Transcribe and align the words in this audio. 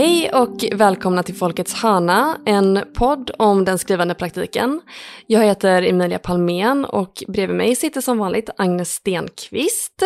Hej 0.00 0.30
och 0.30 0.64
välkomna 0.72 1.22
till 1.22 1.34
Folkets 1.34 1.74
hörna, 1.74 2.38
en 2.46 2.84
podd 2.94 3.30
om 3.38 3.64
den 3.64 3.78
skrivande 3.78 4.14
praktiken. 4.14 4.80
Jag 5.26 5.44
heter 5.44 5.82
Emilia 5.82 6.18
Palmén 6.18 6.84
och 6.84 7.24
bredvid 7.28 7.56
mig 7.56 7.76
sitter 7.76 8.00
som 8.00 8.18
vanligt 8.18 8.50
Agnes 8.58 8.94
Stenqvist. 8.94 10.02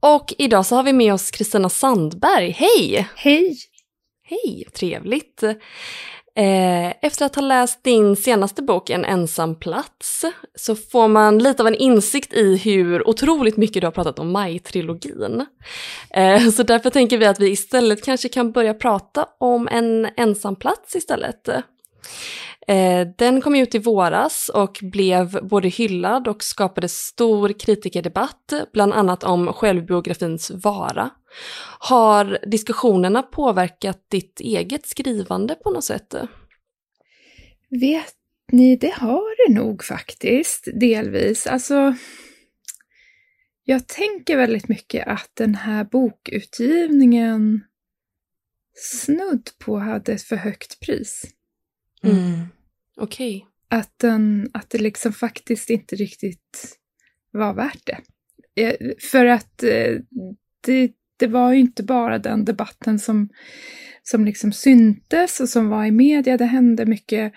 Och 0.00 0.34
idag 0.38 0.66
så 0.66 0.76
har 0.76 0.82
vi 0.82 0.92
med 0.92 1.14
oss 1.14 1.30
Kristina 1.30 1.68
Sandberg. 1.68 2.50
Hej! 2.50 3.08
Hej! 3.16 3.56
Hej, 4.28 4.64
trevligt. 4.74 5.42
Eh, 6.36 6.94
efter 7.02 7.26
att 7.26 7.34
ha 7.34 7.42
läst 7.42 7.84
din 7.84 8.16
senaste 8.16 8.62
bok 8.62 8.90
En 8.90 9.04
ensam 9.04 9.58
plats 9.58 10.24
så 10.54 10.76
får 10.76 11.08
man 11.08 11.38
lite 11.38 11.62
av 11.62 11.66
en 11.66 11.74
insikt 11.74 12.32
i 12.32 12.56
hur 12.56 13.08
otroligt 13.08 13.56
mycket 13.56 13.80
du 13.80 13.86
har 13.86 13.92
pratat 13.92 14.18
om 14.18 14.32
Maj-trilogin. 14.32 15.46
Eh, 16.10 16.48
så 16.48 16.62
därför 16.62 16.90
tänker 16.90 17.18
vi 17.18 17.26
att 17.26 17.40
vi 17.40 17.50
istället 17.50 18.04
kanske 18.04 18.28
kan 18.28 18.52
börja 18.52 18.74
prata 18.74 19.26
om 19.38 19.68
En 19.68 20.08
ensam 20.16 20.56
plats 20.56 20.96
istället. 20.96 21.48
Eh, 22.68 23.08
den 23.18 23.40
kom 23.40 23.54
ut 23.54 23.74
i 23.74 23.78
våras 23.78 24.48
och 24.48 24.78
blev 24.82 25.48
både 25.48 25.68
hyllad 25.68 26.28
och 26.28 26.42
skapade 26.42 26.88
stor 26.88 27.52
kritikerdebatt, 27.58 28.52
bland 28.72 28.92
annat 28.92 29.24
om 29.24 29.52
självbiografins 29.52 30.50
vara. 30.50 31.10
Har 31.78 32.38
diskussionerna 32.46 33.22
påverkat 33.22 34.06
ditt 34.10 34.40
eget 34.40 34.86
skrivande 34.86 35.54
på 35.54 35.70
något 35.70 35.84
sätt? 35.84 36.14
Vet 37.70 38.14
ni, 38.52 38.76
det 38.76 38.94
har 38.94 39.48
det 39.48 39.54
nog 39.54 39.84
faktiskt, 39.84 40.68
delvis. 40.74 41.46
Alltså, 41.46 41.94
jag 43.64 43.86
tänker 43.86 44.36
väldigt 44.36 44.68
mycket 44.68 45.06
att 45.06 45.30
den 45.34 45.54
här 45.54 45.84
bokutgivningen 45.84 47.64
snudd 48.74 49.50
på 49.58 49.78
hade 49.78 50.12
ett 50.12 50.22
för 50.22 50.36
högt 50.36 50.80
pris. 50.80 51.24
Mm. 52.02 52.48
Okej. 53.00 53.36
Okay. 53.36 53.48
Att, 53.68 54.04
att 54.52 54.70
det 54.70 54.78
liksom 54.78 55.12
faktiskt 55.12 55.70
inte 55.70 55.96
riktigt 55.96 56.78
var 57.30 57.54
värt 57.54 57.86
det. 57.86 57.98
Eh, 58.62 58.76
för 59.10 59.26
att 59.26 59.62
eh, 59.62 59.94
det, 60.60 60.92
det 61.16 61.26
var 61.26 61.52
ju 61.52 61.60
inte 61.60 61.82
bara 61.82 62.18
den 62.18 62.44
debatten 62.44 62.98
som, 62.98 63.28
som 64.02 64.24
liksom 64.24 64.52
syntes 64.52 65.40
och 65.40 65.48
som 65.48 65.68
var 65.68 65.84
i 65.84 65.90
media, 65.90 66.36
det 66.36 66.44
hände 66.44 66.86
mycket 66.86 67.32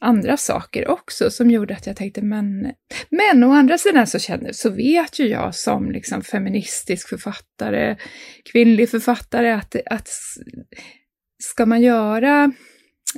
andra 0.00 0.36
saker 0.36 0.88
också 0.88 1.30
som 1.30 1.50
gjorde 1.50 1.74
att 1.74 1.86
jag 1.86 1.96
tänkte, 1.96 2.22
men, 2.22 2.72
men 3.08 3.44
å 3.44 3.52
andra 3.52 3.78
sidan 3.78 4.06
så, 4.06 4.18
känner, 4.18 4.52
så 4.52 4.70
vet 4.70 5.18
ju 5.18 5.28
jag 5.28 5.54
som 5.54 5.90
liksom 5.90 6.22
feministisk 6.22 7.08
författare, 7.08 7.96
kvinnlig 8.52 8.90
författare, 8.90 9.50
att, 9.50 9.76
att 9.86 10.08
ska 11.38 11.66
man 11.66 11.82
göra 11.82 12.52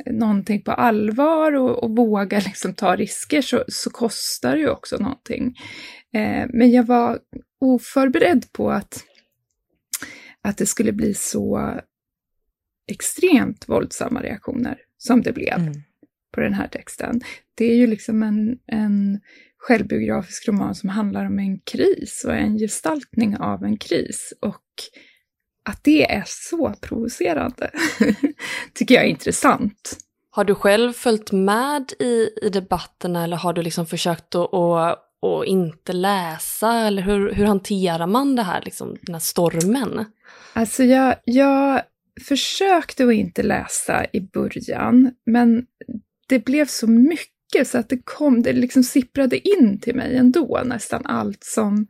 någonting 0.06 0.62
på 0.62 0.72
allvar 0.72 1.52
och, 1.52 1.84
och 1.84 1.96
våga 1.96 2.38
liksom 2.38 2.74
ta 2.74 2.96
risker 2.96 3.42
så, 3.42 3.64
så 3.68 3.90
kostar 3.90 4.52
det 4.52 4.60
ju 4.60 4.68
också 4.68 4.96
någonting. 4.96 5.56
Eh, 6.14 6.46
men 6.48 6.70
jag 6.70 6.86
var 6.86 7.18
oförberedd 7.60 8.52
på 8.52 8.70
att, 8.70 9.04
att 10.42 10.56
det 10.56 10.66
skulle 10.66 10.92
bli 10.92 11.14
så 11.14 11.74
extremt 12.88 13.68
våldsamma 13.68 14.22
reaktioner 14.22 14.78
som 14.98 15.22
det 15.22 15.32
blev 15.32 15.58
mm. 15.58 15.72
på 16.32 16.40
den 16.40 16.54
här 16.54 16.68
texten. 16.68 17.20
Det 17.54 17.64
är 17.64 17.76
ju 17.76 17.86
liksom 17.86 18.22
en, 18.22 18.58
en 18.66 19.20
självbiografisk 19.58 20.48
roman 20.48 20.74
som 20.74 20.88
handlar 20.88 21.24
om 21.24 21.38
en 21.38 21.58
kris 21.58 22.24
och 22.26 22.34
en 22.34 22.58
gestaltning 22.58 23.36
av 23.36 23.64
en 23.64 23.76
kris. 23.76 24.32
Och 24.40 24.64
att 25.64 25.84
det 25.84 26.12
är 26.12 26.24
så 26.26 26.74
provocerande 26.80 27.70
tycker 28.74 28.94
jag 28.94 29.04
är 29.04 29.08
intressant. 29.08 29.98
Har 30.30 30.44
du 30.44 30.54
själv 30.54 30.92
följt 30.92 31.32
med 31.32 31.92
i, 31.98 32.30
i 32.42 32.48
debatterna 32.48 33.24
eller 33.24 33.36
har 33.36 33.52
du 33.52 33.62
liksom 33.62 33.86
försökt 33.86 34.34
att, 34.34 34.54
att, 34.54 34.98
att 35.22 35.46
inte 35.46 35.92
läsa? 35.92 36.72
Eller 36.72 37.02
hur, 37.02 37.32
hur 37.32 37.44
hanterar 37.44 38.06
man 38.06 38.36
det 38.36 38.42
här, 38.42 38.62
liksom, 38.64 38.96
den 39.02 39.14
här 39.14 39.20
stormen? 39.20 40.04
Alltså 40.52 40.84
jag, 40.84 41.16
jag 41.24 41.82
försökte 42.28 43.04
att 43.04 43.12
inte 43.12 43.42
läsa 43.42 44.06
i 44.12 44.20
början, 44.20 45.12
men 45.26 45.66
det 46.28 46.44
blev 46.44 46.66
så 46.66 46.86
mycket 46.86 47.68
så 47.68 47.78
att 47.78 47.88
det 47.88 48.02
kom, 48.04 48.42
det 48.42 48.52
liksom 48.52 48.82
sipprade 48.82 49.48
in 49.48 49.80
till 49.80 49.96
mig 49.96 50.16
ändå, 50.16 50.62
nästan 50.64 51.06
allt 51.06 51.44
som 51.44 51.86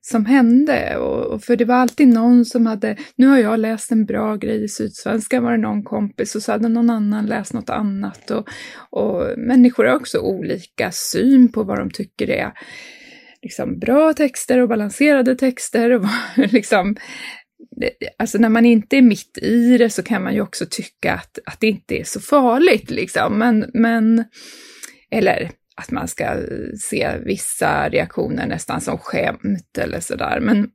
som 0.00 0.26
hände. 0.26 0.96
Och, 0.96 1.26
och, 1.26 1.42
för 1.42 1.56
det 1.56 1.64
var 1.64 1.74
alltid 1.74 2.08
någon 2.08 2.44
som 2.44 2.66
hade, 2.66 2.96
nu 3.16 3.26
har 3.26 3.38
jag 3.38 3.60
läst 3.60 3.92
en 3.92 4.04
bra 4.04 4.36
grej 4.36 4.64
i 4.64 4.68
Sydsvenskan 4.68 5.44
var 5.44 5.52
det 5.52 5.58
någon 5.58 5.82
kompis 5.82 6.34
och 6.34 6.42
så 6.42 6.52
hade 6.52 6.68
någon 6.68 6.90
annan 6.90 7.26
läst 7.26 7.52
något 7.52 7.70
annat. 7.70 8.30
Och, 8.30 8.48
och 8.90 9.38
människor 9.38 9.84
har 9.84 9.96
också 9.96 10.18
olika 10.18 10.92
syn 10.92 11.52
på 11.52 11.62
vad 11.62 11.78
de 11.78 11.90
tycker 11.90 12.30
är 12.30 12.52
liksom 13.42 13.78
bra 13.78 14.12
texter 14.12 14.58
och 14.58 14.68
balanserade 14.68 15.36
texter. 15.36 15.90
Och 15.90 16.06
liksom, 16.52 16.96
alltså 18.18 18.38
när 18.38 18.48
man 18.48 18.66
inte 18.66 18.96
är 18.96 19.02
mitt 19.02 19.38
i 19.42 19.78
det 19.78 19.90
så 19.90 20.02
kan 20.02 20.22
man 20.22 20.34
ju 20.34 20.40
också 20.40 20.66
tycka 20.70 21.14
att, 21.14 21.38
att 21.46 21.60
det 21.60 21.66
inte 21.66 22.00
är 22.00 22.04
så 22.04 22.20
farligt 22.20 22.90
liksom. 22.90 23.38
Men, 23.38 23.70
men 23.74 24.24
eller 25.10 25.50
att 25.80 25.90
man 25.90 26.08
ska 26.08 26.36
se 26.80 27.18
vissa 27.24 27.88
reaktioner 27.88 28.46
nästan 28.46 28.80
som 28.80 28.98
skämt 28.98 29.78
eller 29.78 30.00
sådär. 30.00 30.40
Men, 30.40 30.70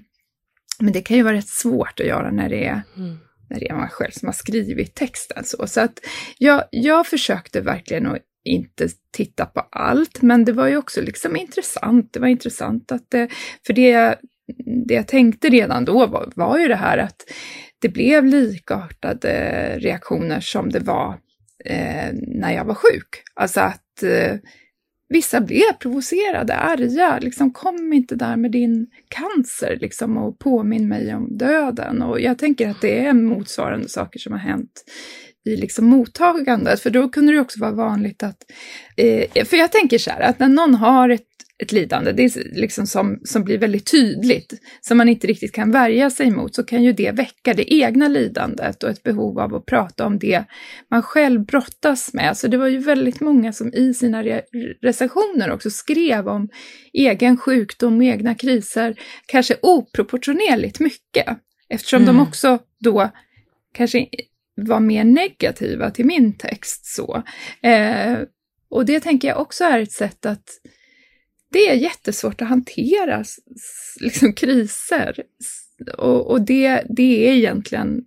men 0.80 0.92
det 0.92 1.02
kan 1.02 1.16
ju 1.16 1.22
vara 1.22 1.34
rätt 1.34 1.48
svårt 1.48 2.00
att 2.00 2.06
göra 2.06 2.30
när 2.30 2.48
det 2.48 2.64
är, 2.64 2.82
mm. 2.96 3.16
när 3.50 3.60
det 3.60 3.68
är 3.68 3.74
man 3.74 3.88
själv 3.88 4.10
som 4.10 4.28
har 4.28 4.32
skrivit 4.32 4.94
texten. 4.94 5.44
Så, 5.44 5.66
så 5.66 5.80
att 5.80 6.00
jag, 6.38 6.64
jag 6.70 7.06
försökte 7.06 7.60
verkligen 7.60 8.06
att 8.06 8.18
inte 8.44 8.88
titta 9.12 9.46
på 9.46 9.60
allt, 9.70 10.22
men 10.22 10.44
det 10.44 10.52
var 10.52 10.68
ju 10.68 10.76
också 10.76 11.00
liksom 11.00 11.36
intressant. 11.36 12.12
Det 12.12 12.20
var 12.20 12.28
intressant 12.28 12.92
att 12.92 13.10
det, 13.10 13.28
för 13.66 13.72
det, 13.72 14.18
det 14.86 14.94
jag 14.94 15.08
tänkte 15.08 15.48
redan 15.48 15.84
då 15.84 16.06
var, 16.06 16.32
var 16.36 16.58
ju 16.58 16.68
det 16.68 16.76
här 16.76 16.98
att 16.98 17.22
det 17.78 17.88
blev 17.88 18.24
likartade 18.24 19.32
reaktioner 19.78 20.40
som 20.40 20.70
det 20.70 20.78
var 20.78 21.18
eh, 21.64 22.12
när 22.12 22.52
jag 22.52 22.64
var 22.64 22.74
sjuk. 22.74 23.22
Alltså 23.34 23.60
att 23.60 23.83
eh, 24.02 24.36
vissa 25.08 25.40
blev 25.40 25.72
provocerade, 25.78 26.54
arga, 26.54 27.18
liksom 27.18 27.52
kom 27.52 27.92
inte 27.92 28.14
där 28.16 28.36
med 28.36 28.50
din 28.50 28.86
cancer 29.08 29.78
liksom, 29.80 30.16
och 30.16 30.38
påminn 30.38 30.88
mig 30.88 31.14
om 31.14 31.36
döden. 31.36 32.02
Och 32.02 32.20
jag 32.20 32.38
tänker 32.38 32.68
att 32.68 32.80
det 32.80 33.06
är 33.06 33.12
motsvarande 33.12 33.88
saker 33.88 34.18
som 34.18 34.32
har 34.32 34.40
hänt 34.40 34.84
i 35.44 35.56
liksom 35.56 35.86
mottagandet, 35.86 36.80
för 36.80 36.90
då 36.90 37.08
kunde 37.08 37.32
det 37.32 37.40
också 37.40 37.60
vara 37.60 37.72
vanligt 37.72 38.22
att... 38.22 38.38
Eh, 38.96 39.44
för 39.44 39.56
jag 39.56 39.72
tänker 39.72 39.98
så 39.98 40.10
här, 40.10 40.20
att 40.20 40.38
när 40.38 40.48
någon 40.48 40.74
har 40.74 41.08
ett 41.08 41.28
ett 41.62 41.72
lidande, 41.72 42.12
det 42.12 42.24
är 42.24 42.58
liksom 42.60 42.86
som, 42.86 43.20
som 43.24 43.44
blir 43.44 43.58
väldigt 43.58 43.90
tydligt, 43.90 44.52
som 44.80 44.98
man 44.98 45.08
inte 45.08 45.26
riktigt 45.26 45.52
kan 45.52 45.70
värja 45.70 46.10
sig 46.10 46.30
mot, 46.30 46.54
så 46.54 46.64
kan 46.64 46.84
ju 46.84 46.92
det 46.92 47.10
väcka 47.10 47.54
det 47.54 47.74
egna 47.74 48.08
lidandet 48.08 48.82
och 48.82 48.90
ett 48.90 49.02
behov 49.02 49.38
av 49.38 49.54
att 49.54 49.66
prata 49.66 50.06
om 50.06 50.18
det 50.18 50.44
man 50.90 51.02
själv 51.02 51.44
brottas 51.44 52.14
med. 52.14 52.36
Så 52.36 52.48
det 52.48 52.56
var 52.56 52.66
ju 52.66 52.78
väldigt 52.78 53.20
många 53.20 53.52
som 53.52 53.72
i 53.74 53.94
sina 53.94 54.22
re 54.22 54.42
recensioner 54.82 55.50
också 55.50 55.70
skrev 55.70 56.28
om 56.28 56.48
egen 56.92 57.36
sjukdom, 57.36 58.02
egna 58.02 58.34
kriser, 58.34 58.96
kanske 59.26 59.56
oproportionerligt 59.62 60.80
mycket, 60.80 61.26
eftersom 61.68 62.02
mm. 62.02 62.16
de 62.16 62.22
också 62.22 62.58
då 62.80 63.10
kanske 63.72 64.06
var 64.56 64.80
mer 64.80 65.04
negativa 65.04 65.90
till 65.90 66.06
min 66.06 66.32
text. 66.32 66.86
så. 66.86 67.22
Eh, 67.62 68.18
och 68.68 68.86
det 68.86 69.00
tänker 69.00 69.28
jag 69.28 69.40
också 69.40 69.64
är 69.64 69.80
ett 69.80 69.92
sätt 69.92 70.26
att 70.26 70.44
det 71.54 71.68
är 71.68 71.74
jättesvårt 71.74 72.42
att 72.42 72.48
hantera 72.48 73.24
liksom, 74.00 74.32
kriser. 74.32 75.22
Och, 75.98 76.30
och 76.30 76.40
det, 76.40 76.82
det 76.88 77.28
är 77.28 77.34
egentligen 77.34 78.04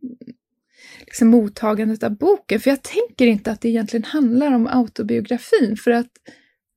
liksom, 1.00 1.28
mottagandet 1.28 2.04
av 2.04 2.18
boken. 2.18 2.60
För 2.60 2.70
jag 2.70 2.84
tänker 2.84 3.28
inte 3.28 3.52
att 3.52 3.62
det 3.62 3.70
egentligen 3.70 4.04
handlar 4.04 4.52
om 4.52 4.68
autobiografin, 4.68 5.78
för 5.78 5.92
att 5.92 6.12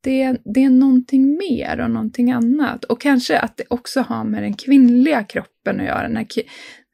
det, 0.02 0.36
det 0.44 0.64
är 0.64 0.70
någonting 0.70 1.36
mer 1.36 1.80
och 1.80 1.90
någonting 1.90 2.32
annat. 2.32 2.84
Och 2.84 3.00
kanske 3.00 3.38
att 3.38 3.56
det 3.56 3.64
också 3.68 4.00
har 4.00 4.24
med 4.24 4.42
den 4.42 4.54
kvinnliga 4.54 5.24
kroppen 5.24 5.80
att 5.80 5.86
göra. 5.86 6.08
När, 6.08 6.26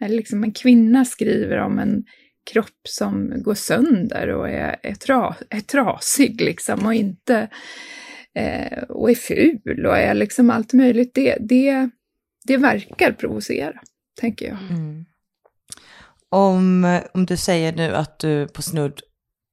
när 0.00 0.08
liksom 0.08 0.44
en 0.44 0.52
kvinna 0.52 1.04
skriver 1.04 1.58
om 1.58 1.78
en 1.78 2.04
kropp 2.52 2.80
som 2.88 3.42
går 3.42 3.54
sönder 3.54 4.28
och 4.28 4.48
är, 4.48 4.76
är, 4.82 4.94
tra, 4.94 5.36
är 5.50 5.60
trasig 5.60 6.40
liksom 6.40 6.86
och 6.86 6.94
inte 6.94 7.48
eh, 8.36 8.82
och 8.82 9.10
är 9.10 9.14
ful 9.14 9.86
och 9.86 9.98
är 9.98 10.14
liksom 10.14 10.50
allt 10.50 10.72
möjligt. 10.72 11.14
Det, 11.14 11.36
det, 11.40 11.90
det 12.44 12.56
verkar 12.56 13.12
provocera, 13.12 13.80
tänker 14.20 14.46
jag. 14.48 14.58
Mm. 14.70 15.04
Om, 16.28 17.00
om 17.14 17.26
du 17.26 17.36
säger 17.36 17.72
nu 17.72 17.94
att 17.94 18.18
du 18.18 18.48
på 18.48 18.62
snudd 18.62 19.00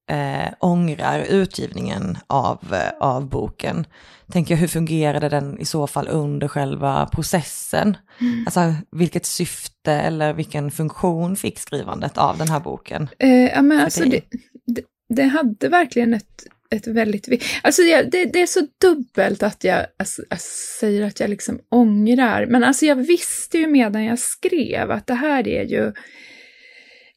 eh, 0.09 0.53
ångrar 0.59 1.19
utgivningen 1.19 2.17
av, 2.27 2.73
eh, 2.73 3.07
av 3.07 3.29
boken, 3.29 3.85
tänker 4.31 4.53
jag 4.53 4.59
hur 4.59 4.67
fungerade 4.67 5.29
den 5.29 5.59
i 5.59 5.65
så 5.65 5.87
fall 5.87 6.07
under 6.07 6.47
själva 6.47 7.09
processen? 7.11 7.97
Mm. 8.21 8.43
Alltså 8.45 8.73
vilket 8.91 9.25
syfte 9.25 9.91
eller 9.91 10.33
vilken 10.33 10.71
funktion 10.71 11.35
fick 11.35 11.59
skrivandet 11.59 12.17
av 12.17 12.37
den 12.37 12.47
här 12.47 12.59
boken? 12.59 13.09
Eh, 13.19 13.45
ja, 13.45 13.61
men 13.61 13.79
alltså 13.79 14.03
det, 14.03 14.21
det, 14.65 14.81
det, 15.09 15.23
hade 15.23 15.69
verkligen 15.69 16.13
ett, 16.13 16.43
ett 16.75 16.87
väldigt... 16.87 17.43
Alltså 17.63 17.81
det, 17.81 18.03
det, 18.03 18.25
det 18.25 18.41
är 18.41 18.45
så 18.45 18.67
dubbelt 18.81 19.43
att 19.43 19.63
jag, 19.63 19.85
alltså, 19.97 20.21
jag, 20.29 20.41
säger 20.79 21.01
att 21.01 21.19
jag 21.19 21.29
liksom 21.29 21.59
ångrar, 21.69 22.45
men 22.45 22.63
alltså 22.63 22.85
jag 22.85 22.95
visste 22.95 23.57
ju 23.57 23.67
medan 23.67 24.03
jag 24.03 24.19
skrev 24.19 24.91
att 24.91 25.07
det 25.07 25.13
här 25.13 25.47
är 25.47 25.63
ju 25.63 25.93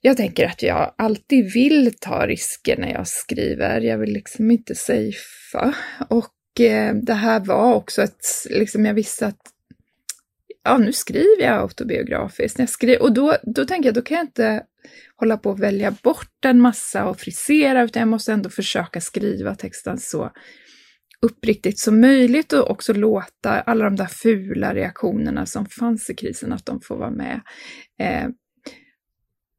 jag 0.00 0.16
tänker 0.16 0.46
att 0.46 0.62
jag 0.62 0.94
alltid 0.98 1.52
vill 1.52 1.92
ta 2.00 2.26
risker 2.26 2.76
när 2.76 2.92
jag 2.92 3.08
skriver. 3.08 3.80
Jag 3.80 3.98
vill 3.98 4.12
liksom 4.12 4.50
inte 4.50 4.74
safea. 4.74 5.74
Och 6.08 6.60
eh, 6.60 6.94
det 6.94 7.14
här 7.14 7.40
var 7.40 7.74
också 7.74 8.02
ett, 8.02 8.26
liksom 8.50 8.86
jag 8.86 8.94
visste 8.94 9.26
att 9.26 9.40
ja, 10.64 10.78
nu 10.78 10.92
skriver 10.92 11.42
jag 11.42 11.60
autobiografiskt. 11.60 12.58
jag 12.58 12.68
skriver, 12.68 13.02
och 13.02 13.12
då, 13.12 13.36
då 13.42 13.64
tänker 13.64 13.88
jag, 13.88 13.94
då 13.94 14.02
kan 14.02 14.16
jag 14.16 14.24
inte 14.24 14.62
hålla 15.16 15.36
på 15.36 15.50
att 15.50 15.60
välja 15.60 15.90
bort 16.02 16.44
en 16.44 16.60
massa 16.60 17.04
och 17.04 17.20
frisera, 17.20 17.82
utan 17.82 18.00
jag 18.00 18.08
måste 18.08 18.32
ändå 18.32 18.50
försöka 18.50 19.00
skriva 19.00 19.54
texten 19.54 19.98
så 19.98 20.32
uppriktigt 21.22 21.78
som 21.78 22.00
möjligt 22.00 22.52
och 22.52 22.70
också 22.70 22.92
låta 22.92 23.60
alla 23.60 23.84
de 23.84 23.96
där 23.96 24.06
fula 24.06 24.74
reaktionerna 24.74 25.46
som 25.46 25.66
fanns 25.66 26.10
i 26.10 26.14
krisen, 26.14 26.52
att 26.52 26.66
de 26.66 26.80
får 26.80 26.96
vara 26.96 27.10
med. 27.10 27.40
Eh, 28.00 28.28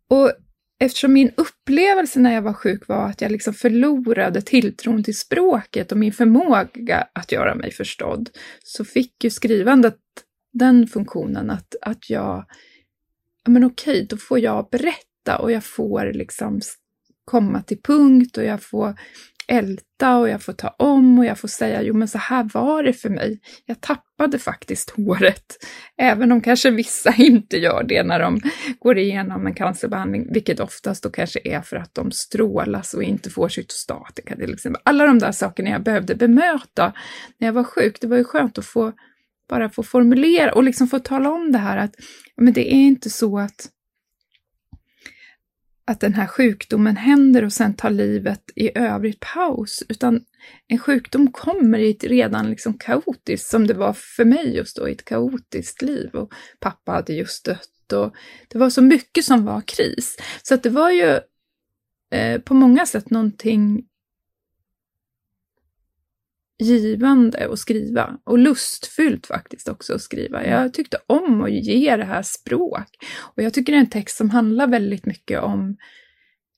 och 0.09 0.31
eftersom 0.79 1.13
min 1.13 1.31
upplevelse 1.37 2.19
när 2.19 2.33
jag 2.33 2.41
var 2.41 2.53
sjuk 2.53 2.87
var 2.87 3.05
att 3.05 3.21
jag 3.21 3.31
liksom 3.31 3.53
förlorade 3.53 4.41
tilltron 4.41 5.03
till 5.03 5.17
språket 5.17 5.91
och 5.91 5.97
min 5.97 6.13
förmåga 6.13 7.07
att 7.13 7.31
göra 7.31 7.55
mig 7.55 7.71
förstådd, 7.71 8.29
så 8.63 8.85
fick 8.85 9.23
ju 9.23 9.29
skrivandet 9.29 9.97
den 10.53 10.87
funktionen 10.87 11.49
att, 11.49 11.75
att 11.81 12.09
jag, 12.09 12.45
ja 13.43 13.51
men 13.51 13.63
okej, 13.63 14.07
då 14.09 14.17
får 14.17 14.39
jag 14.39 14.69
berätta 14.71 15.06
och 15.35 15.51
jag 15.51 15.63
får 15.63 16.13
liksom 16.13 16.61
komma 17.25 17.61
till 17.61 17.81
punkt 17.81 18.37
och 18.37 18.43
jag 18.43 18.63
får 18.63 18.95
älta 19.47 20.17
och 20.17 20.29
jag 20.29 20.41
får 20.41 20.53
ta 20.53 20.67
om 20.67 21.19
och 21.19 21.25
jag 21.25 21.39
får 21.39 21.47
säga, 21.47 21.81
jo 21.81 21.93
men 21.93 22.07
så 22.07 22.17
här 22.17 22.49
var 22.53 22.83
det 22.83 22.93
för 22.93 23.09
mig. 23.09 23.39
Jag 23.65 23.81
tappade 23.81 24.39
faktiskt 24.39 24.89
håret, 24.89 25.57
även 25.97 26.31
om 26.31 26.41
kanske 26.41 26.71
vissa 26.71 27.13
inte 27.17 27.57
gör 27.57 27.83
det 27.83 28.03
när 28.03 28.19
de 28.19 28.41
går 28.79 28.97
igenom 28.97 29.47
en 29.47 29.53
cancerbehandling, 29.53 30.33
vilket 30.33 30.59
oftast 30.59 31.03
då 31.03 31.09
kanske 31.09 31.39
är 31.43 31.61
för 31.61 31.77
att 31.77 31.95
de 31.95 32.11
strålas 32.11 32.93
och 32.93 33.03
inte 33.03 33.29
får 33.29 33.49
cytostatika 33.49 34.35
till 34.35 34.53
exempel. 34.53 34.81
Alla 34.85 35.05
de 35.05 35.19
där 35.19 35.31
sakerna 35.31 35.69
jag 35.69 35.83
behövde 35.83 36.15
bemöta 36.15 36.93
när 37.37 37.47
jag 37.47 37.53
var 37.53 37.63
sjuk, 37.63 37.97
det 38.01 38.07
var 38.07 38.17
ju 38.17 38.23
skönt 38.23 38.57
att 38.57 38.65
få 38.65 38.93
bara 39.49 39.69
få 39.69 39.83
formulera 39.83 40.53
och 40.53 40.63
liksom 40.63 40.87
få 40.87 40.99
tala 40.99 41.29
om 41.29 41.51
det 41.51 41.57
här 41.57 41.77
att 41.77 41.95
men 42.41 42.53
det 42.53 42.73
är 42.73 42.77
inte 42.77 43.09
så 43.09 43.39
att 43.39 43.69
att 45.87 45.99
den 45.99 46.13
här 46.13 46.27
sjukdomen 46.27 46.97
händer 46.97 47.43
och 47.43 47.53
sen 47.53 47.73
tar 47.73 47.89
livet 47.89 48.41
i 48.55 48.77
övrigt 48.77 49.19
paus, 49.19 49.83
utan 49.89 50.21
en 50.67 50.79
sjukdom 50.79 51.31
kommer 51.31 51.79
i 51.79 51.91
ett 51.91 52.03
redan 52.03 52.49
liksom 52.49 52.73
kaotiskt, 52.73 53.49
som 53.49 53.67
det 53.67 53.73
var 53.73 53.93
för 53.93 54.25
mig 54.25 54.55
just 54.55 54.75
då, 54.75 54.89
i 54.89 54.91
ett 54.91 55.05
kaotiskt 55.05 55.81
liv. 55.81 56.09
Och 56.13 56.33
pappa 56.59 56.91
hade 56.91 57.13
just 57.13 57.45
dött 57.45 57.93
och 57.93 58.15
det 58.47 58.57
var 58.57 58.69
så 58.69 58.81
mycket 58.81 59.25
som 59.25 59.45
var 59.45 59.61
kris. 59.61 60.17
Så 60.43 60.53
att 60.53 60.63
det 60.63 60.69
var 60.69 60.91
ju 60.91 61.19
eh, 62.11 62.41
på 62.41 62.53
många 62.53 62.85
sätt 62.85 63.09
någonting 63.09 63.83
givande 66.59 67.49
att 67.51 67.59
skriva 67.59 68.17
och 68.23 68.37
lustfyllt 68.37 69.27
faktiskt 69.27 69.67
också 69.67 69.93
att 69.93 70.01
skriva. 70.01 70.45
Jag 70.45 70.73
tyckte 70.73 70.97
om 71.07 71.41
att 71.41 71.51
ge 71.51 71.95
det 71.95 72.05
här 72.05 72.21
språk 72.21 72.87
och 73.35 73.43
jag 73.43 73.53
tycker 73.53 73.73
det 73.73 73.77
är 73.77 73.81
en 73.81 73.89
text 73.89 74.17
som 74.17 74.29
handlar 74.29 74.67
väldigt 74.67 75.05
mycket 75.05 75.41
om 75.41 75.77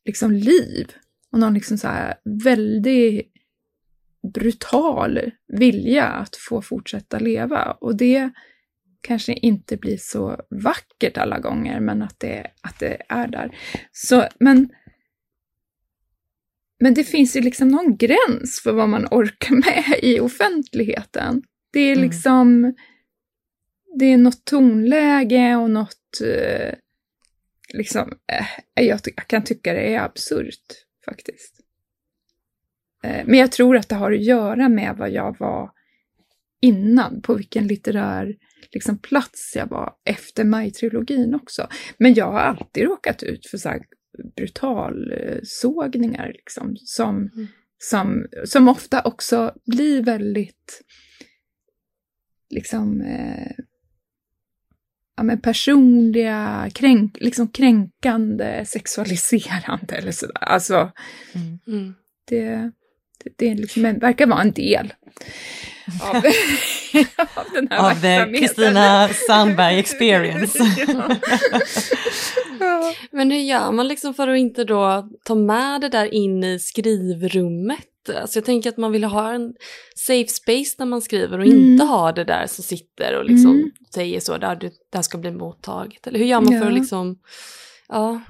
liksom 0.05 0.31
liv 0.31 0.91
och 1.31 1.39
någon 1.39 1.53
liksom 1.53 1.77
så 1.77 1.87
här 1.87 2.15
väldigt 2.45 3.31
brutal 4.33 5.31
vilja 5.47 6.05
att 6.05 6.35
få 6.35 6.61
fortsätta 6.61 7.19
leva 7.19 7.71
och 7.71 7.95
det 7.95 8.31
kanske 9.01 9.33
inte 9.33 9.77
blir 9.77 9.97
så 9.97 10.41
vackert 10.49 11.17
alla 11.17 11.39
gånger, 11.39 11.79
men 11.79 12.01
att 12.01 12.19
det, 12.19 12.47
att 12.61 12.79
det 12.79 13.01
är 13.09 13.27
där. 13.27 13.57
Så, 13.91 14.23
men 14.39 14.69
men 16.79 16.93
det 16.93 17.03
finns 17.03 17.35
ju 17.35 17.41
liksom 17.41 17.67
någon 17.67 17.97
gräns 17.97 18.61
för 18.63 18.71
vad 18.71 18.89
man 18.89 19.07
orkar 19.11 19.55
med 19.65 19.99
i 20.03 20.19
offentligheten. 20.19 21.41
Det 21.73 21.79
är 21.79 21.93
mm. 21.93 22.03
liksom, 22.03 22.63
mm. 22.63 22.75
det 23.99 24.05
är 24.05 24.17
något 24.17 24.45
tonläge 24.45 25.55
och 25.55 25.69
något, 25.69 26.21
eh, 26.23 26.73
liksom, 27.73 28.13
eh, 28.31 28.85
jag, 28.85 28.99
jag, 29.15 29.27
kan 29.27 29.43
tycka 29.43 29.73
det 29.73 29.93
är 29.93 29.99
absurt 29.99 30.65
faktiskt. 31.05 31.55
Eh, 33.03 33.25
men 33.25 33.39
jag 33.39 33.51
tror 33.51 33.77
att 33.77 33.89
det 33.89 33.95
har 33.95 34.11
att 34.11 34.23
göra 34.23 34.69
med 34.69 34.95
vad 34.97 35.09
jag 35.09 35.39
var 35.39 35.71
innan, 36.61 37.21
på 37.21 37.33
vilken 37.33 37.67
litterär 37.67 38.35
liksom, 38.71 38.97
plats 38.97 39.53
jag 39.55 39.67
var 39.67 39.93
efter 40.05 40.43
Maj-trilogin 40.43 41.35
också. 41.35 41.67
Men 41.97 42.13
jag 42.13 42.31
har 42.31 42.39
alltid 42.39 42.83
råkat 42.83 43.23
ut 43.23 43.47
för 43.47 43.57
så 43.57 43.69
brutalsågningar 44.35 46.27
liksom, 46.27 46.75
som, 46.77 47.15
mm. 47.15 47.47
som, 47.77 48.25
som 48.45 48.67
ofta 48.67 49.01
också 49.01 49.53
blir 49.65 50.03
väldigt 50.03 50.81
liksom 52.49 53.01
eh, 53.01 53.51
ja, 55.19 55.23
men 55.23 55.41
personliga, 55.41 56.69
kränk, 56.73 57.17
liksom 57.19 57.47
kränkande, 57.47 58.65
sexualiserande 58.65 59.95
eller 59.95 60.11
sådär. 60.11 60.43
Alltså, 60.43 60.91
mm. 61.35 61.59
mm. 61.67 61.93
det, 62.25 62.71
det, 63.23 63.29
det 63.37 63.55
liksom, 63.55 63.83
verkar 63.83 64.27
vara 64.27 64.41
en 64.41 64.51
del 64.51 64.93
av, 66.01 66.15
av 67.35 67.45
den 67.53 67.67
här 67.71 67.91
Av 67.91 68.01
verksamheten. 68.01 68.33
Kristina 68.33 69.09
Sandberg 69.27 69.79
experience. 69.79 70.59
Men 73.11 73.31
hur 73.31 73.39
gör 73.39 73.71
man 73.71 73.87
liksom 73.87 74.13
för 74.13 74.27
att 74.27 74.37
inte 74.37 74.63
då 74.63 75.09
ta 75.23 75.35
med 75.35 75.81
det 75.81 75.89
där 75.89 76.13
in 76.13 76.43
i 76.43 76.59
skrivrummet? 76.59 77.85
Alltså 78.21 78.39
jag 78.39 78.45
tänker 78.45 78.69
att 78.69 78.77
man 78.77 78.91
vill 78.91 79.03
ha 79.03 79.33
en 79.33 79.53
safe 79.95 80.27
space 80.27 80.75
när 80.77 80.85
man 80.85 81.01
skriver 81.01 81.39
och 81.39 81.45
mm. 81.45 81.57
inte 81.57 81.83
ha 81.83 82.11
det 82.11 82.23
där 82.23 82.47
som 82.47 82.63
sitter 82.63 83.17
och 83.17 83.25
liksom 83.25 83.51
mm. 83.51 83.71
säger 83.93 84.19
så, 84.19 84.37
där 84.37 84.55
det 84.55 84.71
där 84.91 85.01
ska 85.01 85.17
bli 85.17 85.31
mottaget. 85.31 86.07
Eller 86.07 86.19
hur 86.19 86.25
gör 86.25 86.41
man 86.41 86.53
ja. 86.53 86.59
för 86.59 86.67
att 86.67 86.73
liksom, 86.73 87.19
ja. 87.87 88.21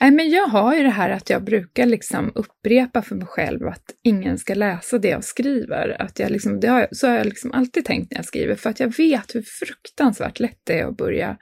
Nej, 0.00 0.10
men 0.10 0.30
jag 0.30 0.46
har 0.46 0.76
ju 0.76 0.82
det 0.82 0.90
här 0.90 1.10
att 1.10 1.30
jag 1.30 1.44
brukar 1.44 1.86
liksom 1.86 2.32
upprepa 2.34 3.02
för 3.02 3.14
mig 3.14 3.26
själv 3.26 3.66
att 3.66 3.94
ingen 4.02 4.38
ska 4.38 4.54
läsa 4.54 4.98
det 4.98 5.08
jag 5.08 5.24
skriver. 5.24 6.02
Att 6.02 6.18
jag 6.18 6.30
liksom, 6.30 6.60
det 6.60 6.68
har, 6.68 6.88
så 6.90 7.06
har 7.06 7.14
jag 7.14 7.26
liksom 7.26 7.52
alltid 7.52 7.84
tänkt 7.84 8.10
när 8.10 8.18
jag 8.18 8.24
skriver, 8.24 8.54
för 8.54 8.70
att 8.70 8.80
jag 8.80 8.96
vet 8.96 9.34
hur 9.34 9.42
fruktansvärt 9.42 10.40
lätt 10.40 10.60
det 10.64 10.78
är 10.78 10.86
att 10.86 10.96
börja 10.96 11.36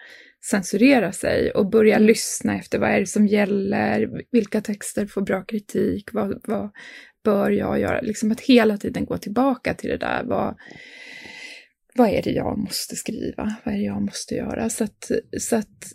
censurera 0.50 1.12
sig 1.12 1.50
och 1.50 1.70
börja 1.70 1.96
mm. 1.96 2.06
lyssna 2.06 2.58
efter 2.58 2.78
vad 2.78 2.90
är 2.90 3.00
det 3.00 3.06
som 3.06 3.26
gäller, 3.26 4.10
vilka 4.30 4.60
texter 4.60 5.06
får 5.06 5.22
bra 5.22 5.44
kritik, 5.44 6.12
vad, 6.12 6.40
vad 6.44 6.70
bör 7.24 7.50
jag 7.50 7.80
göra? 7.80 8.00
Liksom 8.00 8.32
att 8.32 8.40
hela 8.40 8.76
tiden 8.76 9.04
gå 9.04 9.18
tillbaka 9.18 9.74
till 9.74 9.90
det 9.90 9.96
där. 9.96 10.22
Vad, 10.24 10.56
vad 11.94 12.08
är 12.08 12.22
det 12.22 12.30
jag 12.30 12.58
måste 12.58 12.96
skriva? 12.96 13.56
Vad 13.64 13.74
är 13.74 13.78
det 13.78 13.84
jag 13.84 14.02
måste 14.02 14.34
göra? 14.34 14.70
Så 14.70 14.84
att, 14.84 15.10
så 15.38 15.56
att 15.56 15.92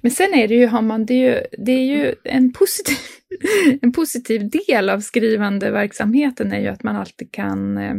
men 0.00 0.10
sen 0.10 0.34
är 0.34 0.48
det 0.48 0.54
ju, 0.54 0.66
har 0.66 0.82
man, 0.82 1.06
det 1.06 1.14
är 1.14 1.34
ju, 1.34 1.42
det 1.64 1.72
är 1.72 1.84
ju 1.84 2.14
en, 2.24 2.52
positiv, 2.52 2.96
en 3.82 3.92
positiv 3.92 4.50
del 4.50 4.90
av 4.90 5.00
skrivande 5.00 5.70
verksamheten 5.70 6.52
är 6.52 6.60
ju 6.60 6.68
att 6.68 6.82
man 6.82 6.96
alltid 6.96 7.32
kan 7.32 7.78
eh, 7.78 7.94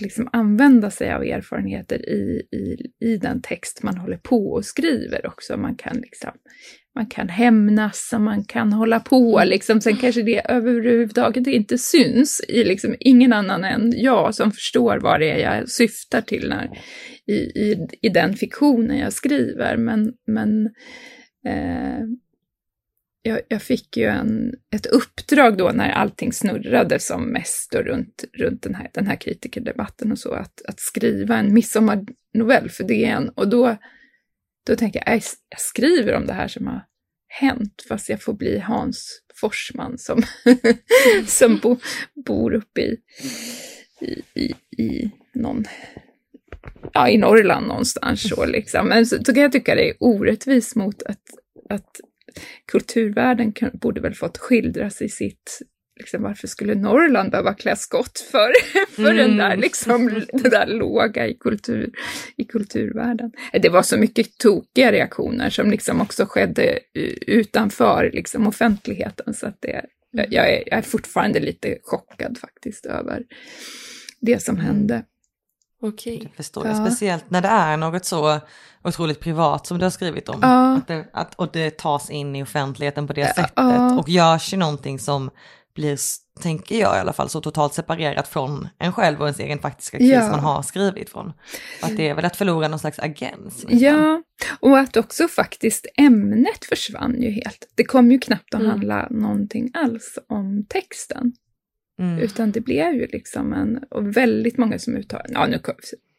liksom 0.00 0.28
använda 0.32 0.90
sig 0.90 1.12
av 1.12 1.22
erfarenheter 1.22 2.08
i, 2.08 2.48
i, 2.52 2.92
i 3.06 3.16
den 3.16 3.42
text 3.42 3.82
man 3.82 3.96
håller 3.96 4.16
på 4.16 4.50
och 4.52 4.64
skriver 4.64 5.26
också. 5.26 5.56
Man 5.56 5.74
kan, 5.74 5.96
liksom, 5.96 6.30
man 6.96 7.06
kan 7.06 7.28
hämnas 7.28 8.10
och 8.14 8.20
man 8.20 8.44
kan 8.44 8.72
hålla 8.72 9.00
på. 9.00 9.42
Liksom. 9.44 9.80
Sen 9.80 9.96
kanske 9.96 10.22
det 10.22 10.50
överhuvudtaget 10.50 11.46
inte 11.46 11.78
syns 11.78 12.40
i 12.48 12.64
liksom, 12.64 12.94
ingen 13.00 13.32
annan 13.32 13.64
än 13.64 13.92
jag 13.96 14.34
som 14.34 14.52
förstår 14.52 14.98
vad 14.98 15.20
det 15.20 15.30
är 15.30 15.38
jag 15.38 15.68
syftar 15.68 16.20
till 16.20 16.48
när, 16.48 16.70
i, 17.26 17.34
i, 17.34 17.86
i 18.02 18.08
den 18.08 18.34
fiktionen 18.34 18.98
jag 18.98 19.12
skriver. 19.12 19.76
Men, 19.76 20.12
men 20.26 20.66
eh, 21.46 22.04
jag, 23.22 23.40
jag, 23.48 23.62
fick 23.62 23.96
ju 23.96 24.04
en, 24.04 24.54
ett 24.74 24.86
uppdrag 24.86 25.56
då 25.56 25.70
när 25.74 25.90
allting 25.90 26.32
snurrade 26.32 26.98
som 26.98 27.32
mest 27.32 27.72
då 27.72 27.78
runt, 27.78 28.24
runt 28.38 28.62
den, 28.62 28.74
här, 28.74 28.90
den 28.92 29.06
här 29.06 29.16
kritikerdebatten 29.16 30.12
och 30.12 30.18
så, 30.18 30.32
att, 30.32 30.62
att 30.68 30.80
skriva 30.80 31.36
en 31.36 31.54
midsommarnovell 31.54 32.70
för 32.70 32.84
DN. 32.84 33.28
Och 33.28 33.48
då, 33.48 33.76
då 34.66 34.76
tänker 34.76 35.02
jag, 35.06 35.14
jag 35.48 35.60
skriver 35.60 36.14
om 36.14 36.26
det 36.26 36.32
här 36.32 36.48
som 36.48 36.66
har 36.66 36.84
hänt, 37.28 37.84
fast 37.88 38.08
jag 38.08 38.22
får 38.22 38.32
bli 38.32 38.58
Hans 38.58 39.22
Forsman 39.34 39.98
som, 39.98 40.22
som 41.26 41.58
bo, 41.58 41.76
bor 42.26 42.54
uppe 42.54 42.80
i, 42.80 42.98
i, 44.00 44.22
i, 44.34 44.54
i 44.82 45.10
någon 45.34 45.64
ja, 46.92 47.08
i 47.08 47.18
Norrland 47.18 47.66
någonstans. 47.66 48.28
Så 48.28 48.46
liksom. 48.46 48.88
Men 48.88 49.06
så, 49.06 49.24
så 49.24 49.34
kan 49.34 49.42
jag 49.42 49.52
tycka 49.52 49.74
det 49.74 49.90
är 49.90 49.96
orättvist 50.00 50.76
mot 50.76 51.02
att, 51.02 51.22
att 51.68 52.00
kulturvärlden 52.66 53.52
kan, 53.52 53.70
borde 53.72 54.00
väl 54.00 54.14
fått 54.14 54.38
skildras 54.38 55.02
i 55.02 55.08
sitt 55.08 55.62
Liksom, 55.96 56.22
varför 56.22 56.48
skulle 56.48 56.74
Norrland 56.74 57.30
behöva 57.30 57.54
klä 57.54 57.76
skott 57.76 58.18
för, 58.30 58.52
för 58.94 59.10
mm. 59.10 59.16
den 59.16 59.36
där, 59.36 59.56
liksom, 59.56 60.06
det 60.32 60.48
där 60.48 60.66
låga 60.66 61.26
i, 61.26 61.34
kultur, 61.34 61.90
i 62.36 62.44
kulturvärlden? 62.44 63.32
Det 63.52 63.68
var 63.68 63.82
så 63.82 63.96
mycket 63.96 64.38
tokiga 64.38 64.92
reaktioner 64.92 65.50
som 65.50 65.70
liksom 65.70 66.00
också 66.00 66.26
skedde 66.26 66.78
utanför 67.26 68.10
liksom, 68.14 68.46
offentligheten, 68.46 69.34
så 69.34 69.46
att 69.46 69.58
det, 69.60 69.84
jag, 70.10 70.52
är, 70.52 70.62
jag 70.66 70.78
är 70.78 70.82
fortfarande 70.82 71.40
lite 71.40 71.78
chockad 71.82 72.38
faktiskt 72.38 72.86
över 72.86 73.22
det 74.20 74.42
som 74.42 74.54
mm. 74.54 74.66
hände. 74.66 75.02
Okej. 75.82 76.18
Det 76.22 76.36
förstår 76.36 76.66
jag, 76.66 76.76
speciellt 76.76 77.30
när 77.30 77.42
det 77.42 77.48
är 77.48 77.76
något 77.76 78.04
så 78.04 78.40
otroligt 78.84 79.20
privat 79.20 79.66
som 79.66 79.78
du 79.78 79.84
har 79.84 79.90
skrivit 79.90 80.28
om. 80.28 80.38
Ja. 80.42 80.76
Att 80.76 80.88
det, 80.88 81.06
att, 81.12 81.34
och 81.34 81.48
det 81.52 81.76
tas 81.76 82.10
in 82.10 82.36
i 82.36 82.42
offentligheten 82.42 83.06
på 83.06 83.12
det 83.12 83.34
sättet 83.34 83.52
ja. 83.56 83.98
och 83.98 84.08
görs 84.08 84.52
ju 84.52 84.56
någonting 84.56 84.98
som 84.98 85.30
blir, 85.76 85.98
tänker 86.42 86.80
jag 86.80 86.96
i 86.96 87.00
alla 87.00 87.12
fall, 87.12 87.28
så 87.28 87.40
totalt 87.40 87.74
separerat 87.74 88.28
från 88.28 88.68
en 88.78 88.92
själv 88.92 89.20
och 89.20 89.26
ens 89.26 89.40
egen 89.40 89.58
faktiska 89.58 89.98
kris 89.98 90.10
ja. 90.10 90.30
man 90.30 90.40
har 90.40 90.62
skrivit 90.62 91.10
från. 91.10 91.32
Att 91.82 91.96
det 91.96 92.08
är 92.08 92.14
väl 92.14 92.24
att 92.24 92.36
förlora 92.36 92.68
någon 92.68 92.78
slags 92.78 92.98
agens. 92.98 93.64
Nästan. 93.64 93.78
Ja, 93.78 94.22
och 94.60 94.78
att 94.78 94.96
också 94.96 95.28
faktiskt 95.28 95.86
ämnet 95.96 96.64
försvann 96.64 97.22
ju 97.22 97.30
helt. 97.30 97.72
Det 97.74 97.84
kom 97.84 98.10
ju 98.10 98.18
knappt 98.18 98.54
att 98.54 98.60
mm. 98.60 98.70
handla 98.70 99.08
någonting 99.10 99.70
alls 99.74 100.18
om 100.28 100.66
texten. 100.68 101.32
Mm. 101.98 102.18
Utan 102.18 102.52
det 102.52 102.60
blev 102.60 102.94
ju 102.94 103.06
liksom 103.06 103.52
en, 103.52 103.78
och 103.90 104.16
väldigt 104.16 104.58
många 104.58 104.78
som 104.78 104.96
uttalade, 104.96 105.32
ja 105.32 105.46
nu, 105.46 105.60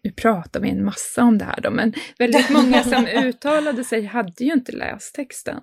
nu 0.03 0.11
pratar 0.11 0.59
vi 0.59 0.69
en 0.69 0.85
massa 0.85 1.23
om 1.23 1.37
det 1.37 1.45
här 1.45 1.61
då, 1.61 1.71
men 1.71 1.93
väldigt 2.17 2.49
många 2.49 2.83
som 2.83 3.05
uttalade 3.23 3.83
sig 3.83 4.05
hade 4.05 4.43
ju 4.43 4.53
inte 4.53 4.71
läst 4.71 5.15
texten. 5.15 5.59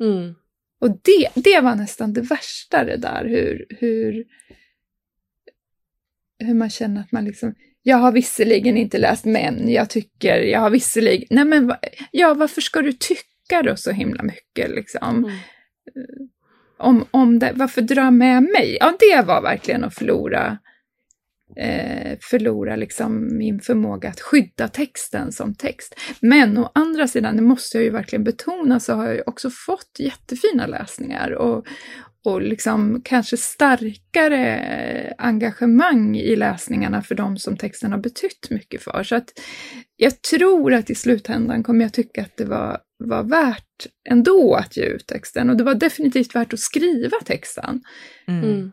Mm. 0.00 0.34
Och 0.82 0.90
det, 0.90 1.28
det 1.34 1.60
var 1.60 1.74
nästan 1.74 2.12
det 2.12 2.20
värsta 2.20 2.84
det 2.84 2.96
där, 2.96 3.24
hur, 3.24 3.66
hur, 3.70 4.24
hur 6.38 6.54
man 6.54 6.70
känner 6.70 7.00
att 7.00 7.12
man 7.12 7.24
liksom, 7.24 7.54
jag 7.82 7.96
har 7.96 8.12
visserligen 8.12 8.76
inte 8.76 8.98
läst 8.98 9.24
men 9.24 9.72
jag 9.72 9.90
tycker, 9.90 10.38
jag 10.38 10.60
har 10.60 10.70
visserligen, 10.70 11.26
nej 11.30 11.44
men 11.44 11.74
ja 12.10 12.34
varför 12.34 12.60
ska 12.60 12.82
du 12.82 12.92
tycka 12.92 13.62
då 13.64 13.76
så 13.76 13.90
himla 13.90 14.22
mycket 14.22 14.70
liksom? 14.70 15.24
Mm 15.24 16.28
om, 16.82 17.04
om 17.10 17.38
det, 17.38 17.52
varför 17.54 17.82
dra 17.82 18.10
med 18.10 18.42
mig? 18.42 18.76
Ja, 18.80 18.94
det 18.98 19.26
var 19.26 19.42
verkligen 19.42 19.84
att 19.84 19.94
förlora, 19.94 20.58
eh, 21.56 22.18
förlora 22.20 22.76
liksom 22.76 23.36
min 23.38 23.60
förmåga 23.60 24.08
att 24.08 24.20
skydda 24.20 24.68
texten 24.68 25.32
som 25.32 25.54
text. 25.54 25.94
Men 26.20 26.58
å 26.58 26.70
andra 26.74 27.08
sidan, 27.08 27.36
det 27.36 27.42
måste 27.42 27.76
jag 27.76 27.84
ju 27.84 27.90
verkligen 27.90 28.24
betona, 28.24 28.80
så 28.80 28.94
har 28.94 29.06
jag 29.06 29.14
ju 29.14 29.22
också 29.26 29.50
fått 29.50 29.96
jättefina 29.98 30.66
läsningar 30.66 31.30
och, 31.30 31.66
och 32.24 32.42
liksom 32.42 33.00
kanske 33.04 33.36
starkare 33.36 35.14
engagemang 35.18 36.16
i 36.16 36.36
läsningarna 36.36 37.02
för 37.02 37.14
de 37.14 37.36
som 37.38 37.56
texten 37.56 37.92
har 37.92 37.98
betytt 37.98 38.50
mycket 38.50 38.82
för. 38.82 39.02
Så 39.02 39.14
att 39.14 39.28
jag 39.96 40.22
tror 40.22 40.74
att 40.74 40.90
i 40.90 40.94
slutändan 40.94 41.62
kommer 41.62 41.84
jag 41.84 41.92
tycka 41.92 42.22
att 42.22 42.36
det 42.36 42.44
var, 42.44 42.80
var 42.98 43.22
värt 43.22 43.86
ändå 44.10 44.54
att 44.54 44.76
ge 44.76 44.84
ut 44.84 45.06
texten 45.06 45.50
och 45.50 45.56
det 45.56 45.64
var 45.64 45.74
definitivt 45.74 46.34
värt 46.34 46.52
att 46.52 46.60
skriva 46.60 47.16
texten. 47.24 47.80
Mm. 48.28 48.72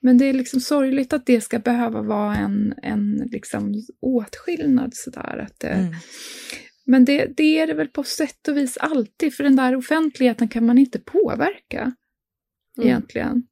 Men 0.00 0.18
det 0.18 0.24
är 0.24 0.32
liksom 0.32 0.60
sorgligt 0.60 1.12
att 1.12 1.26
det 1.26 1.40
ska 1.40 1.58
behöva 1.58 2.02
vara 2.02 2.36
en, 2.36 2.74
en 2.82 3.28
liksom 3.32 3.74
åtskillnad 4.00 4.94
sådär. 4.94 5.38
Att 5.46 5.60
det, 5.60 5.68
mm. 5.68 5.94
Men 6.84 7.04
det, 7.04 7.26
det 7.36 7.58
är 7.58 7.66
det 7.66 7.74
väl 7.74 7.88
på 7.88 8.02
sätt 8.02 8.48
och 8.48 8.56
vis 8.56 8.76
alltid, 8.76 9.34
för 9.34 9.44
den 9.44 9.56
där 9.56 9.76
offentligheten 9.76 10.48
kan 10.48 10.66
man 10.66 10.78
inte 10.78 10.98
påverka 10.98 11.80
mm. 11.80 12.88
egentligen. 12.88 13.46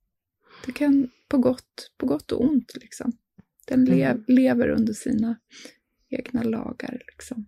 Det 0.67 0.73
kan 0.73 1.11
på 1.29 1.38
gott, 1.38 1.93
på 1.99 2.07
gott 2.07 2.33
och 2.33 2.45
ont 2.45 2.73
liksom. 2.75 3.12
Den 3.67 3.81
mm. 3.81 3.99
lev, 3.99 4.25
lever 4.29 4.69
under 4.69 4.93
sina 4.93 5.37
egna 6.11 6.43
lagar 6.43 7.03
liksom. 7.12 7.47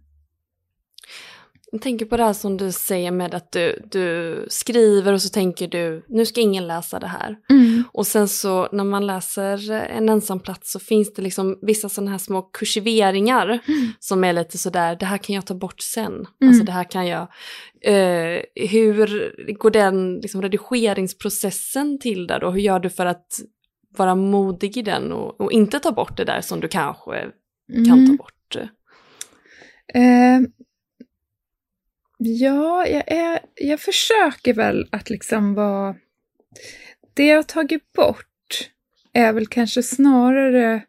Jag 1.72 1.82
tänker 1.82 2.06
på 2.06 2.16
det 2.16 2.25
här 2.25 2.32
som 2.32 2.56
du 2.56 2.72
säger 2.72 3.10
med 3.10 3.34
att 3.34 3.52
du, 3.52 3.82
du 3.90 4.46
skriver 4.48 5.12
och 5.12 5.22
så 5.22 5.28
tänker 5.28 5.68
du, 5.68 6.04
nu 6.08 6.26
ska 6.26 6.40
ingen 6.40 6.66
läsa 6.66 6.98
det 6.98 7.06
här. 7.06 7.37
Mm. 7.50 7.84
Och 7.92 8.06
sen 8.06 8.28
så 8.28 8.68
när 8.72 8.84
man 8.84 9.06
läser 9.06 9.70
en 9.70 10.08
ensam 10.08 10.40
plats 10.40 10.72
så 10.72 10.78
finns 10.78 11.14
det 11.14 11.22
liksom 11.22 11.58
vissa 11.62 11.88
sådana 11.88 12.10
här 12.10 12.18
små 12.18 12.42
kursiveringar 12.42 13.46
mm. 13.46 13.92
som 13.98 14.25
är 14.25 14.32
lite 14.32 14.58
sådär, 14.58 14.96
det 15.00 15.06
här 15.06 15.18
kan 15.18 15.34
jag 15.34 15.46
ta 15.46 15.54
bort 15.54 15.80
sen. 15.80 16.12
Mm. 16.12 16.26
Alltså 16.48 16.64
det 16.64 16.72
här 16.72 16.90
kan 16.90 17.06
jag, 17.06 17.22
eh, 17.82 18.42
hur 18.54 19.32
går 19.54 19.70
den 19.70 20.14
liksom, 20.14 20.42
redigeringsprocessen 20.42 21.98
till 21.98 22.26
där 22.26 22.40
då? 22.40 22.50
Hur 22.50 22.60
gör 22.60 22.80
du 22.80 22.90
för 22.90 23.06
att 23.06 23.26
vara 23.96 24.14
modig 24.14 24.76
i 24.76 24.82
den 24.82 25.12
och, 25.12 25.40
och 25.40 25.52
inte 25.52 25.80
ta 25.80 25.92
bort 25.92 26.16
det 26.16 26.25
där 26.25 26.40
som 26.40 26.60
du 26.60 26.68
kanske 26.68 27.30
kan 27.68 27.84
ta 27.84 27.92
mm. 27.92 28.16
bort? 28.16 28.56
Eh 29.94 30.40
Ja, 32.20 32.87
jag, 32.87 33.04
är, 33.06 33.40
jag 33.54 33.80
försöker 33.80 34.54
väl 34.54 34.88
att 34.92 35.10
liksom 35.10 35.54
vara... 35.54 35.96
Det 37.14 37.26
jag 37.26 37.37
har 37.37 37.42
tagit 37.42 37.92
bort 37.92 38.70
är 39.12 39.32
väl 39.32 39.46
kanske 39.46 39.82
snarare... 39.82 40.84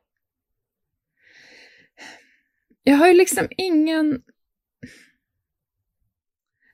Jag 2.83 2.95
har 2.95 3.07
ju 3.07 3.13
liksom 3.13 3.47
ingen... 3.57 4.21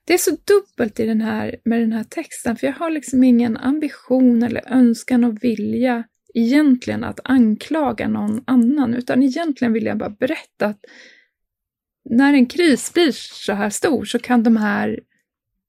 Det 0.04 0.14
är 0.14 0.18
så 0.18 0.30
dubbelt 0.30 1.00
i 1.00 1.06
den 1.06 1.20
här, 1.20 1.56
med 1.64 1.80
den 1.80 1.92
här 1.92 2.04
texten, 2.04 2.56
för 2.56 2.66
jag 2.66 2.74
har 2.74 2.90
liksom 2.90 3.24
ingen 3.24 3.56
ambition 3.56 4.42
eller 4.42 4.72
önskan 4.72 5.24
och 5.24 5.44
vilja 5.44 6.04
egentligen 6.34 7.04
att 7.04 7.20
anklaga 7.24 8.08
någon 8.08 8.44
annan, 8.46 8.94
utan 8.94 9.22
egentligen 9.22 9.72
vill 9.72 9.86
jag 9.86 9.98
bara 9.98 10.10
berätta 10.10 10.66
att 10.66 10.80
när 12.10 12.34
en 12.34 12.46
kris 12.46 12.94
blir 12.94 13.12
så 13.12 13.52
här 13.52 13.70
stor 13.70 14.04
så 14.04 14.18
kan 14.18 14.42
de 14.42 14.56
här 14.56 15.00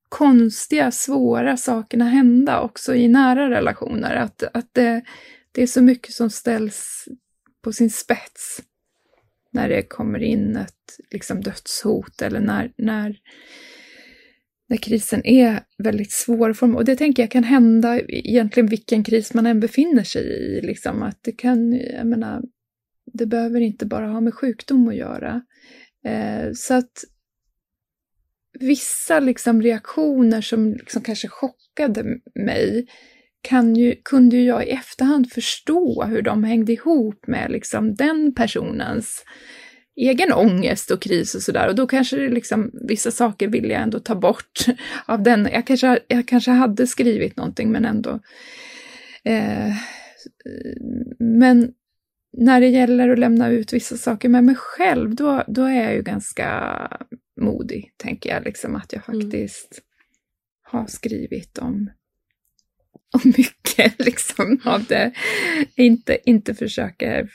konstiga, 0.10 0.92
svåra 0.92 1.58
sakerna 1.58 2.06
hända 2.06 2.62
också 2.62 2.96
i 2.96 3.08
nära 3.08 3.50
relationer. 3.50 4.16
Att, 4.16 4.44
att 4.54 4.74
det, 4.74 5.02
det 5.52 5.64
är 5.64 5.68
så 5.68 5.82
mycket 5.82 6.14
som 6.14 6.30
ställs 6.30 7.08
på 7.62 7.74
sin 7.74 7.90
spets 7.90 8.62
när 9.52 9.70
det 9.70 9.82
kommer 9.82 10.20
in 10.20 10.56
ett 10.56 11.00
liksom, 11.12 11.42
dödshot 11.42 12.22
eller 12.22 12.40
när, 12.40 12.72
när, 12.78 13.20
när 14.68 14.78
krisen 14.78 15.26
är 15.26 15.60
väldigt 15.78 16.12
svår. 16.12 16.64
Och 16.76 16.86
det 16.86 16.96
tänker 16.96 17.24
jag 17.24 17.32
kan 17.32 17.44
hända 17.44 18.00
egentligen 18.00 18.68
vilken 18.68 19.04
kris 19.04 19.34
man 19.34 19.46
än 19.46 19.60
befinner 19.60 20.04
sig 20.04 20.24
i. 20.24 20.62
Liksom, 20.62 21.04
att 21.04 21.20
det 21.22 21.32
kan, 21.32 21.74
jag 21.74 22.08
menar, 22.08 22.44
det 23.14 23.26
behöver 23.26 23.62
inte 23.62 23.86
bara 23.86 24.08
ha 24.08 24.22
med 24.22 24.34
sjukdom 24.34 24.88
att 24.88 24.96
göra. 24.96 25.42
Eh, 26.06 26.52
så 26.56 26.74
att 26.74 27.04
vissa 28.60 29.20
liksom 29.20 29.62
reaktioner 29.62 30.42
som 30.42 30.74
liksom 30.74 31.02
kanske 31.02 31.28
chockade 31.28 32.04
mig 32.36 32.88
kan 33.42 33.76
ju, 33.76 33.96
kunde 34.04 34.38
ju 34.38 34.44
jag 34.44 34.68
i 34.68 34.70
efterhand 34.70 35.32
förstå 35.32 36.04
hur 36.04 36.22
de 36.22 36.44
hängde 36.44 36.74
ihop 36.74 37.28
med 37.28 37.52
liksom 37.52 37.96
den 37.96 38.36
personens 38.36 39.24
egen 39.96 40.34
ångest 40.34 40.92
och 40.92 41.02
kris 41.02 41.36
och 41.36 41.42
sådär. 41.42 41.68
Och 41.68 41.76
då 41.76 41.88
kanske 41.88 42.18
det 42.18 42.30
liksom, 42.30 42.72
vissa 42.88 43.12
saker 43.12 43.48
vill 43.48 43.70
jag 43.70 43.82
ändå 43.82 44.00
ta 44.00 44.16
bort 44.16 44.66
av 45.06 45.24
den. 45.24 45.50
Jag 45.54 45.68
kanske, 45.68 46.00
jag 46.08 46.28
kanske 46.28 46.52
hade 46.52 46.88
skrivit 46.88 47.38
någonting 47.38 47.72
men 47.72 47.86
ändå. 47.86 48.20
Eh, 49.24 49.74
men 51.20 51.72
när 52.38 52.62
det 52.62 52.68
gäller 52.68 53.10
att 53.10 53.20
lämna 53.20 53.50
ut 53.50 53.74
vissa 53.74 53.98
saker 53.98 54.30
med 54.30 54.44
mig 54.44 54.56
själv, 54.56 55.16
då, 55.16 55.44
då 55.48 55.64
är 55.64 55.84
jag 55.84 55.94
ju 55.94 56.02
ganska 56.02 56.78
modig, 57.42 57.94
tänker 57.98 58.30
jag. 58.30 58.46
Liksom, 58.46 58.76
att 58.76 58.94
jag 58.94 59.10
mm. 59.10 59.22
faktiskt 59.22 59.72
mm. 59.72 60.82
har 60.82 60.88
skrivit 60.88 61.58
om, 61.58 61.90
om 63.14 63.34
mycket 63.38 64.00
liksom, 64.06 64.60
av 64.66 64.84
det. 64.84 65.12
Inte, 65.76 66.18
inte 66.30 66.56
försöker... 66.56 67.30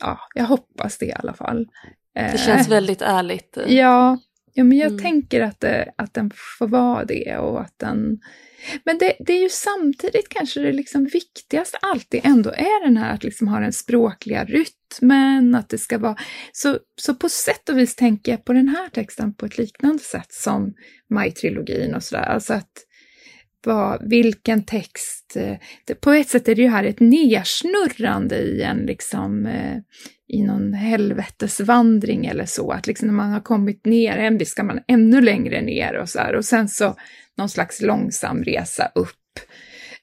Ja, 0.00 0.20
jag 0.34 0.44
hoppas 0.44 0.98
det 0.98 1.06
i 1.06 1.12
alla 1.12 1.34
fall. 1.34 1.66
Det 2.14 2.40
känns 2.40 2.66
eh, 2.66 2.70
väldigt 2.70 3.02
ärligt. 3.02 3.58
Ja, 3.66 4.18
Ja, 4.56 4.64
men 4.64 4.78
jag 4.78 4.90
Mm. 4.90 5.02
tänker 5.02 5.40
att, 5.40 5.60
det, 5.60 5.92
att 5.96 6.14
den 6.14 6.30
får 6.58 6.68
vara 6.68 7.04
det 7.04 7.36
och 7.36 7.60
att 7.60 7.78
den... 7.78 8.18
Men 8.84 8.98
det, 8.98 9.16
det 9.20 9.32
är 9.32 9.42
ju 9.42 9.48
samtidigt 9.48 10.28
kanske 10.28 10.60
det 10.60 10.72
liksom 10.72 11.04
viktigaste 11.04 11.78
alltid 11.82 12.20
ändå 12.24 12.50
är 12.50 12.84
den 12.84 12.96
här 12.96 13.14
att 13.14 13.24
liksom 13.24 13.48
ha 13.48 13.60
den 13.60 13.72
språkliga 13.72 14.44
rytmen, 14.44 15.54
att 15.54 15.68
det 15.68 15.78
ska 15.78 15.98
vara... 15.98 16.16
Så, 16.52 16.78
så 17.00 17.14
på 17.14 17.28
sätt 17.28 17.68
och 17.68 17.78
vis 17.78 17.96
tänker 17.96 18.32
jag 18.32 18.44
på 18.44 18.52
den 18.52 18.68
här 18.68 18.88
texten 18.88 19.34
på 19.34 19.46
ett 19.46 19.58
liknande 19.58 20.02
sätt 20.02 20.32
som 20.32 20.74
Maj-trilogin 21.14 21.94
och 21.94 22.02
sådär. 22.02 22.22
Alltså 22.22 22.54
att 22.54 22.72
vad, 23.66 24.08
vilken 24.08 24.64
text... 24.64 25.36
Eh, 25.36 25.56
på 26.00 26.12
ett 26.12 26.28
sätt 26.28 26.48
är 26.48 26.54
det 26.54 26.62
ju 26.62 26.68
här 26.68 26.84
ett 26.84 27.00
nersnurrande 27.00 28.36
i 28.36 28.62
en 28.62 28.78
liksom... 28.78 29.46
Eh, 29.46 29.76
I 30.28 30.42
någon 30.42 30.72
helvetesvandring 30.72 32.26
eller 32.26 32.46
så, 32.46 32.70
att 32.70 32.86
liksom 32.86 33.08
när 33.08 33.14
man 33.14 33.32
har 33.32 33.40
kommit 33.40 33.86
ner 33.86 34.16
en 34.16 34.46
ska 34.46 34.62
man 34.62 34.80
ännu 34.88 35.20
längre 35.20 35.62
ner 35.62 35.94
och 35.94 36.08
så 36.08 36.18
här, 36.18 36.34
och 36.34 36.44
sen 36.44 36.68
så 36.68 36.96
någon 37.36 37.48
slags 37.48 37.80
långsam 37.80 38.44
resa 38.44 38.90
upp. 38.94 39.40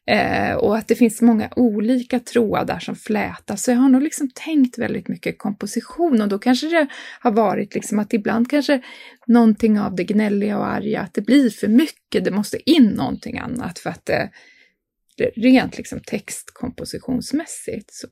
Eh, 0.08 0.54
och 0.54 0.78
att 0.78 0.88
det 0.88 0.96
finns 0.96 1.22
många 1.22 1.50
olika 1.56 2.20
trådar 2.20 2.80
som 2.80 2.96
flätas, 2.96 3.64
så 3.64 3.72
jag 3.72 3.78
har 3.78 3.90
nog 3.90 4.02
liksom 4.02 4.30
tänkt 4.36 4.78
väldigt 4.78 5.08
mycket 5.08 5.38
komposition 5.40 6.22
och 6.22 6.28
då 6.28 6.40
kanske 6.40 6.68
det 6.68 6.88
har 7.20 7.32
varit 7.32 7.76
liksom 7.76 8.00
att 8.00 8.14
ibland 8.14 8.50
kanske 8.50 8.82
någonting 9.28 9.80
av 9.80 9.96
det 9.96 10.04
gnälliga 10.04 10.58
och 10.58 10.68
arga, 10.68 11.02
att 11.02 11.14
det 11.14 11.22
blir 11.22 11.50
för 11.50 11.68
mycket, 11.68 12.26
det 12.26 12.32
måste 12.32 12.70
in 12.72 12.86
någonting 12.86 13.38
annat 13.38 13.80
för 13.80 13.90
att 13.90 14.06
det, 14.06 14.30
det 15.18 15.26
rent 15.26 15.78
liksom 15.78 16.00
textkompositionsmässigt 16.00 17.94
så. 17.94 18.08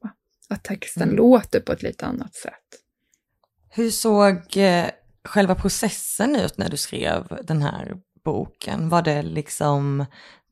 Att 0.50 0.64
texten 0.64 1.04
Mm. 1.04 1.16
låter 1.16 1.60
på 1.60 1.72
ett 1.72 1.84
lite 1.84 2.06
annat 2.06 2.36
sätt. 2.36 2.54
Hur 3.70 3.90
såg 3.90 4.58
eh, 4.58 4.86
själva 5.24 5.56
processen 5.56 6.36
ut 6.36 6.58
när 6.58 6.70
du 6.70 6.78
skrev 6.78 7.38
den 7.44 7.62
här 7.62 7.94
boken? 8.26 8.90
Var 8.90 9.02
det 9.02 9.22
liksom 9.22 10.06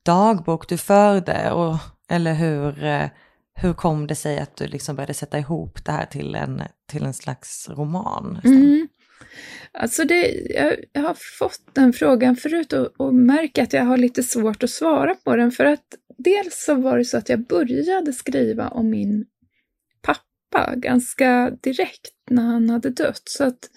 dagbok 0.07 0.69
du 0.69 0.77
förde 0.77 1.51
och, 1.51 1.75
eller 2.09 2.33
hur, 2.33 2.83
eh, 2.83 3.09
hur 3.53 3.73
kom 3.73 4.07
det 4.07 4.15
sig 4.15 4.39
att 4.39 4.55
du 4.55 4.67
liksom 4.67 4.95
började 4.95 5.13
sätta 5.13 5.39
ihop 5.39 5.85
det 5.85 5.91
här 5.91 6.05
till 6.05 6.35
en, 6.35 6.61
till 6.91 7.03
en 7.05 7.13
slags 7.13 7.69
roman? 7.69 8.41
Mm. 8.43 8.87
Alltså 9.71 10.03
det, 10.03 10.31
jag, 10.49 10.75
jag 10.91 11.01
har 11.01 11.17
fått 11.39 11.61
den 11.73 11.93
frågan 11.93 12.35
förut 12.35 12.73
och, 12.73 12.87
och 12.97 13.13
märker 13.13 13.63
att 13.63 13.73
jag 13.73 13.83
har 13.83 13.97
lite 13.97 14.23
svårt 14.23 14.63
att 14.63 14.69
svara 14.69 15.15
på 15.15 15.35
den 15.35 15.51
för 15.51 15.65
att 15.65 15.85
dels 16.17 16.63
så 16.65 16.75
var 16.75 16.97
det 16.97 17.05
så 17.05 17.17
att 17.17 17.29
jag 17.29 17.47
började 17.47 18.13
skriva 18.13 18.67
om 18.67 18.89
min 18.89 19.25
pappa 20.01 20.75
ganska 20.75 21.51
direkt 21.63 22.13
när 22.29 22.43
han 22.43 22.69
hade 22.69 22.89
dött. 22.89 23.21
Så 23.25 23.43
att 23.43 23.69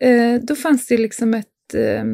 eh, 0.00 0.40
då 0.42 0.56
fanns 0.56 0.86
det 0.86 0.98
liksom 0.98 1.34
ett 1.34 1.74
eh, 1.74 2.04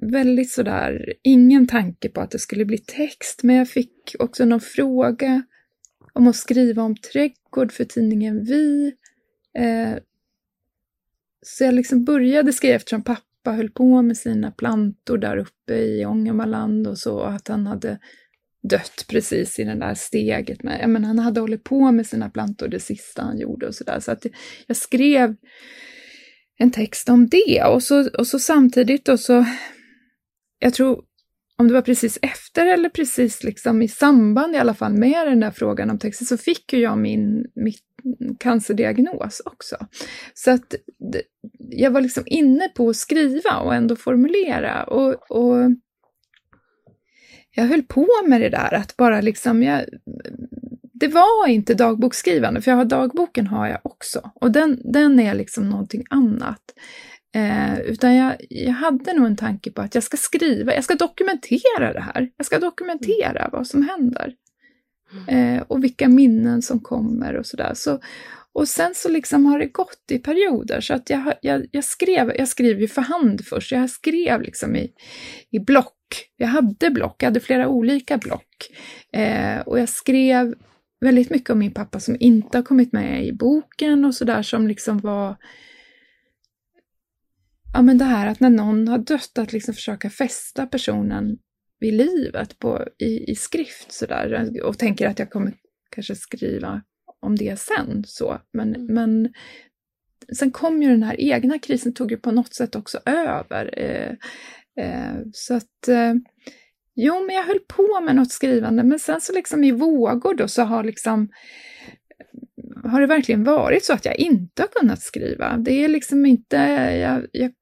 väldigt 0.00 0.50
sådär, 0.50 1.14
ingen 1.22 1.66
tanke 1.66 2.08
på 2.08 2.20
att 2.20 2.30
det 2.30 2.38
skulle 2.38 2.64
bli 2.64 2.78
text, 2.78 3.42
men 3.42 3.56
jag 3.56 3.68
fick 3.68 4.16
också 4.18 4.44
någon 4.44 4.60
fråga 4.60 5.42
om 6.12 6.28
att 6.28 6.36
skriva 6.36 6.82
om 6.82 6.96
trädgård 6.96 7.72
för 7.72 7.84
tidningen 7.84 8.44
Vi. 8.44 8.94
Eh, 9.58 9.98
så 11.42 11.64
jag 11.64 11.74
liksom 11.74 12.04
började 12.04 12.52
skriva 12.52 12.74
eftersom 12.74 13.02
pappa 13.02 13.52
höll 13.52 13.70
på 13.70 14.02
med 14.02 14.16
sina 14.16 14.50
plantor 14.50 15.18
där 15.18 15.36
uppe 15.36 15.74
i 15.74 16.06
Ångermanland 16.06 16.86
och 16.86 16.98
så, 16.98 17.20
att 17.20 17.48
han 17.48 17.66
hade 17.66 17.98
dött 18.62 19.06
precis 19.08 19.58
i 19.58 19.64
det 19.64 19.74
där 19.74 19.94
steget. 19.94 20.62
Med, 20.62 20.80
jag 20.82 20.90
menar, 20.90 21.08
han 21.08 21.18
hade 21.18 21.40
hållit 21.40 21.64
på 21.64 21.92
med 21.92 22.06
sina 22.06 22.30
plantor 22.30 22.68
det 22.68 22.80
sista 22.80 23.22
han 23.22 23.38
gjorde 23.38 23.66
och 23.66 23.74
sådär. 23.74 24.00
Så 24.00 24.12
att 24.12 24.26
jag 24.66 24.76
skrev 24.76 25.36
en 26.58 26.70
text 26.70 27.08
om 27.08 27.28
det 27.28 27.64
och 27.64 27.82
så, 27.82 28.10
och 28.18 28.26
så 28.26 28.38
samtidigt 28.38 29.04
då 29.04 29.18
så, 29.18 29.44
jag 30.58 30.74
tror 30.74 31.04
om 31.58 31.68
det 31.68 31.74
var 31.74 31.82
precis 31.82 32.18
efter 32.22 32.66
eller 32.66 32.88
precis 32.88 33.44
liksom 33.44 33.82
i 33.82 33.88
samband 33.88 34.54
i 34.54 34.58
alla 34.58 34.74
fall 34.74 34.92
med 34.92 35.26
den 35.26 35.40
där 35.40 35.50
frågan 35.50 35.90
om 35.90 35.98
texten 35.98 36.26
så 36.26 36.36
fick 36.36 36.72
ju 36.72 36.78
jag 36.78 36.98
min, 36.98 37.46
mitt 37.54 37.82
cancerdiagnos 38.38 39.42
också. 39.44 39.76
Så 40.34 40.50
att 40.50 40.74
jag 41.58 41.90
var 41.90 42.00
liksom 42.00 42.22
inne 42.26 42.68
på 42.68 42.88
att 42.88 42.96
skriva 42.96 43.56
och 43.56 43.74
ändå 43.74 43.96
formulera 43.96 44.84
och, 44.84 45.30
och 45.30 45.70
jag 47.54 47.64
höll 47.64 47.82
på 47.82 48.08
med 48.26 48.40
det 48.40 48.48
där 48.48 48.74
att 48.74 48.96
bara 48.96 49.20
liksom, 49.20 49.62
jag, 49.62 49.84
det 51.00 51.08
var 51.08 51.48
inte 51.48 51.74
dagboksskrivande, 51.74 52.60
för 52.60 52.70
jag 52.70 52.78
har 52.78 52.84
dagboken 52.84 53.46
har 53.46 53.66
jag 53.66 53.80
också 53.82 54.30
och 54.34 54.50
den, 54.50 54.80
den 54.84 55.20
är 55.20 55.34
liksom 55.34 55.68
någonting 55.68 56.04
annat. 56.10 56.62
Eh, 57.34 57.80
utan 57.80 58.14
jag, 58.14 58.36
jag 58.50 58.72
hade 58.72 59.12
nog 59.12 59.26
en 59.26 59.36
tanke 59.36 59.70
på 59.70 59.82
att 59.82 59.94
jag 59.94 60.04
ska 60.04 60.16
skriva, 60.16 60.74
jag 60.74 60.84
ska 60.84 60.94
dokumentera 60.94 61.92
det 61.92 62.00
här. 62.00 62.30
Jag 62.36 62.46
ska 62.46 62.58
dokumentera 62.58 63.48
vad 63.52 63.66
som 63.66 63.88
händer. 63.88 64.34
Eh, 65.28 65.62
och 65.62 65.84
vilka 65.84 66.08
minnen 66.08 66.62
som 66.62 66.80
kommer 66.80 67.36
och 67.36 67.46
sådär. 67.46 67.72
Så, 67.74 68.00
och 68.52 68.68
sen 68.68 68.94
så 68.94 69.08
liksom 69.08 69.46
har 69.46 69.58
det 69.58 69.66
gått 69.66 70.10
i 70.10 70.18
perioder 70.18 70.80
så 70.80 70.94
att 70.94 71.10
jag, 71.10 71.34
jag, 71.42 71.66
jag 71.70 71.84
skrev, 71.84 72.32
jag 72.36 72.48
skrev 72.48 72.80
ju 72.80 72.88
för 72.88 73.02
hand 73.02 73.46
först, 73.46 73.72
jag 73.72 73.90
skrev 73.90 74.42
liksom 74.42 74.76
i, 74.76 74.92
i 75.50 75.58
block. 75.58 75.92
Jag 76.36 76.48
hade 76.48 76.90
block, 76.90 77.22
jag 77.22 77.26
hade 77.26 77.40
flera 77.40 77.68
olika 77.68 78.18
block. 78.18 78.70
Eh, 79.12 79.58
och 79.60 79.78
jag 79.78 79.88
skrev 79.88 80.54
väldigt 81.00 81.30
mycket 81.30 81.50
om 81.50 81.58
min 81.58 81.74
pappa 81.74 82.00
som 82.00 82.16
inte 82.20 82.58
har 82.58 82.62
kommit 82.62 82.92
med 82.92 83.26
i 83.26 83.32
boken 83.32 84.04
och 84.04 84.14
sådär 84.14 84.42
som 84.42 84.66
liksom 84.66 84.98
var 84.98 85.36
Ja 87.72 87.82
men 87.82 87.98
det 87.98 88.04
här 88.04 88.26
att 88.26 88.40
när 88.40 88.50
någon 88.50 88.88
har 88.88 88.98
dött 88.98 89.38
att 89.38 89.52
liksom 89.52 89.74
försöka 89.74 90.10
fästa 90.10 90.66
personen 90.66 91.38
vid 91.80 91.94
livet 91.94 92.58
på, 92.58 92.86
i, 92.98 93.30
i 93.30 93.34
skrift 93.34 93.92
sådär 93.92 94.50
och 94.64 94.78
tänker 94.78 95.08
att 95.08 95.18
jag 95.18 95.30
kommer 95.30 95.52
kanske 95.90 96.14
skriva 96.14 96.82
om 97.20 97.36
det 97.36 97.58
sen 97.58 98.04
så. 98.06 98.40
Men, 98.52 98.74
Mm. 98.74 98.94
men 98.94 99.32
sen 100.38 100.50
kom 100.50 100.82
ju 100.82 100.88
den 100.88 101.02
här 101.02 101.20
egna 101.20 101.58
krisen, 101.58 101.94
tog 101.94 102.10
ju 102.10 102.16
på 102.16 102.30
något 102.30 102.54
sätt 102.54 102.74
också 102.76 103.00
över. 103.06 103.78
Eh, 103.78 104.12
eh, 104.84 105.16
så 105.32 105.54
att 105.54 105.88
eh, 105.88 106.14
Jo, 106.96 107.24
men 107.26 107.34
jag 107.34 107.42
höll 107.42 107.60
på 107.68 108.00
med 108.00 108.16
något 108.16 108.30
skrivande, 108.30 108.82
men 108.82 108.98
sen 108.98 109.20
så 109.20 109.32
liksom 109.32 109.64
i 109.64 109.72
vågor 109.72 110.34
då 110.34 110.48
så 110.48 110.62
har 110.62 110.84
liksom 110.84 111.28
har 112.84 113.00
det 113.00 113.06
verkligen 113.06 113.44
varit 113.44 113.84
så 113.84 113.92
att 113.92 114.04
jag 114.04 114.18
inte 114.18 114.62
har 114.62 114.68
kunnat 114.68 115.02
skriva. 115.02 115.56
Det 115.56 115.84
är 115.84 115.88
liksom 115.88 116.26
inte, 116.26 116.56
jag, 116.56 117.26
jag, 117.32 117.52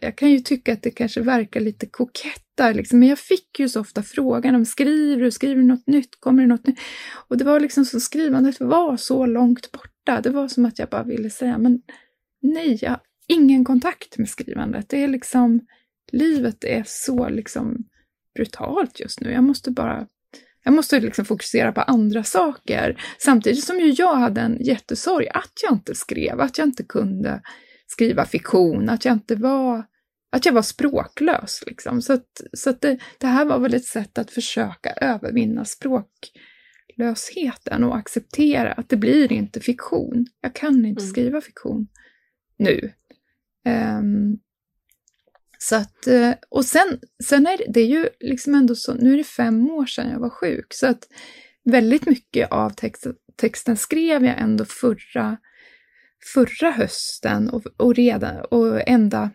jag 0.00 0.16
kan 0.16 0.30
ju 0.30 0.38
tycka 0.38 0.72
att 0.72 0.82
det 0.82 0.90
kanske 0.90 1.20
verkar 1.20 1.60
lite 1.60 1.86
kokett 1.86 2.42
där, 2.56 2.74
liksom, 2.74 2.98
men 2.98 3.08
jag 3.08 3.18
fick 3.18 3.58
ju 3.58 3.68
så 3.68 3.80
ofta 3.80 4.02
frågan 4.02 4.54
om 4.54 4.64
skriver 4.64 5.24
du, 5.24 5.30
skriver 5.30 5.56
du 5.56 5.66
något 5.66 5.86
nytt, 5.86 6.20
kommer 6.20 6.42
det 6.42 6.48
något 6.48 6.66
nytt? 6.66 6.78
Och 7.28 7.36
det 7.36 7.44
var 7.44 7.60
liksom 7.60 7.84
så 7.84 8.00
skrivandet 8.00 8.60
var 8.60 8.96
så 8.96 9.26
långt 9.26 9.72
borta. 9.72 10.20
Det 10.20 10.30
var 10.30 10.48
som 10.48 10.64
att 10.64 10.78
jag 10.78 10.88
bara 10.88 11.02
ville 11.02 11.30
säga, 11.30 11.58
men 11.58 11.82
nej, 12.42 12.78
jag 12.82 12.90
har 12.90 13.00
ingen 13.28 13.64
kontakt 13.64 14.18
med 14.18 14.28
skrivandet. 14.28 14.88
Det 14.88 15.04
är 15.04 15.08
liksom, 15.08 15.60
livet 16.12 16.64
är 16.64 16.84
så 16.86 17.28
liksom 17.28 17.84
brutalt 18.34 19.00
just 19.00 19.20
nu. 19.20 19.32
Jag 19.32 19.44
måste 19.44 19.70
bara 19.70 20.06
jag 20.64 20.74
måste 20.74 21.00
liksom 21.00 21.24
fokusera 21.24 21.72
på 21.72 21.80
andra 21.80 22.24
saker. 22.24 23.02
Samtidigt 23.18 23.64
som 23.64 23.80
ju 23.80 23.90
jag 23.90 24.14
hade 24.14 24.40
en 24.40 24.56
jättesorg 24.60 25.28
att 25.28 25.52
jag 25.62 25.72
inte 25.72 25.94
skrev, 25.94 26.40
att 26.40 26.58
jag 26.58 26.66
inte 26.66 26.84
kunde 26.84 27.42
skriva 27.86 28.24
fiktion, 28.24 28.88
att 28.88 29.04
jag 29.04 29.12
inte 29.12 29.34
var, 29.34 29.84
att 30.32 30.46
jag 30.46 30.52
var 30.52 30.62
språklös. 30.62 31.62
Liksom. 31.66 32.02
Så, 32.02 32.12
att, 32.12 32.40
så 32.52 32.70
att 32.70 32.80
det, 32.80 32.98
det 33.18 33.26
här 33.26 33.44
var 33.44 33.58
väl 33.58 33.74
ett 33.74 33.84
sätt 33.84 34.18
att 34.18 34.30
försöka 34.30 34.92
övervinna 34.92 35.64
språklösheten 35.64 37.84
och 37.84 37.96
acceptera 37.96 38.72
att 38.72 38.88
det 38.88 38.96
blir 38.96 39.32
inte 39.32 39.60
fiktion. 39.60 40.26
Jag 40.40 40.54
kan 40.54 40.84
inte 40.86 41.02
Mm. 41.02 41.10
skriva 41.10 41.40
fiktion 41.40 41.88
nu. 42.56 42.92
Ehm, 43.64 44.36
så 45.62 45.76
att, 45.76 46.06
eh, 46.06 46.32
och 46.48 46.64
sen, 46.64 46.98
sen 47.24 47.46
är 47.46 47.58
det, 47.58 47.64
det 47.68 47.80
är 47.80 47.86
ju 47.86 48.08
liksom 48.20 48.54
ändå 48.54 48.74
så, 48.74 48.94
nu 48.94 49.12
är 49.12 49.16
det 49.16 49.24
fem 49.24 49.70
år 49.70 49.86
sedan 49.86 50.10
jag 50.10 50.20
var 50.20 50.30
sjuk, 50.30 50.66
så 50.74 50.86
att 50.86 51.08
väldigt 51.64 52.06
mycket 52.06 52.52
av 52.52 52.70
texten, 52.70 53.14
texten 53.36 53.76
skrev 53.76 54.24
jag 54.24 54.38
ändå 54.38 54.64
förra, 54.64 55.36
förra 56.34 56.70
hösten 56.70 57.50
och, 57.50 57.66
och, 57.76 57.94
redan, 57.94 58.40
och 58.40 58.88
ända 58.88 59.30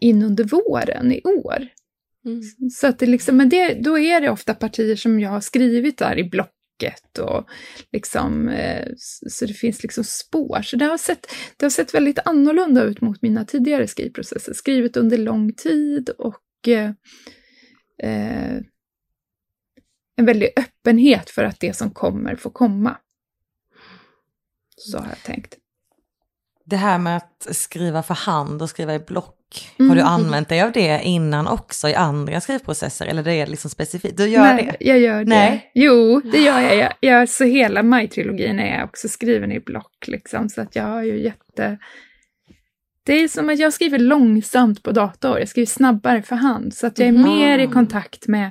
in 0.00 0.22
under 0.22 0.44
våren 0.44 1.12
i 1.12 1.22
år. 1.24 1.68
Mm. 2.24 2.42
Så 2.70 2.86
att 2.86 2.98
det 2.98 3.06
liksom, 3.06 3.36
men 3.36 3.48
det, 3.48 3.74
då 3.74 3.98
är 3.98 4.20
det 4.20 4.30
ofta 4.30 4.54
partier 4.54 4.96
som 4.96 5.20
jag 5.20 5.30
har 5.30 5.40
skrivit 5.40 5.98
där 5.98 6.18
i 6.18 6.24
taket 6.80 7.18
och 7.18 7.48
liksom, 7.92 8.48
eh, 8.48 8.88
så 9.28 9.46
det 9.46 9.54
finns 9.54 9.82
liksom 9.82 10.04
spår. 10.04 10.62
Så 10.62 10.76
det 10.76 10.84
har, 10.84 10.98
sett, 10.98 11.26
det 11.56 11.64
har 11.64 11.70
sett 11.70 11.94
väldigt 11.94 12.18
annorlunda 12.24 12.82
ut 12.82 13.00
mot 13.00 13.22
mina 13.22 13.44
tidigare 13.44 13.86
skrivprocesser. 13.86 14.52
Skrivit 14.52 14.96
under 14.96 15.18
lång 15.18 15.52
tid 15.52 16.08
och 16.08 16.68
eh, 16.68 16.90
eh, 18.02 18.60
en 20.16 20.26
väldig 20.26 20.48
öppenhet 20.56 21.30
för 21.30 21.44
att 21.44 21.60
det 21.60 21.76
som 21.76 21.90
kommer 21.90 22.36
får 22.36 22.50
komma. 22.50 22.96
Så 24.76 24.98
har 24.98 25.08
jag 25.08 25.22
tänkt. 25.22 25.56
Det 26.64 26.76
här 26.76 26.98
med 26.98 27.16
att 27.16 27.56
skriva 27.56 28.02
för 28.02 28.14
hand 28.14 28.62
och 28.62 28.70
skriva 28.70 28.94
i 28.94 28.98
block, 28.98 29.36
Mm. 29.78 29.88
har 29.88 29.96
du 29.96 30.02
använt 30.02 30.48
dig 30.48 30.62
av 30.62 30.72
det 30.72 31.00
innan 31.04 31.46
också 31.48 31.88
i 31.88 31.94
andra 31.94 32.40
skrivprocesser? 32.40 33.06
Eller 33.06 33.22
det 33.22 33.34
är 33.34 33.46
liksom 33.46 33.70
specifikt, 33.70 34.16
du 34.16 34.28
gör 34.28 34.40
Nej, 34.42 34.76
det? 34.80 34.86
jag 34.86 34.98
gör 34.98 35.18
det. 35.18 35.24
Nej. 35.30 35.70
Jo, 35.74 36.20
det 36.20 36.38
gör 36.38 36.60
jag. 36.60 36.76
jag, 36.76 36.92
jag 37.00 37.28
så 37.28 37.44
hela 37.44 37.82
Maj-trilogin 37.82 38.58
är 38.60 38.84
också 38.84 39.08
skriven 39.08 39.52
i 39.52 39.60
block, 39.60 40.04
liksom, 40.06 40.48
så 40.48 40.60
att 40.60 40.76
jag 40.76 40.84
har 40.84 41.02
ju 41.02 41.22
jätte... 41.22 41.78
Det 43.06 43.12
är 43.12 43.28
som 43.28 43.48
att 43.50 43.58
jag 43.58 43.72
skriver 43.72 43.98
långsamt 43.98 44.82
på 44.82 44.92
dator, 44.92 45.38
jag 45.38 45.48
skriver 45.48 45.66
snabbare 45.66 46.22
för 46.22 46.36
hand, 46.36 46.74
så 46.74 46.86
att 46.86 46.98
jag 46.98 47.08
är 47.08 47.12
Mhm. 47.12 47.22
mer 47.22 47.58
i 47.58 47.66
kontakt 47.66 48.28
med 48.28 48.50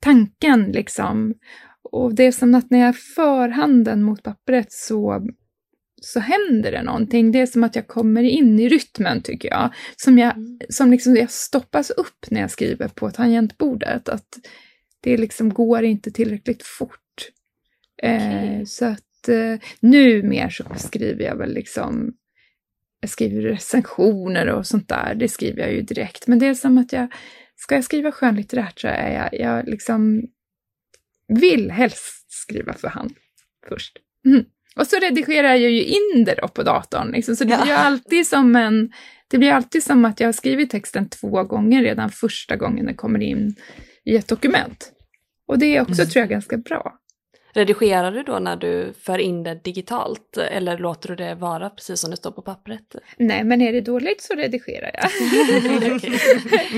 tanken, 0.00 0.62
liksom. 0.72 1.34
Och 1.92 2.14
det 2.14 2.22
är 2.26 2.32
som 2.32 2.54
att 2.54 2.70
när 2.70 2.78
jag 2.78 2.96
för 2.96 3.48
handen 3.48 4.02
mot 4.02 4.22
pappret 4.22 4.72
så, 4.72 5.22
så 6.00 6.20
händer 6.20 6.72
det 6.72 6.82
någonting. 6.82 7.32
Det 7.32 7.40
är 7.40 7.46
som 7.46 7.64
att 7.64 7.76
jag 7.76 7.86
kommer 7.86 8.22
in 8.22 8.58
i 8.58 8.68
rytmen, 8.68 9.22
tycker 9.22 9.48
jag. 9.48 9.74
Som 9.96 10.18
jag 10.18 10.34
som 10.68 10.90
liksom 10.90 11.16
jag 11.16 11.30
stoppas 11.30 11.90
upp 11.90 12.26
när 12.30 12.40
jag 12.40 12.50
skriver 12.50 12.88
på 12.88 13.10
tangentbordet. 13.10 14.08
Att 14.08 14.38
det 15.00 15.16
liksom 15.16 15.54
går 15.54 15.84
inte 15.84 16.10
tillräckligt 16.10 16.62
fort. 16.62 17.28
Eh, 18.02 18.14
Okej. 18.16 18.66
så 18.66 18.84
att 18.84 19.28
eh, 19.28 19.68
nu 19.80 20.22
mer 20.22 20.48
så 20.48 20.64
skriver 20.76 21.24
jag 21.24 21.36
väl 21.36 21.54
liksom 21.54 22.12
jag 23.00 23.10
skriver 23.10 23.42
recensioner 23.42 24.48
och 24.48 24.66
sånt 24.66 24.88
där, 24.88 25.14
det 25.14 25.28
skriver 25.28 25.62
jag 25.62 25.72
ju 25.72 25.82
direkt. 25.82 26.26
Men 26.26 26.38
det 26.38 26.46
är 26.46 26.54
som 26.54 26.78
att 26.78 26.92
jag, 26.92 27.12
ska 27.56 27.74
jag 27.74 27.84
skriva 27.84 28.12
skönlitterärt 28.12 28.80
så 28.80 28.88
är 28.88 29.14
jag, 29.14 29.40
jag 29.40 29.68
liksom 29.68 30.22
vill 31.28 31.70
helst 31.70 32.32
skriva 32.32 32.74
för 32.74 32.88
hand 32.88 33.12
först. 33.68 33.98
Mm. 34.26 34.44
Och 34.78 34.86
så 34.86 34.96
redigerar 34.96 35.48
jag 35.54 35.70
ju 35.70 35.84
in 35.84 36.24
det 36.24 36.34
då 36.42 36.48
på 36.48 36.62
datorn, 36.62 37.10
liksom, 37.12 37.36
så 37.36 37.44
det 37.44 37.56
blir 37.56 37.66
ju 37.66 37.72
alltid 37.78 38.26
som 38.26 38.56
en... 38.56 38.92
Det 39.30 39.38
blir 39.38 39.52
alltid 39.52 39.82
som 39.82 40.04
att 40.04 40.20
jag 40.20 40.28
har 40.28 40.32
skrivit 40.32 40.70
texten 40.70 41.08
två 41.08 41.44
gånger 41.44 41.82
redan 41.82 42.10
första 42.10 42.56
gången 42.56 42.86
den 42.86 42.94
kommer 42.94 43.22
in 43.22 43.54
i 44.04 44.16
ett 44.16 44.28
dokument. 44.28 44.92
Och 45.48 45.58
det 45.58 45.76
är 45.76 45.80
också, 45.82 46.02
Mm. 46.02 46.10
tror 46.10 46.20
jag, 46.20 46.28
ganska 46.28 46.56
bra. 46.56 46.94
Redigerar 47.52 48.12
du 48.12 48.22
då 48.22 48.38
när 48.38 48.56
du 48.56 48.92
för 49.02 49.18
in 49.18 49.42
det 49.42 49.54
digitalt 49.64 50.36
eller 50.36 50.78
låter 50.78 51.08
du 51.08 51.16
det 51.16 51.34
vara 51.34 51.70
precis 51.70 52.00
som 52.00 52.10
det 52.10 52.16
står 52.16 52.30
på 52.30 52.42
pappret? 52.42 52.96
Nej, 53.16 53.44
men 53.44 53.62
är 53.62 53.72
det 53.72 53.80
dåligt 53.80 54.22
så 54.22 54.34
redigerar 54.34 54.90
jag. 54.94 55.10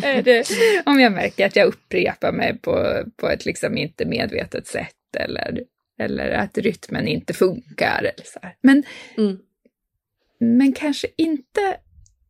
Det, 0.25 0.51
om 0.87 1.01
jag 1.01 1.13
märker 1.13 1.47
att 1.47 1.57
jag 1.57 1.67
upprepar 1.67 2.33
mig 2.33 2.59
på, 2.59 3.03
på 3.17 3.29
ett 3.29 3.47
liksom 3.47 3.77
inte 3.77 4.05
medvetet 4.05 4.67
sätt 4.67 5.17
eller, 5.19 5.61
eller 6.01 6.31
att 6.31 6.59
rytmen 6.59 7.09
inte 7.09 7.33
funkar. 7.33 7.99
Eller 7.99 8.25
så 8.25 8.39
här. 8.43 8.55
Men, 8.63 8.83
Mm. 9.17 9.39
men 10.41 10.73
kanske 10.73 11.07
inte... 11.17 11.61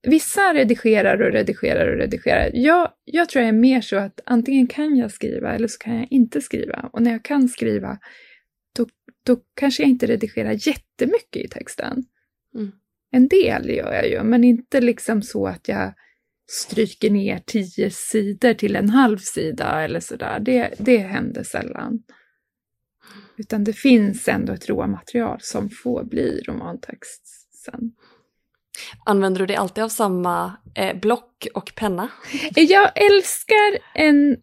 Vissa 0.03 0.55
redigerar 0.55 1.23
och 1.23 1.33
redigerar 1.33 1.93
och 1.93 1.99
redigerar. 1.99 2.51
Jag, 2.55 2.91
jag 3.05 3.29
tror 3.29 3.43
jag 3.43 3.49
är 3.49 3.53
mer 3.59 3.81
så 3.81 3.97
att 3.97 4.21
antingen 4.27 4.67
kan 4.67 4.97
jag 4.97 5.11
skriva 5.11 5.55
eller 5.55 5.69
så 5.69 5.79
kan 5.79 5.97
jag 5.97 6.07
inte 6.11 6.41
skriva. 6.41 6.91
Och 6.93 7.03
när 7.03 7.11
jag 7.13 7.25
kan 7.25 7.49
skriva, 7.49 7.99
då, 8.77 8.87
då 9.27 9.37
kanske 9.57 9.83
jag 9.83 9.91
inte 9.91 10.07
redigerar 10.07 10.51
jättemycket 10.53 11.45
i 11.45 11.49
texten. 11.49 12.05
Mm. 12.55 12.73
En 13.13 13.29
del 13.29 13.71
gör 13.71 13.93
jag 13.93 14.09
ju, 14.09 14.23
men 14.23 14.45
inte 14.45 14.81
liksom 14.81 15.23
så 15.23 15.47
att 15.47 15.69
jag 15.69 15.95
stryker 16.51 17.11
ner 17.11 17.39
tio 17.47 17.91
sidor 17.91 18.55
till 18.55 18.77
en 18.77 18.89
halv 18.91 19.19
sida 19.19 19.85
eller 19.85 20.01
sådär. 20.01 20.41
Det, 20.41 20.75
det 20.79 20.99
händer 20.99 21.43
sällan. 21.43 22.03
Utan 23.37 23.65
det 23.65 23.73
finns 23.73 24.29
ändå 24.29 24.53
ett 24.53 24.69
råmaterial 24.69 25.39
som 25.41 25.71
får 25.71 26.05
bli 26.05 26.43
romantext 26.49 27.23
sen. 27.65 27.93
Använder 29.05 29.39
du 29.41 29.47
dig 29.47 29.57
alltid 29.57 29.85
av 29.85 29.89
samma 29.89 30.57
eh, 30.75 30.97
block 31.01 31.47
och 31.55 31.73
penna? 31.75 32.09
Jag 32.55 32.91
älskar 32.95 33.79
en 33.95 34.37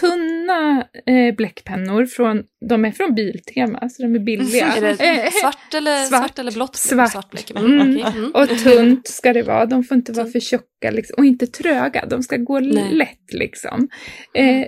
tunna 0.00 0.86
eh, 1.06 1.34
bläckpennor 1.34 2.06
från, 2.06 2.44
de 2.68 2.84
är 2.84 2.90
från 2.90 3.14
Biltema, 3.14 3.88
så 3.88 4.02
de 4.02 4.14
är 4.14 4.18
billiga. 4.18 4.66
Är 4.76 4.80
det 4.80 5.04
Eh, 5.04 5.30
svart 5.30 5.74
eller, 5.74 6.04
svart. 6.04 6.20
svart. 6.20 6.38
eller 6.38 6.52
blått? 6.52 6.76
Svart. 6.76 7.30
bläck? 7.30 7.50
Mm. 7.50 7.80
Mm. 7.80 7.90
okej. 7.96 8.12
Mm. 8.18 8.30
Och 8.34 8.48
tunt 8.48 9.08
ska 9.08 9.32
det 9.32 9.42
vara, 9.42 9.66
de 9.66 9.84
får 9.84 9.96
inte 9.96 10.12
vara 10.12 10.26
för 10.26 10.40
tjocka 10.40 10.90
liksom, 10.90 11.14
och 11.18 11.24
inte 11.24 11.46
tröga, 11.46 12.06
de 12.06 12.22
ska 12.22 12.36
gå 12.36 12.60
Nej. 12.60 12.94
lätt 12.94 13.32
liksom. 13.32 13.88
Eh, 14.34 14.64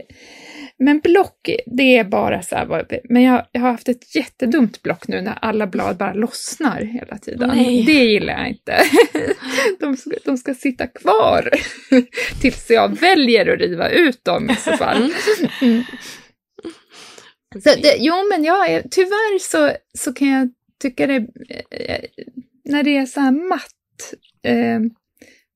men 0.80 1.00
block, 1.00 1.50
det 1.66 1.96
är 1.96 2.04
bara 2.04 2.42
så 2.42 2.56
här, 2.56 2.86
men 3.04 3.22
jag, 3.22 3.46
jag 3.52 3.60
har 3.60 3.70
haft 3.70 3.88
ett 3.88 4.14
jättedumt 4.14 4.82
block 4.82 5.08
nu 5.08 5.20
när 5.20 5.38
alla 5.42 5.66
blad 5.66 5.96
bara 5.96 6.12
lossnar 6.12 6.80
hela 6.80 7.18
tiden. 7.18 7.48
Nej. 7.54 7.82
Det 7.82 7.92
gillar 7.92 8.38
jag 8.38 8.48
inte. 8.48 8.82
De 9.80 9.96
ska, 9.96 10.10
de 10.24 10.38
ska 10.38 10.54
sitta 10.54 10.86
kvar 10.86 11.50
tills 12.40 12.70
jag 12.70 13.00
väljer 13.00 13.52
att 13.52 13.60
riva 13.60 13.88
ut 13.88 14.24
dem 14.24 14.50
i 14.50 14.56
så 14.56 14.76
fall. 14.76 15.12
Mm. 15.62 15.84
Så 17.52 17.74
det, 17.82 17.96
jo, 17.98 18.14
men 18.30 18.44
jag 18.44 18.70
är, 18.70 18.82
tyvärr 18.90 19.38
så, 19.38 19.70
så 19.98 20.12
kan 20.12 20.28
jag 20.28 20.50
tycka 20.82 21.06
det, 21.06 21.16
eh, 21.70 22.04
när 22.64 22.82
det 22.82 22.96
är 22.96 23.06
så 23.06 23.20
här 23.20 23.48
matt 23.48 24.14
eh, 24.42 24.80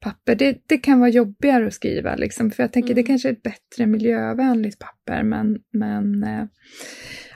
papper, 0.05 0.35
det, 0.35 0.59
det 0.67 0.79
kan 0.79 1.01
vara 1.01 1.11
jobbigare 1.11 1.67
att 1.67 1.75
skriva, 1.75 2.17
liksom, 2.17 2.51
för 2.51 2.63
jag 2.63 2.73
tänker 2.73 2.91
Mm. 2.91 2.97
det 3.03 3.07
kanske 3.07 3.29
är 3.29 3.33
ett 3.33 3.43
bättre 3.43 3.87
miljövänligt 3.87 4.79
papper, 4.79 5.23
men, 5.23 5.59
men 5.73 6.25
eh, 6.25 6.45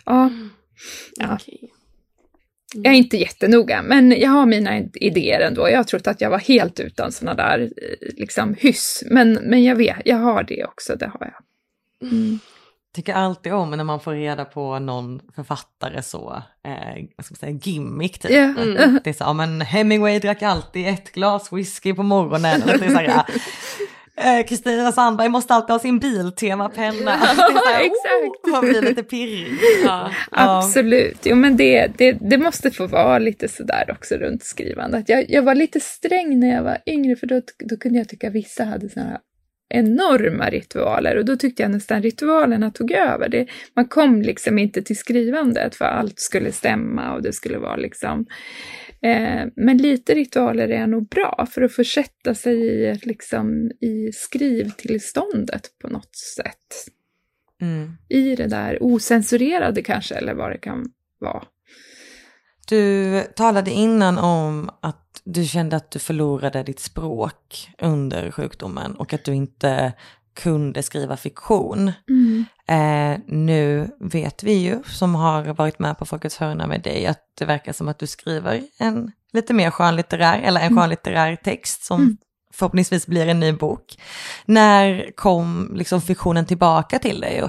ja, 0.05 0.31
Ja. 1.17 1.35
Okej. 1.35 1.73
jag 2.75 2.87
är 2.95 2.99
inte 2.99 3.17
jättenoga, 3.17 3.83
men 3.83 4.11
jag 4.11 4.31
har 4.31 4.47
mina 4.47 4.81
idéer 4.95 5.41
ändå. 5.41 5.69
Jag 5.71 5.77
har 5.77 5.85
trott 5.85 6.07
att 6.07 6.21
jag 6.21 6.31
var 6.31 6.39
helt 6.39 6.81
utan 6.81 7.13
sådana 7.13 7.35
där 7.43 7.61
eh, 7.61 8.09
liksom, 8.17 8.55
hyss, 8.59 9.05
men, 9.11 9.33
men 9.33 9.65
jag 9.65 9.77
vet, 9.77 9.97
jag 10.05 10.17
har 10.17 10.43
det 10.43 10.65
också, 10.65 10.97
det 10.97 11.07
har 11.07 11.33
jag. 11.35 11.43
Mm. 12.11 12.39
Tycker 12.95 13.15
alltid 13.15 13.53
om 13.53 13.71
när 13.71 13.85
man 13.85 14.01
får 14.01 14.13
reda 14.13 14.45
på 14.45 14.79
någon 14.79 15.21
författare 15.35 16.03
så, 16.03 16.43
eh, 16.65 17.05
vad 17.17 17.25
ska 17.25 17.33
man 17.33 17.37
säga, 17.37 17.59
gimmick 17.63 18.19
typ. 18.19 18.31
Ja. 18.31 18.39
Mm. 18.39 19.01
Det 19.05 19.11
är 19.11 19.15
så, 19.15 19.25
ja 19.25 19.33
men 19.33 19.61
Hemingway 19.61 20.19
drack 20.19 20.43
alltid 20.43 20.89
ett 20.89 21.13
glas 21.13 21.53
whisky 21.53 21.95
på 21.95 22.03
morgonen. 22.03 22.63
Och 22.63 22.79
det 22.79 22.87
är 22.87 22.91
så 22.91 22.97
här, 22.97 23.05
ja, 23.05 23.27
eh, 24.25 24.47
Kristina 24.47 24.93
Sandberg 24.93 25.29
måste 25.29 25.55
alltid 25.55 25.71
ha 25.71 25.79
sin 25.79 25.99
biltemapenna. 25.99 27.11
Här, 27.11 27.31
exakt. 27.81 28.47
Oh, 28.47 28.51
man 28.51 28.61
blir 28.61 28.83
lite 28.83 29.03
pirrig. 29.03 29.59
Ja. 29.85 30.11
Absolut, 30.31 31.19
jo 31.23 31.37
men 31.37 31.57
det, 31.57 31.87
det, 31.97 32.13
det 32.13 32.39
måste 32.39 32.71
få 32.71 32.87
vara 32.87 33.19
lite 33.19 33.49
sådär 33.49 33.91
också 33.91 34.15
runt 34.15 34.45
skrivandet. 34.45 35.09
Jag, 35.09 35.31
jag 35.31 35.43
var 35.43 35.55
lite 35.55 35.81
sträng 35.81 36.41
när 36.41 36.55
jag 36.55 36.63
var 36.63 36.79
yngre 36.87 37.17
för 37.17 37.27
då, 37.27 37.41
då 37.69 37.77
kunde 37.77 37.99
jag 37.99 38.09
tycka 38.09 38.31
vissa 38.31 38.65
hade 38.65 38.89
sådana 38.89 39.11
här 39.11 39.19
enorma 39.69 40.51
ritualer 40.51 41.17
och 41.17 41.25
då 41.25 41.37
tyckte 41.37 41.63
jag 41.63 41.71
nästan 41.71 42.03
ritualerna 42.03 42.71
tog 42.71 42.93
över. 42.93 43.29
Det, 43.29 43.47
man 43.75 43.89
kom 43.89 44.23
liksom 44.23 44.59
inte 44.59 44.83
till 44.83 44.99
skrivandet 44.99 45.75
för 45.75 45.85
allt 45.85 46.21
skulle 46.21 46.53
stämma 46.53 47.15
och 47.15 47.23
det 47.23 47.33
skulle 47.33 47.59
vara 47.59 47.77
liksom 47.77 48.27
eh, 49.03 49.47
men 49.57 49.77
lite 49.77 50.15
ritualer 50.15 50.69
är 50.69 50.87
nog 50.87 51.09
bra 51.09 51.47
för 51.51 51.63
att 51.63 51.73
försätta 51.73 52.35
sig 52.35 52.57
i, 52.57 53.01
liksom, 53.03 53.71
i 53.81 54.13
skrivtillståndet 54.13 55.63
på 55.83 55.89
något 55.89 56.17
sätt 56.17 56.95
Mm. 57.63 57.93
i 58.09 58.37
det 58.37 58.47
där 58.47 58.79
osensurerade 58.81 59.83
kanske, 59.83 60.15
eller 60.15 60.35
vad 60.35 60.51
det 60.51 60.59
kan 60.59 60.87
vara. 61.19 61.45
Du 62.69 63.23
talade 63.37 63.71
innan 63.71 64.19
om 64.19 64.71
att 64.83 65.08
du 65.25 65.45
kände 65.45 65.77
att 65.77 65.91
du 65.91 65.99
förlorade 65.99 66.63
ditt 66.63 66.81
språk 66.81 67.71
under 67.79 68.31
sjukdomen 68.31 68.95
och 68.95 69.13
att 69.13 69.25
du 69.25 69.35
inte 69.35 69.93
kunde 70.37 70.83
skriva 70.83 71.17
fiktion. 71.17 71.93
Eh, 72.69 73.19
nu 73.27 73.91
vet 74.01 74.43
vi 74.43 74.53
ju, 74.53 74.83
som 74.87 75.15
har 75.15 75.43
varit 75.45 75.79
med 75.79 75.99
på 75.99 76.05
Folkets 76.07 76.37
hörna 76.37 76.67
med 76.67 76.83
dig, 76.83 77.07
att 77.07 77.21
det 77.39 77.45
verkar 77.45 77.73
som 77.73 77.89
att 77.89 77.99
du 77.99 78.07
skriver 78.07 78.63
en 78.79 79.13
lite 79.33 79.55
mer 79.55 79.71
skönlitterär, 79.71 80.39
eller 80.39 80.61
en 80.61 80.67
Mm. 80.67 80.79
skönlitterär 80.79 81.37
text 81.37 81.85
som 81.85 82.01
Mm. 82.01 82.17
förhoppningsvis 82.53 83.07
blir 83.07 83.27
en 83.27 83.41
ny 83.41 83.53
bok. 83.53 83.99
När 84.45 85.11
kom 85.17 85.73
liksom 85.75 86.01
fiktionen 86.01 86.47
tillbaka 86.47 86.99
till 86.99 87.21
dig? 87.21 87.43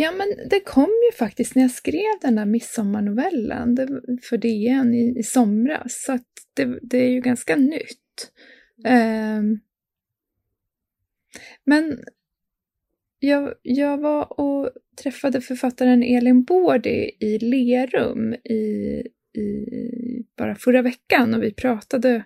Ja, 0.00 0.12
men 0.12 0.48
det 0.48 0.60
kom 0.60 0.90
ju 1.10 1.16
faktiskt 1.16 1.54
när 1.54 1.62
jag 1.62 1.70
skrev 1.70 2.18
den 2.20 2.34
där 2.34 2.46
midsommarnovellen. 2.46 3.74
Det, 3.74 3.86
för 4.22 4.36
DN 4.36 4.94
i, 4.94 5.18
i 5.18 5.22
somras, 5.22 6.02
så 6.06 6.12
att 6.12 6.26
det, 6.54 6.78
det 6.82 6.98
är 6.98 7.10
ju 7.10 7.20
ganska 7.20 7.56
nytt. 7.56 8.32
Ehm, 8.84 9.60
men 11.64 11.98
jag, 13.18 13.54
jag 13.62 13.98
var 13.98 14.40
och 14.40 14.70
träffade 15.02 15.40
författaren 15.40 16.02
Elin 16.02 16.44
Bårdi 16.44 17.16
i 17.20 17.38
Lerum 17.38 18.34
i, 18.34 19.02
i, 19.40 19.66
bara 20.36 20.54
förra 20.54 20.82
veckan. 20.82 21.34
Och 21.34 21.42
vi 21.42 21.54
pratade 21.54 22.24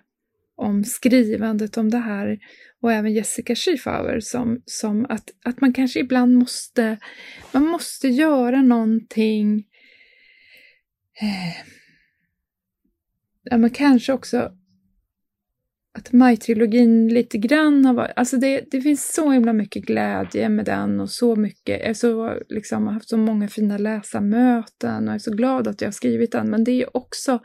om 0.55 0.83
skrivandet 0.83 1.77
om 1.77 1.89
det 1.89 1.97
här 1.97 2.39
och 2.81 2.91
även 2.91 3.13
Jessica 3.13 3.55
Schiefauer 3.55 4.19
som, 4.19 4.61
som 4.65 5.05
att, 5.09 5.29
att 5.45 5.61
man 5.61 5.73
kanske 5.73 5.99
ibland 5.99 6.35
måste 6.35 6.97
man 7.51 7.67
måste 7.67 8.07
göra 8.07 8.61
någonting 8.61 9.67
eh, 11.21 11.65
ja, 13.43 13.57
men 13.57 13.69
kanske 13.69 14.13
också 14.13 14.51
att 15.97 16.11
Maj-trilogin 16.11 17.13
lite 17.13 17.37
grann 17.37 17.85
har 17.85 17.93
varit, 17.93 18.11
alltså 18.15 18.37
det, 18.37 18.63
det 18.71 18.81
finns 18.81 19.13
så 19.13 19.31
himla 19.31 19.53
mycket 19.53 19.85
glädje 19.85 20.49
med 20.49 20.65
den 20.65 20.99
och 20.99 21.09
så 21.09 21.35
mycket, 21.35 21.81
jag 21.85 21.97
så, 21.97 22.39
liksom, 22.49 22.87
har 22.87 22.93
haft 22.93 23.09
så 23.09 23.17
många 23.17 23.47
fina 23.47 23.77
läsarmöten 23.77 25.03
och 25.03 25.09
jag 25.09 25.15
är 25.15 25.19
så 25.19 25.31
glad 25.31 25.67
att 25.67 25.81
jag 25.81 25.87
har 25.87 25.93
skrivit 25.93 26.31
den, 26.31 26.49
men 26.49 26.63
det 26.63 26.71
är 26.71 26.75
ju 26.75 26.87
också 26.93 27.39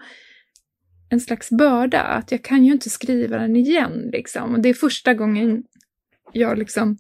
en 1.11 1.21
slags 1.21 1.51
börda, 1.51 2.01
att 2.01 2.33
jag 2.33 2.43
kan 2.43 2.65
ju 2.65 2.73
inte 2.73 2.91
skriva 2.91 3.39
den 3.39 3.57
igen 3.57 4.11
liksom. 4.13 4.55
Och 4.55 4.61
det 4.61 4.69
är 4.69 4.75
första 4.75 5.15
gången 5.15 5.63
jag 6.33 6.59
liksom 6.59 6.99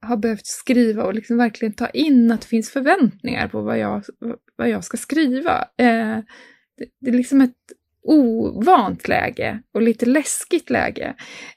har 0.00 0.16
behövt 0.16 0.46
skriva 0.46 1.04
och 1.04 1.14
liksom 1.14 1.36
verkligen 1.36 1.74
ta 1.74 1.88
in 1.88 2.30
att 2.30 2.40
det 2.40 2.46
finns 2.46 2.70
förväntningar 2.70 3.48
på 3.48 3.62
vad 3.62 3.78
jag, 3.78 4.04
vad 4.56 4.68
jag 4.68 4.84
ska 4.84 4.96
skriva. 4.96 5.68
Eh, 5.76 6.18
det, 6.76 6.86
det, 7.00 7.10
är 7.10 7.14
liksom 7.14 7.40
ett 7.40 7.56
ovant 8.02 9.08
läge 9.08 9.62
och 9.72 9.82
lite 9.82 10.06
läskigt 10.06 10.70
läge. 10.70 11.14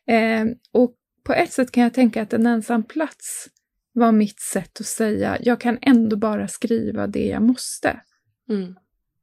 Eh, 0.08 0.46
och 0.72 0.96
på 1.24 1.34
ett 1.34 1.52
sätt 1.52 1.72
kan 1.72 1.84
jag 1.84 1.94
tänka 1.94 2.22
att 2.22 2.34
en 2.34 2.48
ensam 2.48 2.84
plats 2.84 3.48
var 3.94 4.12
mitt 4.12 4.40
sätt 4.40 4.80
att 4.80 4.86
säga, 4.86 5.38
jag 5.42 5.62
kan 5.62 5.78
ändå 5.82 6.16
bara 6.16 6.48
skriva 6.48 7.08
det 7.08 7.26
jag 7.26 7.42
måste. 7.42 8.02
Mm. 8.50 8.76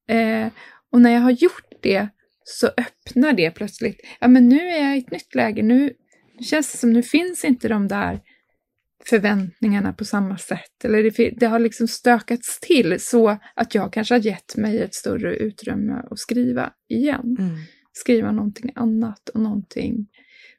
Eh, 0.08 0.52
och 0.92 1.00
när 1.00 1.10
jag 1.10 1.20
har 1.20 1.30
gjort 1.30 1.68
det 1.80 2.08
så 2.50 2.66
öppnar 2.66 3.32
det 3.32 3.50
plötsligt, 3.50 4.00
ja 4.20 4.28
men 4.28 4.48
nu 4.48 4.68
är 4.68 4.84
jag 4.84 4.96
i 4.96 4.98
ett 4.98 5.10
nytt 5.10 5.34
läge, 5.34 5.62
nu 5.62 5.92
känns 6.40 6.72
det 6.72 6.78
som 6.78 6.92
nu 6.92 7.02
finns 7.02 7.44
inte 7.44 7.68
de 7.68 7.88
där 7.88 8.20
förväntningarna 9.04 9.92
på 9.92 10.04
samma 10.04 10.38
sätt. 10.38 10.84
Eller 10.84 11.02
det, 11.02 11.30
det, 11.30 11.46
har 11.46 11.58
liksom 11.58 11.88
stökats 11.88 12.60
till 12.60 13.00
så 13.00 13.38
att 13.54 13.74
jag 13.74 13.92
kanske 13.92 14.14
har 14.14 14.20
gett 14.20 14.56
mig 14.56 14.82
ett 14.82 14.94
större 14.94 15.36
utrymme 15.36 16.02
att 16.10 16.18
skriva 16.18 16.72
igen. 16.88 17.36
Mm. 17.38 17.56
Skriva 17.92 18.32
någonting 18.32 18.72
annat 18.74 19.28
och 19.28 19.40
någonting. 19.40 20.06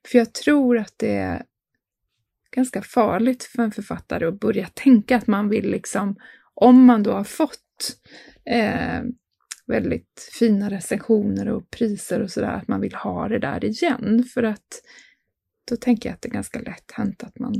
För 0.08 0.17
jag 0.17 0.34
tror 0.34 0.78
att 0.78 0.93
det 0.97 1.15
är 1.15 1.43
ganska 2.56 2.82
farligt 2.82 3.43
för 3.43 3.63
en 3.63 3.71
författare 3.71 4.25
att 4.25 4.39
börja 4.39 4.67
tänka 4.73 5.17
att 5.17 5.28
man 5.28 5.49
vill 5.49 5.71
liksom, 5.71 6.15
om 6.54 6.86
man 6.86 7.04
då 7.04 7.12
har 7.12 7.23
fått 7.23 7.97
eh, 8.45 9.02
väldigt 9.70 10.30
fina 10.40 10.70
recensioner 10.70 11.50
och 11.50 11.70
priser 11.70 12.22
och 12.22 12.32
sådär, 12.32 12.52
att 12.52 12.68
man 12.68 12.82
vill 12.82 12.96
ha 12.96 13.28
det 13.28 13.40
där 13.40 13.66
igen. 13.66 14.24
För 14.34 14.44
att 14.44 14.82
då 15.70 15.76
tänker 15.76 16.10
jag 16.10 16.14
att 16.14 16.22
det 16.22 16.30
är 16.30 16.34
ganska 16.34 16.60
lätt 16.60 16.92
hänt 16.92 17.24
att 17.24 17.40
man 17.40 17.54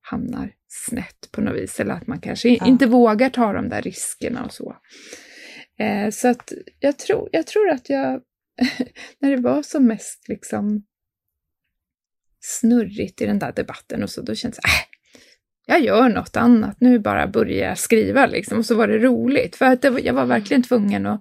hamnar 0.00 0.54
snett 0.68 1.28
på 1.32 1.40
något 1.40 1.56
vis, 1.56 1.80
eller 1.80 1.94
att 1.94 2.06
man 2.06 2.20
kanske 2.20 2.48
ja. 2.48 2.66
inte 2.66 2.86
vågar 2.86 3.30
ta 3.30 3.52
de 3.52 3.68
där 3.68 3.82
riskerna 3.82 4.44
och 4.44 4.52
så. 4.52 4.76
Eh, 5.78 6.10
så 6.10 6.28
att 6.28 6.52
jag 6.80 6.98
tror, 6.98 7.28
jag 7.32 7.46
tror 7.46 7.70
att 7.70 7.90
jag, 7.90 8.22
när 9.18 9.30
det 9.30 9.42
var 9.42 9.62
som 9.62 9.86
mest 9.86 10.28
liksom 10.28 10.84
snurrigt 12.40 13.20
i 13.20 13.26
den 13.26 13.38
där 13.38 13.52
debatten 13.52 14.02
och 14.02 14.10
så, 14.10 14.22
då 14.22 14.34
kändes 14.34 14.60
det, 14.60 14.68
äh, 14.68 14.85
jag 15.66 15.80
gör 15.80 16.08
något 16.08 16.36
annat, 16.36 16.80
nu 16.80 16.98
bara 16.98 17.26
börjar 17.26 17.68
jag 17.68 17.78
skriva 17.78 18.26
liksom. 18.26 18.58
Och 18.58 18.66
så 18.66 18.74
var 18.74 18.88
det 18.88 18.98
roligt, 18.98 19.56
för 19.56 19.66
att 19.66 19.82
det, 19.82 20.00
jag 20.00 20.14
var 20.14 20.26
verkligen 20.26 20.62
tvungen 20.62 21.06
att, 21.06 21.20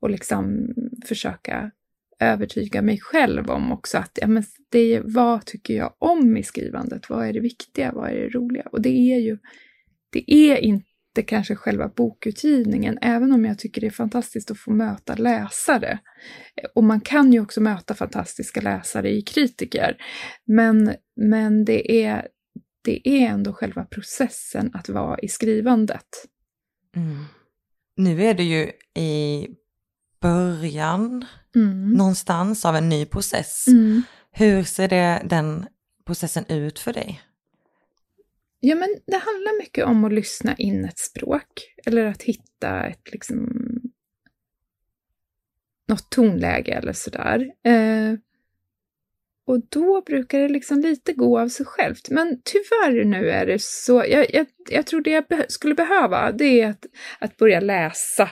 att 0.00 0.10
liksom 0.10 0.68
försöka 1.06 1.70
övertyga 2.20 2.82
mig 2.82 3.00
själv 3.00 3.50
om 3.50 3.72
också 3.72 3.98
att 3.98 4.18
ja, 4.20 4.26
men 4.26 4.44
det, 4.68 5.00
vad 5.04 5.44
tycker 5.44 5.74
jag 5.74 5.94
om 5.98 6.36
i 6.36 6.42
skrivandet? 6.42 7.10
Vad 7.10 7.26
är 7.26 7.32
det 7.32 7.40
viktiga? 7.40 7.92
Vad 7.92 8.10
är 8.10 8.14
det 8.14 8.28
roliga? 8.28 8.62
Och 8.72 8.80
det 8.80 9.12
är 9.14 9.18
ju, 9.18 9.38
det 10.10 10.32
är 10.32 10.56
inte 10.56 11.22
kanske 11.26 11.54
själva 11.54 11.88
bokutgivningen, 11.88 12.98
även 13.02 13.32
om 13.32 13.44
jag 13.44 13.58
tycker 13.58 13.80
det 13.80 13.86
är 13.86 13.90
fantastiskt 13.90 14.50
att 14.50 14.58
få 14.58 14.70
möta 14.70 15.14
läsare. 15.14 15.98
Och 16.74 16.84
man 16.84 17.00
kan 17.00 17.32
ju 17.32 17.40
också 17.40 17.60
möta 17.60 17.94
fantastiska 17.94 18.60
läsare 18.60 19.10
i 19.10 19.22
kritiker. 19.22 19.96
Men, 20.44 20.94
men 21.16 21.64
det, 21.64 22.04
är, 22.04 22.28
det 22.82 23.08
är 23.08 23.28
ändå 23.28 23.52
själva 23.52 23.84
processen 23.84 24.70
att 24.74 24.88
vara 24.88 25.18
i 25.18 25.28
skrivandet. 25.28 26.26
Mm. 26.96 27.24
Nu 27.96 28.22
är 28.22 28.34
det 28.34 28.44
ju 28.44 28.72
i 29.02 29.48
början 30.20 31.24
mm. 31.54 31.92
någonstans 31.92 32.64
av 32.64 32.76
en 32.76 32.88
ny 32.88 33.06
process. 33.06 33.66
Mm. 33.68 34.02
Hur 34.30 34.64
ser 34.64 34.88
det, 34.88 35.22
den 35.24 35.66
processen 36.06 36.44
ut 36.48 36.78
för 36.78 36.92
dig? 36.92 37.20
Ja, 38.60 38.74
men 38.74 38.96
det 39.06 39.16
handlar 39.16 39.58
mycket 39.58 39.84
om 39.84 40.04
att 40.04 40.12
lyssna 40.12 40.54
in 40.54 40.84
ett 40.84 40.98
språk 40.98 41.74
eller 41.86 42.04
att 42.06 42.22
hitta 42.22 42.86
ett 42.86 43.12
liksom 43.12 43.48
något 45.88 46.10
tonläge 46.10 46.72
eller 46.72 46.92
sådär. 46.92 47.52
Eh, 47.64 48.14
och 49.50 49.60
då 49.68 50.02
brukar 50.06 50.38
det 50.38 50.48
liksom 50.48 50.80
lite 50.80 51.12
gå 51.12 51.38
av 51.38 51.48
sig 51.48 51.66
självt. 51.66 52.10
Men 52.10 52.40
tyvärr 52.44 53.04
nu 53.04 53.30
är 53.30 53.46
det 53.46 53.62
så, 53.62 54.04
jag, 54.08 54.26
jag, 54.34 54.46
jag 54.70 54.86
tror 54.86 55.00
det 55.00 55.10
jag 55.10 55.26
be 55.28 55.44
skulle 55.48 55.74
behöva, 55.74 56.32
det 56.32 56.60
är 56.60 56.70
att, 56.70 56.86
att 57.18 57.36
börja 57.36 57.60
läsa 57.60 58.30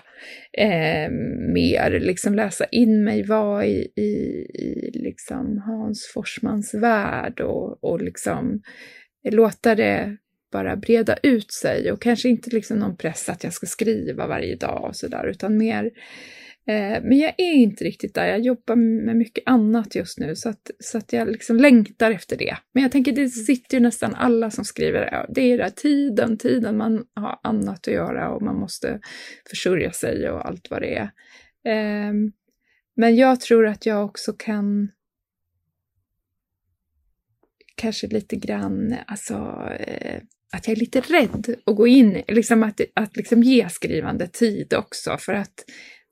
eh, 0.52 1.10
mer, 1.54 2.00
liksom 2.00 2.34
läsa 2.34 2.64
in 2.64 3.04
mig, 3.04 3.22
vara 3.22 3.66
i, 3.66 3.92
i, 3.96 4.10
i 4.54 4.90
liksom 4.94 5.58
Hans 5.58 6.10
Forsmans 6.14 6.74
värld 6.74 7.40
och, 7.40 7.84
och 7.84 8.02
liksom 8.02 8.62
låta 9.30 9.74
det 9.74 10.16
bara 10.52 10.76
breda 10.76 11.16
ut 11.22 11.52
sig 11.52 11.92
och 11.92 12.02
kanske 12.02 12.28
inte 12.28 12.50
liksom 12.50 12.78
någon 12.78 12.96
press 12.96 13.28
att 13.28 13.44
jag 13.44 13.52
ska 13.52 13.66
skriva 13.66 14.26
varje 14.26 14.56
dag 14.56 14.84
och 14.84 14.96
sådär, 14.96 15.26
utan 15.26 15.56
mer 15.56 15.90
Eh, 15.90 16.47
men 17.02 17.18
jag 17.18 17.34
är 17.38 17.52
inte 17.52 17.84
riktigt 17.84 18.14
där. 18.14 18.26
Jag 18.26 18.40
jobbar 18.40 18.76
med 18.76 19.16
mycket 19.16 19.44
annat 19.46 19.94
just 19.94 20.18
nu 20.18 20.36
så 20.36 20.48
att, 20.48 20.70
så 20.78 20.98
att 20.98 21.12
jag 21.12 21.28
liksom 21.28 21.56
längtar 21.56 22.10
efter 22.10 22.36
det. 22.36 22.56
Men 22.72 22.82
jag 22.82 22.92
tänker, 22.92 23.12
det 23.12 23.28
sitter 23.28 23.76
ju 23.76 23.80
nästan 23.80 24.14
alla 24.14 24.50
som 24.50 24.64
skriver, 24.64 25.26
det 25.28 25.40
är 25.40 25.58
där 25.58 25.70
tiden, 25.70 26.38
tiden 26.38 26.76
man 26.76 27.04
har 27.14 27.38
annat 27.42 27.88
att 27.88 27.94
göra 27.94 28.30
och 28.30 28.42
man 28.42 28.56
måste 28.56 29.00
försörja 29.50 29.92
sig 29.92 30.30
och 30.30 30.46
allt 30.46 30.70
vad 30.70 30.82
det 30.82 30.96
är. 30.96 31.10
Ehm, 31.64 32.32
men 32.96 33.16
jag 33.16 33.40
tror 33.40 33.66
att 33.66 33.86
jag 33.86 34.04
också 34.04 34.32
kan 34.32 34.88
kanske 37.74 38.06
lite 38.06 38.36
grann, 38.36 38.94
alltså 39.06 39.34
eh, 39.80 40.22
att 40.52 40.68
jag 40.68 40.76
är 40.76 40.80
lite 40.80 41.00
rädd 41.00 41.54
att 41.66 41.76
gå 41.76 41.86
in, 41.86 42.22
liksom 42.28 42.62
att, 42.62 42.80
att 42.94 43.16
liksom 43.16 43.42
ge 43.42 43.68
skrivande 43.68 44.26
tid 44.26 44.74
också 44.74 45.16
för 45.18 45.32
att 45.32 45.64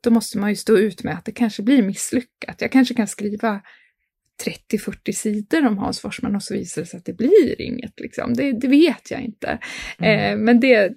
då 0.07 0.11
måste 0.11 0.39
man 0.39 0.51
ju 0.51 0.57
stå 0.57 0.77
ut 0.77 1.05
med 1.05 1.15
att 1.15 1.25
det 1.25 1.33
kanske 1.33 1.63
blir 1.63 1.83
misslyckat. 1.83 2.61
Jag 2.61 2.73
kanske 2.73 2.95
kan 2.95 3.07
skriva 3.07 3.61
30-40 4.71 5.13
sidor 5.13 5.67
om 5.67 5.79
Hans 5.79 6.01
Forsman 6.01 6.37
och 6.37 6.43
så 6.43 6.55
visar 6.55 6.83
det 6.83 6.87
sig 6.87 6.99
att 6.99 7.05
det 7.05 7.13
blir 7.13 7.61
inget. 7.61 8.01
Liksom. 8.01 8.35
Det, 8.35 8.53
det 8.53 8.69
vet 8.69 9.11
jag 9.11 9.21
inte. 9.21 9.59
Mm. 9.99 10.33
Eh, 10.33 10.45
men 10.45 10.61
det, 10.61 10.93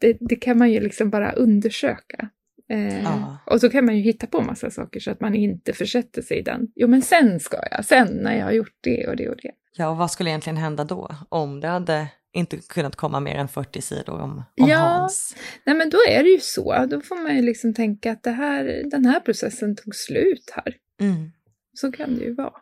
det, 0.00 0.16
det, 0.20 0.36
kan 0.36 0.58
man 0.58 0.70
ju 0.72 0.80
liksom 0.80 1.10
bara 1.10 1.32
undersöka. 1.32 2.28
Eh, 2.68 3.02
ja. 3.02 3.38
Och 3.46 3.60
så 3.60 3.70
kan 3.70 3.84
man 3.84 3.96
ju 3.96 4.02
hitta 4.02 4.26
på 4.26 4.40
massa 4.40 4.70
saker 4.70 5.00
så 5.00 5.10
att 5.10 5.20
man 5.20 5.34
inte 5.34 5.72
försätter 5.72 6.22
sig 6.22 6.38
i 6.38 6.42
den. 6.42 6.68
Jo, 6.74 6.88
men 6.88 7.02
sen 7.02 7.40
ska 7.40 7.56
jag, 7.70 7.84
sen 7.84 8.08
när 8.16 8.38
jag 8.38 8.44
har 8.44 8.52
gjort 8.52 8.76
det 8.80 9.08
och 9.08 9.16
det 9.16 9.28
och 9.28 9.36
det. 9.42 9.50
Ja, 9.76 9.88
och 9.88 9.96
vad 9.96 10.10
skulle 10.10 10.30
egentligen 10.30 10.56
hända 10.56 10.84
då? 10.84 11.10
Om 11.28 11.60
det 11.60 11.68
hade 11.68 12.08
inte 12.32 12.56
kunnat 12.56 12.96
komma 12.96 13.20
mer 13.20 13.34
än 13.34 13.48
40 13.48 13.82
sidor 13.82 14.20
om, 14.20 14.30
om 14.60 14.68
ja, 14.68 14.78
Hans. 14.78 15.36
Nej 15.64 15.76
men 15.76 15.90
då 15.90 15.98
är 16.08 16.22
det 16.22 16.28
ju 16.28 16.40
så. 16.40 16.86
Då 16.86 17.00
får 17.00 17.16
man 17.16 17.36
ju 17.36 17.42
liksom 17.42 17.74
tänka 17.74 18.12
att 18.12 18.22
det 18.22 18.30
här, 18.30 18.82
den 18.90 19.04
här 19.04 19.20
processen 19.20 19.76
tog 19.76 19.94
slut 19.94 20.52
här. 20.54 20.76
Mm. 21.00 21.32
Så 21.74 21.92
kan 21.92 22.14
det 22.14 22.24
ju 22.24 22.34
vara. 22.34 22.52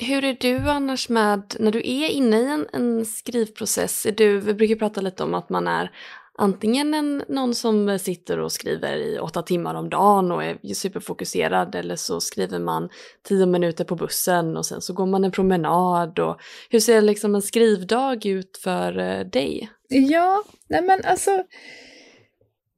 Hur 0.00 0.24
är 0.24 0.36
du 0.40 0.58
annars 0.58 1.08
med, 1.08 1.54
när 1.58 1.72
du 1.72 1.78
är 1.78 2.08
inne 2.08 2.40
i 2.40 2.46
en, 2.46 2.66
en 2.72 3.06
skrivprocess, 3.06 4.06
är 4.06 4.12
du, 4.12 4.40
vi 4.40 4.54
brukar 4.54 4.76
prata 4.76 5.00
lite 5.00 5.22
om 5.22 5.34
att 5.34 5.50
man 5.50 5.66
är 5.66 5.90
antingen 6.38 6.94
en, 6.94 7.24
någon 7.28 7.54
som 7.54 7.98
sitter 7.98 8.38
och 8.38 8.52
skriver 8.52 8.96
i 8.96 9.18
åtta 9.18 9.42
timmar 9.42 9.74
om 9.74 9.90
dagen 9.90 10.32
och 10.32 10.44
är 10.44 10.74
superfokuserad 10.74 11.74
eller 11.74 11.96
så 11.96 12.20
skriver 12.20 12.58
man 12.58 12.88
tio 13.22 13.46
minuter 13.46 13.84
på 13.84 13.96
bussen 13.96 14.56
och 14.56 14.66
sen 14.66 14.80
så 14.80 14.92
går 14.92 15.06
man 15.06 15.24
en 15.24 15.32
promenad. 15.32 16.18
Och, 16.18 16.40
hur 16.70 16.80
ser 16.80 17.00
liksom 17.00 17.34
en 17.34 17.42
skrivdag 17.42 18.26
ut 18.26 18.60
för 18.62 18.98
eh, 18.98 19.26
dig? 19.26 19.70
Ja, 19.88 20.44
nej 20.68 20.82
men 20.82 21.00
alltså 21.04 21.44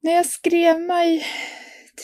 när 0.01 0.15
jag 0.15 0.25
skrev 0.25 0.79
mig 0.79 1.25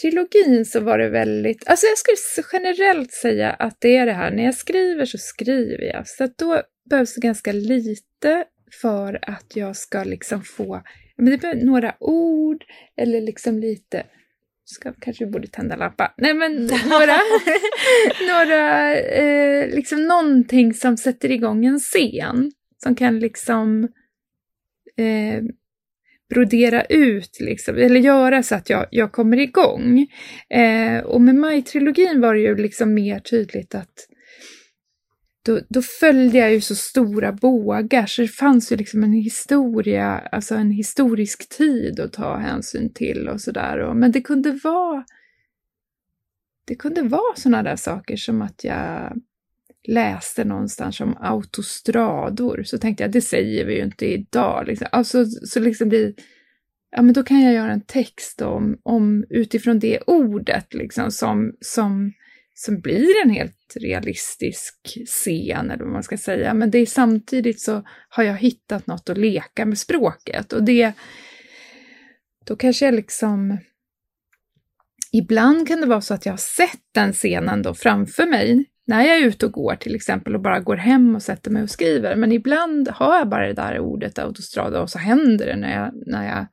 trilogin 0.02 0.66
så 0.66 0.80
var 0.80 0.98
det 0.98 1.10
väldigt, 1.10 1.68
alltså 1.68 1.86
jag 1.86 1.98
skulle 1.98 2.48
generellt 2.54 3.12
säga 3.12 3.52
att 3.52 3.78
det 3.80 3.98
är 3.98 4.06
det 4.06 4.14
här, 4.14 4.32
när 4.32 4.44
jag 4.44 4.56
skriver 4.56 5.06
så 5.06 5.18
skriver 5.18 5.84
jag, 5.84 6.08
så 6.08 6.24
att 6.24 6.38
då 6.38 6.62
behövs 6.90 7.16
det 7.16 7.22
ganska 7.22 7.52
lite 7.52 8.46
för 8.82 9.20
att 9.22 9.56
jag 9.56 9.76
ska 9.76 10.04
liksom 10.04 10.44
få 10.44 10.82
men 11.18 11.32
det 11.32 11.38
behöver 11.38 11.62
några 11.62 11.96
ord 12.00 12.64
eller 12.98 13.22
liksom 13.22 13.60
lite 13.60 14.04
Ska, 14.66 14.94
kanske 14.94 15.26
vi 15.26 15.32
borde 15.32 15.48
tända 15.48 15.76
lampa. 15.76 16.14
Nej 16.18 16.34
men 16.34 16.54
några, 16.66 17.18
några 18.28 18.96
eh, 18.96 19.76
liksom 19.76 20.08
någonting 20.08 20.74
som 20.74 20.98
sätter 20.98 21.32
igång 21.32 21.66
en 21.66 21.80
scen. 21.80 22.52
Som 22.84 22.96
kan 22.96 23.20
liksom 23.20 23.84
eh, 24.98 25.44
brodera 26.34 26.86
ut, 26.86 27.38
liksom, 27.40 27.78
eller 27.78 28.00
göra 28.00 28.44
så 28.44 28.56
att 28.56 28.70
jag, 28.70 28.86
jag 28.92 29.12
kommer 29.12 29.38
igång. 29.38 30.08
Eh, 30.50 31.04
och 31.04 31.22
med 31.22 31.36
Maj-trilogin 31.36 32.22
var 32.22 32.34
det 32.34 32.42
ju 32.42 32.56
liksom 32.56 32.94
mer 32.94 33.20
tydligt 33.20 33.76
att 33.76 34.08
då, 35.46 35.62
då 35.70 35.82
följde 35.82 36.38
jag 36.38 36.54
ju 36.54 36.62
så 36.62 36.76
stora 36.76 37.32
bågar 37.32 38.06
så 38.06 38.22
det 38.22 38.28
fanns 38.28 38.72
ju 38.72 38.76
liksom 38.76 39.04
en 39.04 39.14
historia, 39.14 40.20
alltså 40.20 40.56
en 40.56 40.72
historisk 40.72 41.50
tid 41.50 42.00
att 42.00 42.14
ta 42.14 42.38
hänsyn 42.38 42.94
till 42.94 43.30
och 43.30 43.42
sådär. 43.42 43.94
Men 43.94 44.12
det 44.12 44.22
kunde 44.22 44.60
vara 44.64 45.06
det 46.66 46.76
kunde 46.76 47.02
vara 47.02 47.36
sådana 47.36 47.64
där 47.64 47.76
saker 47.76 48.18
som 48.18 48.42
att 48.42 48.64
jag 48.64 49.22
läste 49.88 50.44
någonstans 50.44 51.00
om 51.00 51.18
autostrador, 51.20 52.64
så 52.64 52.78
tänkte 52.78 53.04
jag 53.04 53.12
det 53.12 53.22
säger 53.22 53.66
vi 53.66 53.76
ju 53.76 53.84
inte 53.84 54.06
idag. 54.06 54.68
Liksom. 54.68 54.88
Alltså, 54.92 55.26
så 55.26 55.60
liksom 55.60 55.90
det, 55.90 56.14
ja 56.92 57.02
men 57.02 57.14
då 57.14 57.24
kan 57.24 57.42
jag 57.42 57.54
göra 57.54 57.72
en 57.72 57.86
text 57.86 58.42
om, 58.42 58.78
om 58.84 59.26
utifrån 59.30 59.80
det 59.80 60.00
ordet 60.00 60.74
liksom 60.74 61.12
som, 61.12 61.56
som, 61.62 62.14
som 62.54 62.80
blir 62.80 63.24
en 63.24 63.30
helt 63.30 63.74
realistisk 63.76 64.98
scen 65.06 65.72
eller 65.72 65.84
vad 65.84 65.94
man 65.94 66.04
ska 66.04 66.18
säga. 66.18 66.54
Men 66.54 66.72
det 66.72 66.78
är 66.78 66.86
samtidigt 66.86 67.62
så 67.62 67.84
har 68.10 68.24
jag 68.24 68.38
hittat 68.38 68.88
något 68.88 69.10
att 69.10 69.18
leka 69.18 69.66
med 69.66 69.78
språket 69.78 70.54
och 70.54 70.64
det, 70.64 70.94
då 72.46 72.56
kanske 72.56 72.86
jag 72.86 72.94
liksom 72.94 73.58
Ibland 75.16 75.68
kan 75.68 75.82
det 75.82 75.88
vara 75.88 76.02
så 76.02 76.14
att 76.14 76.26
jag 76.26 76.34
har 76.34 76.38
sett 76.38 76.82
den 76.92 77.14
scenen 77.14 77.62
då 77.62 77.74
framför 77.74 78.26
mig 78.26 78.66
när 78.88 79.04
jag 79.04 79.18
är 79.18 79.26
ute 79.26 79.46
och 79.46 79.52
går 79.52 79.76
till 79.76 79.96
exempel 79.96 80.36
och 80.36 80.42
bara 80.42 80.60
går 80.60 80.76
hem 80.76 81.16
och 81.16 81.22
sätter 81.22 81.52
mig 81.52 81.64
och 81.64 81.70
skriver. 81.70 82.16
Men 82.16 82.32
ibland 82.32 82.88
har 82.90 83.18
jag 83.18 83.30
bara 83.30 83.48
det 83.48 83.54
där 83.54 83.80
ordet 83.80 84.20
autostrada 84.20 84.82
och 84.82 84.90
så 84.90 85.00
händer 85.00 85.46
det 85.46 85.56
när 85.56 85.76
jag, 85.76 85.92
när 86.08 86.28
jag, 86.28 86.48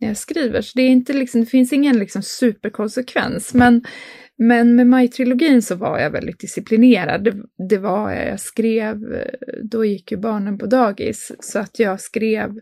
när 0.00 0.08
jag 0.08 0.16
skriver. 0.16 0.60
Så 0.60 0.72
det, 0.74 0.82
är 0.82 0.88
inte 0.88 1.12
liksom, 1.12 1.40
det 1.40 1.46
finns 1.46 1.72
ingen 1.72 1.98
liksom 1.98 2.22
superkonsekvens. 2.22 3.54
Men, 3.54 3.84
men 4.38 4.76
med 4.76 4.86
Maj-trilogin 4.86 5.62
så 5.62 5.74
var 5.74 5.98
jag 5.98 6.10
väldigt 6.10 6.40
disciplinerad. 6.40 7.24
Det, 7.24 7.42
det 7.68 7.78
var 7.78 8.12
jag. 8.12 8.28
Jag 8.28 8.40
skrev, 8.40 9.24
då 9.62 9.84
gick 9.84 10.12
ju 10.12 10.18
barnen 10.18 10.58
på 10.58 10.66
dagis, 10.66 11.32
så 11.40 11.58
att 11.58 11.78
jag 11.78 12.00
skrev 12.00 12.60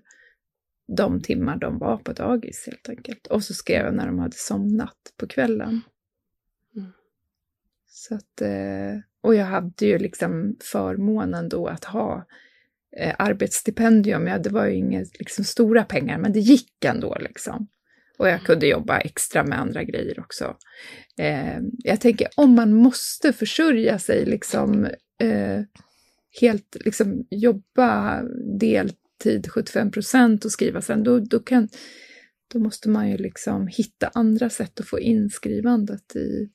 de 0.97 1.23
timmar 1.23 1.57
de 1.57 1.79
var 1.79 1.97
på 1.97 2.12
dagis 2.12 2.67
helt 2.67 2.89
enkelt. 2.89 3.27
Och 3.27 3.45
så 3.45 3.55
skrev 3.55 3.85
jag 3.85 3.95
när 3.95 4.07
de 4.07 4.19
hade 4.19 4.37
somnat 4.37 4.97
på 5.17 5.27
kvällen. 5.27 5.81
Mm. 6.77 6.93
Så 7.89 8.15
att, 8.15 8.41
eh, 8.41 9.01
och 9.21 9.35
jag 9.35 9.47
hade 9.47 9.87
ju 9.87 9.99
liksom 9.99 10.57
förmånen 10.73 11.49
då 11.49 11.67
att 11.67 11.85
ha 11.85 12.27
eh, 12.97 13.15
arbetsstipendium. 13.19 14.27
Ja, 14.27 14.39
det 14.39 14.51
var 14.51 14.67
ju 14.67 14.75
inga 14.75 15.05
liksom, 15.19 15.45
stora 15.45 15.85
pengar, 15.85 16.19
men 16.19 16.33
det 16.33 16.41
gick 16.41 16.85
ändå 16.85 17.17
liksom. 17.21 17.69
Och 18.18 18.29
jag 18.29 18.42
kunde 18.42 18.66
jobba 18.66 18.98
extra 18.98 19.44
med 19.44 19.61
andra 19.61 19.85
grejer 19.85 20.20
också. 20.20 20.57
Eh, 21.18 21.59
jag 21.79 22.00
tänker 22.00 22.29
om 22.37 22.55
man 22.55 22.74
måste 22.74 23.33
försörja 23.33 23.98
sig 23.98 24.24
liksom 24.24 24.85
eh, 25.20 25.62
helt 26.40 26.76
liksom 26.85 27.26
jobba 27.31 28.22
deltid 28.59 28.96
tid, 29.18 29.50
75 29.50 29.90
procent 29.90 30.44
och 30.44 30.52
skriva 30.52 30.83
sen, 30.83 31.05
då, 31.05 31.18
då, 31.18 31.40
kan, 31.40 31.68
då 32.52 32.59
måste 32.59 32.88
man 32.88 33.11
ju 33.11 33.16
liksom 33.16 33.66
hitta 33.66 34.11
andra 34.14 34.50
sätt 34.50 34.81
att 34.81 34.88
få 34.88 35.00
in 35.00 35.31
skrivandet 35.31 36.16
i, 36.16 36.48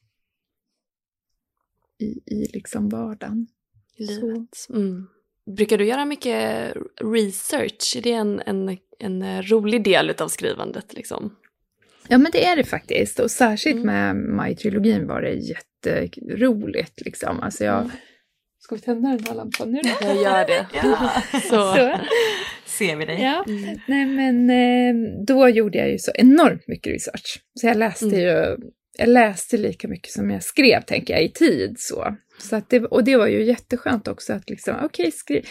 i, 2.00 2.34
i 2.36 2.50
liksom 2.54 2.89
vardagen. 2.89 3.47
Livet. 3.97 4.67
Mm. 4.69 5.08
Brukar 5.58 5.78
du 5.78 5.86
göra 5.86 6.06
mycket 6.06 6.74
research? 7.02 7.95
Är 7.97 8.02
det 8.02 8.12
en, 8.12 8.39
en, 8.39 8.78
en 9.00 9.43
rolig 9.43 9.84
del 9.84 10.10
av 10.10 10.28
skrivandet? 10.28 10.93
Liksom? 10.93 11.36
Ja, 12.08 12.18
men 12.18 12.32
det 12.32 12.46
är 12.46 12.56
det 12.56 12.64
faktiskt. 12.64 13.20
Och 13.20 13.32
särskilt 13.32 13.84
mm. 13.84 13.86
med 13.86 14.16
Maj-trilogin 14.16 15.08
var 15.08 15.22
det 15.22 15.34
jätteroligt. 15.34 17.02
Liksom. 17.02 17.40
Alltså 17.40 17.64
jag, 17.64 17.78
mm. 17.80 17.92
Ska 18.60 18.76
vi 18.76 18.82
tända 18.82 19.10
den 19.10 19.26
här 19.26 19.36
lampan 19.36 19.72
nu 19.72 19.80
då? 19.84 19.90
Jag 20.08 20.16
gör 20.16 20.48
det. 20.48 20.66
ja. 20.74 21.12
Så. 21.42 21.50
Så. 21.50 22.00
Ser 22.66 22.96
vi 22.96 23.06
dig. 23.06 23.22
Ja. 23.22 23.46
Mm. 23.48 23.80
Nej 23.88 24.06
men 24.06 24.50
eh, 24.50 25.24
då 25.28 25.50
gjorde 25.50 25.78
jag 25.78 25.92
ju 25.92 25.98
så 25.98 26.12
enormt 26.16 26.68
mycket 26.68 26.94
research. 26.94 27.40
Så 27.60 27.68
jag 27.68 27.78
läste 27.78 28.06
mm. 28.06 28.20
ju, 28.20 28.58
jag 28.98 29.10
läste 29.10 29.58
lika 29.58 29.88
mycket 29.88 30.12
som 30.12 30.30
jag 30.30 30.44
skrev 30.44 30.82
tänker 30.82 31.14
jag 31.14 31.24
i 31.24 31.32
tid 31.32 31.76
så. 31.80 32.16
så 32.40 32.56
att 32.56 32.70
det, 32.70 32.80
och 32.80 33.04
det 33.04 33.18
var 33.18 33.28
ju 33.28 33.44
jätteskönt 33.44 34.08
också 34.08 34.34
att 34.34 34.50
liksom, 34.50 34.76
okej 34.76 34.86
okay, 34.86 35.12
skriv, 35.12 35.46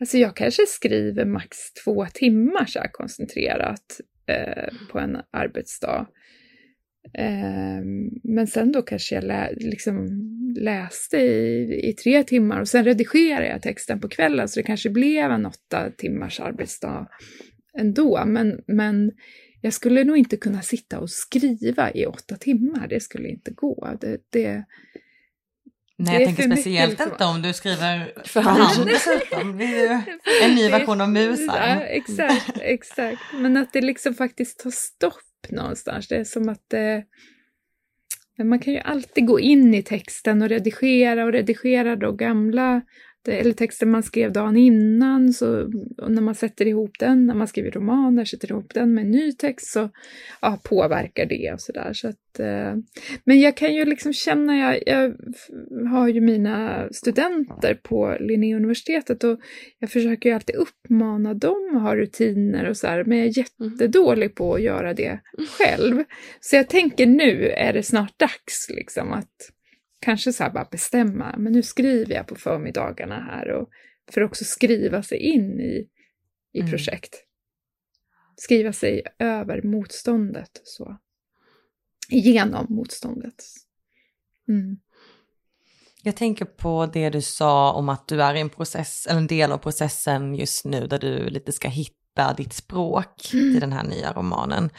Alltså 0.00 0.18
jag 0.18 0.36
kanske 0.36 0.66
skriver 0.66 1.24
max 1.24 1.56
två 1.84 2.06
timmar 2.14 2.66
så 2.66 2.78
här 2.78 2.88
koncentrerat 2.92 4.00
eh, 4.26 4.74
på 4.90 4.98
en 4.98 5.16
arbetsdag. 5.30 6.06
Ehm, 7.18 8.10
men 8.22 8.46
sen 8.46 8.72
då 8.72 8.82
kanske 8.82 9.14
jag 9.14 9.24
lä 9.24 9.52
liksom 9.56 10.08
läste 10.56 11.16
i, 11.16 11.88
i 11.88 11.92
tre 11.92 12.24
timmar 12.24 12.60
och 12.60 12.68
sen 12.68 12.84
redigerade 12.84 13.48
jag 13.48 13.62
texten 13.62 14.00
på 14.00 14.08
kvällen 14.08 14.48
så 14.48 14.60
det 14.60 14.66
kanske 14.66 14.90
blev 14.90 15.30
en 15.30 15.46
åtta 15.46 15.90
timmars 15.96 16.40
arbetsdag 16.40 17.08
ändå. 17.78 18.24
Men, 18.26 18.60
men 18.66 19.12
jag 19.60 19.72
skulle 19.72 20.04
nog 20.04 20.16
inte 20.16 20.36
kunna 20.36 20.62
sitta 20.62 20.98
och 20.98 21.10
skriva 21.10 21.92
i 21.92 22.06
åtta 22.06 22.36
timmar, 22.36 22.88
det 22.88 23.00
skulle 23.00 23.28
inte 23.28 23.50
gå. 23.50 23.96
Det, 24.00 24.20
det, 24.30 24.64
Nej, 26.04 26.14
jag 26.14 26.24
tänker 26.24 26.42
speciellt 26.42 27.00
inte 27.00 27.24
om 27.24 27.42
du 27.42 27.52
skriver 27.52 28.12
för 28.24 28.40
hand 28.40 28.86
dessutom. 28.86 29.58
Det 29.58 29.64
är 29.64 29.68
ju 29.68 30.02
en 30.42 30.54
ny 30.54 30.68
version 30.68 31.00
av 31.00 31.08
musar. 31.08 31.68
Ja, 31.68 31.80
exakt, 31.80 32.58
exakt. 32.60 33.22
Men 33.34 33.56
att 33.56 33.72
det 33.72 33.80
liksom 33.80 34.14
faktiskt 34.14 34.58
tar 34.58 34.70
stopp 34.70 35.50
någonstans. 35.50 36.08
Det 36.08 36.16
är 36.16 36.24
som 36.24 36.48
att. 36.48 36.74
Men 38.38 38.48
man 38.48 38.58
kan 38.58 38.72
ju 38.72 38.78
alltid 38.78 39.26
gå 39.26 39.40
in 39.40 39.74
i 39.74 39.82
texten 39.82 40.42
och 40.42 40.48
redigera 40.48 41.24
och 41.24 41.32
redigera 41.32 41.96
då 41.96 42.12
gamla 42.12 42.82
eller 43.28 43.52
texten 43.52 43.90
man 43.90 44.02
skrev 44.02 44.32
dagen 44.32 44.56
innan, 44.56 45.32
så, 45.32 45.46
när 46.08 46.22
man 46.22 46.34
sätter 46.34 46.66
ihop 46.66 46.90
den, 46.98 47.26
när 47.26 47.34
man 47.34 47.48
skriver 47.48 47.70
romaner, 47.70 48.24
sätter 48.24 48.50
ihop 48.50 48.74
den 48.74 48.94
med 48.94 49.04
en 49.04 49.10
ny 49.10 49.32
text, 49.32 49.72
så 49.72 49.90
ja, 50.40 50.60
påverkar 50.64 51.26
det 51.26 51.52
och 51.52 51.60
sådär. 51.60 51.92
Så 51.92 52.08
att, 52.08 52.40
eh, 52.40 52.74
men 53.24 53.40
jag 53.40 53.56
kan 53.56 53.74
ju 53.74 53.84
liksom 53.84 54.12
känna, 54.12 54.56
jag, 54.56 54.82
jag 54.86 55.14
har 55.90 56.08
ju 56.08 56.20
mina 56.20 56.88
studenter 56.92 57.74
på 57.74 58.16
Linnéuniversitetet 58.20 59.24
och 59.24 59.40
jag 59.78 59.90
försöker 59.90 60.28
ju 60.28 60.34
alltid 60.34 60.56
uppmana 60.56 61.34
dem 61.34 61.76
att 61.76 61.82
ha 61.82 61.96
rutiner 61.96 62.68
och 62.68 62.76
så 62.76 62.86
här, 62.86 63.04
men 63.04 63.18
jag 63.18 63.26
är 63.26 63.44
mm. 63.60 63.72
jättedålig 63.72 64.34
på 64.34 64.54
att 64.54 64.62
göra 64.62 64.94
det 64.94 65.20
själv. 65.58 66.04
Så 66.40 66.56
jag 66.56 66.68
tänker 66.68 67.06
nu 67.06 67.48
är 67.48 67.72
det 67.72 67.82
snart 67.82 68.18
dags 68.18 68.66
liksom 68.68 69.12
att 69.12 69.52
kanske 70.02 70.32
så 70.32 70.50
bara 70.54 70.68
bestämma, 70.70 71.34
men 71.38 71.52
nu 71.52 71.62
skriver 71.62 72.14
jag 72.14 72.26
på 72.26 72.36
förmiddagarna 72.36 73.20
här 73.20 73.50
och 73.50 73.68
för 74.10 74.20
att 74.20 74.30
också 74.30 74.44
skriva 74.44 75.02
sig 75.02 75.18
in 75.18 75.60
i, 75.60 75.88
i 76.52 76.60
mm. 76.60 76.70
projekt. 76.70 77.14
Skriva 78.36 78.72
sig 78.72 79.02
över 79.18 79.62
motståndet 79.62 80.60
så. 80.64 80.98
Genom 82.08 82.66
motståndet. 82.68 83.44
Mm. 84.48 84.76
Jag 86.02 86.16
tänker 86.16 86.44
på 86.44 86.86
det 86.86 87.10
du 87.10 87.22
sa 87.22 87.72
om 87.72 87.88
att 87.88 88.08
du 88.08 88.22
är 88.22 88.34
i 88.34 88.40
en 88.40 88.50
process, 88.50 89.06
eller 89.06 89.20
en 89.20 89.26
del 89.26 89.52
av 89.52 89.58
processen 89.58 90.34
just 90.34 90.64
nu 90.64 90.86
där 90.86 90.98
du 90.98 91.30
lite 91.30 91.52
ska 91.52 91.68
hitta 91.68 92.01
hitta 92.12 92.34
ditt 92.34 92.52
språk 92.52 93.30
mm. 93.32 93.56
i 93.56 93.60
den 93.60 93.72
här 93.72 93.82
nya 93.82 94.12
romanen. 94.12 94.70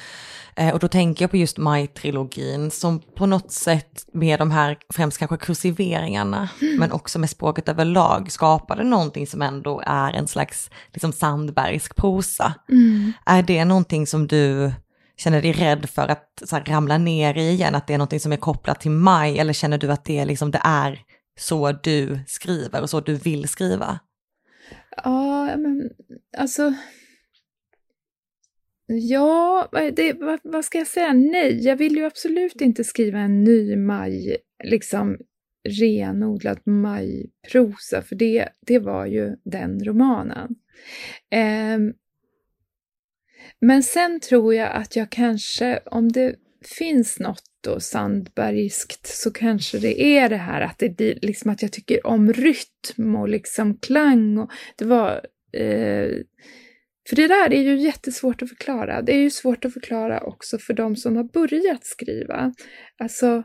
Eh, 0.56 0.74
och 0.74 0.80
då 0.80 0.88
tänker 0.88 1.24
jag 1.24 1.32
på 1.32 1.38
just 1.38 1.58
Maj-trilogin 1.58 2.70
som 2.70 3.00
på 3.00 3.26
något 3.26 3.52
sätt 3.52 4.06
med 4.14 4.40
de 4.40 4.52
här, 4.52 4.78
främst 4.94 5.18
kanske 5.18 5.38
kursiveringarna, 5.38 6.50
mm. 6.62 6.76
men 6.76 6.92
också 6.92 7.20
med 7.20 7.30
språket 7.30 7.70
överlag 7.70 8.32
skapade 8.32 8.84
någonting 8.84 9.28
som 9.28 9.42
ändå 9.42 9.82
är 9.86 10.14
en 10.14 10.28
slags 10.28 10.70
liksom 10.94 11.12
Sandbergsk 11.12 11.96
prosa. 11.96 12.54
Mm. 12.70 13.14
Är 13.26 13.44
det 13.44 13.66
någonting 13.66 14.08
som 14.08 14.28
du 14.28 14.72
känner 15.18 15.42
dig 15.42 15.54
rädd 15.54 15.90
för 15.90 16.08
att 16.08 16.44
så 16.46 16.56
här, 16.56 16.66
ramla 16.66 16.98
ner 16.98 17.38
i 17.38 17.50
igen, 17.50 17.76
att 17.76 17.88
det 17.88 17.94
är 17.94 17.98
någonting 17.98 18.20
som 18.20 18.32
är 18.32 18.38
kopplat 18.38 18.82
till 18.82 18.92
Maj, 18.92 19.40
eller 19.40 19.54
känner 19.54 19.78
du 19.78 19.92
att 19.92 20.06
det, 20.06 20.26
liksom, 20.26 20.52
det 20.52 20.62
är 20.64 21.00
så 21.40 21.72
du 21.72 22.20
skriver 22.28 22.82
och 22.82 22.90
så 22.90 23.00
du 23.00 23.16
vill 23.16 23.48
skriva? 23.50 24.00
Ja, 25.04 25.58
men 25.58 25.90
alltså 26.38 26.74
Ja, 28.86 29.70
det, 29.96 30.14
vad, 30.14 30.40
vad, 30.44 30.66
ska 30.66 30.78
jag 30.78 30.88
säga? 30.88 31.14
Nej, 31.14 31.66
jag 31.66 31.76
vill 31.76 31.96
ju 31.96 32.06
absolut 32.06 32.62
inte 32.62 32.84
skriva 32.84 33.20
en 33.20 33.44
ny 33.44 33.76
maj, 33.76 34.38
liksom 34.64 35.18
renodlad 35.70 36.60
majprosa, 36.68 38.02
för 38.02 38.16
det, 38.16 38.50
det 38.68 38.80
var 38.80 39.06
ju 39.06 39.36
den 39.44 39.84
romanen. 39.84 40.56
Eh, 41.32 41.80
men 43.62 43.84
sen 43.84 44.20
tror 44.20 44.56
jag 44.56 44.72
att 44.72 44.96
jag 44.96 45.10
kanske, 45.10 45.80
om 45.86 46.12
det 46.12 46.36
finns 46.78 47.20
något 47.20 47.44
då 47.62 47.80
Sandbergskt, 47.80 49.08
så 49.08 49.32
kanske 49.32 49.80
det 49.80 50.02
är 50.02 50.30
det 50.30 50.38
här 50.38 50.62
att 50.62 50.80
det 50.80 50.98
blir 50.98 51.20
liksom 51.22 51.52
att 51.52 51.62
jag 51.62 51.72
tycker 51.72 52.08
om 52.08 52.34
rytm 52.34 53.16
och 53.16 53.30
liksom 53.30 53.78
klang 53.78 54.38
och 54.38 54.52
det 54.76 54.86
var 54.86 55.26
eh, 55.54 56.10
för 57.10 57.16
det 57.16 57.28
där 57.28 57.54
är 57.54 57.62
ju 57.62 57.78
jättesvårt 57.78 58.42
att 58.42 58.50
förklara. 58.50 59.02
Det 59.02 59.14
är 59.14 59.20
ju 59.20 59.30
svårt 59.30 59.66
att 59.66 59.74
förklara 59.74 60.20
också 60.20 60.58
för 60.58 60.74
de 60.74 60.96
som 60.96 61.16
har 61.16 61.24
börjat 61.24 61.86
skriva. 61.86 62.54
Alltså, 62.98 63.44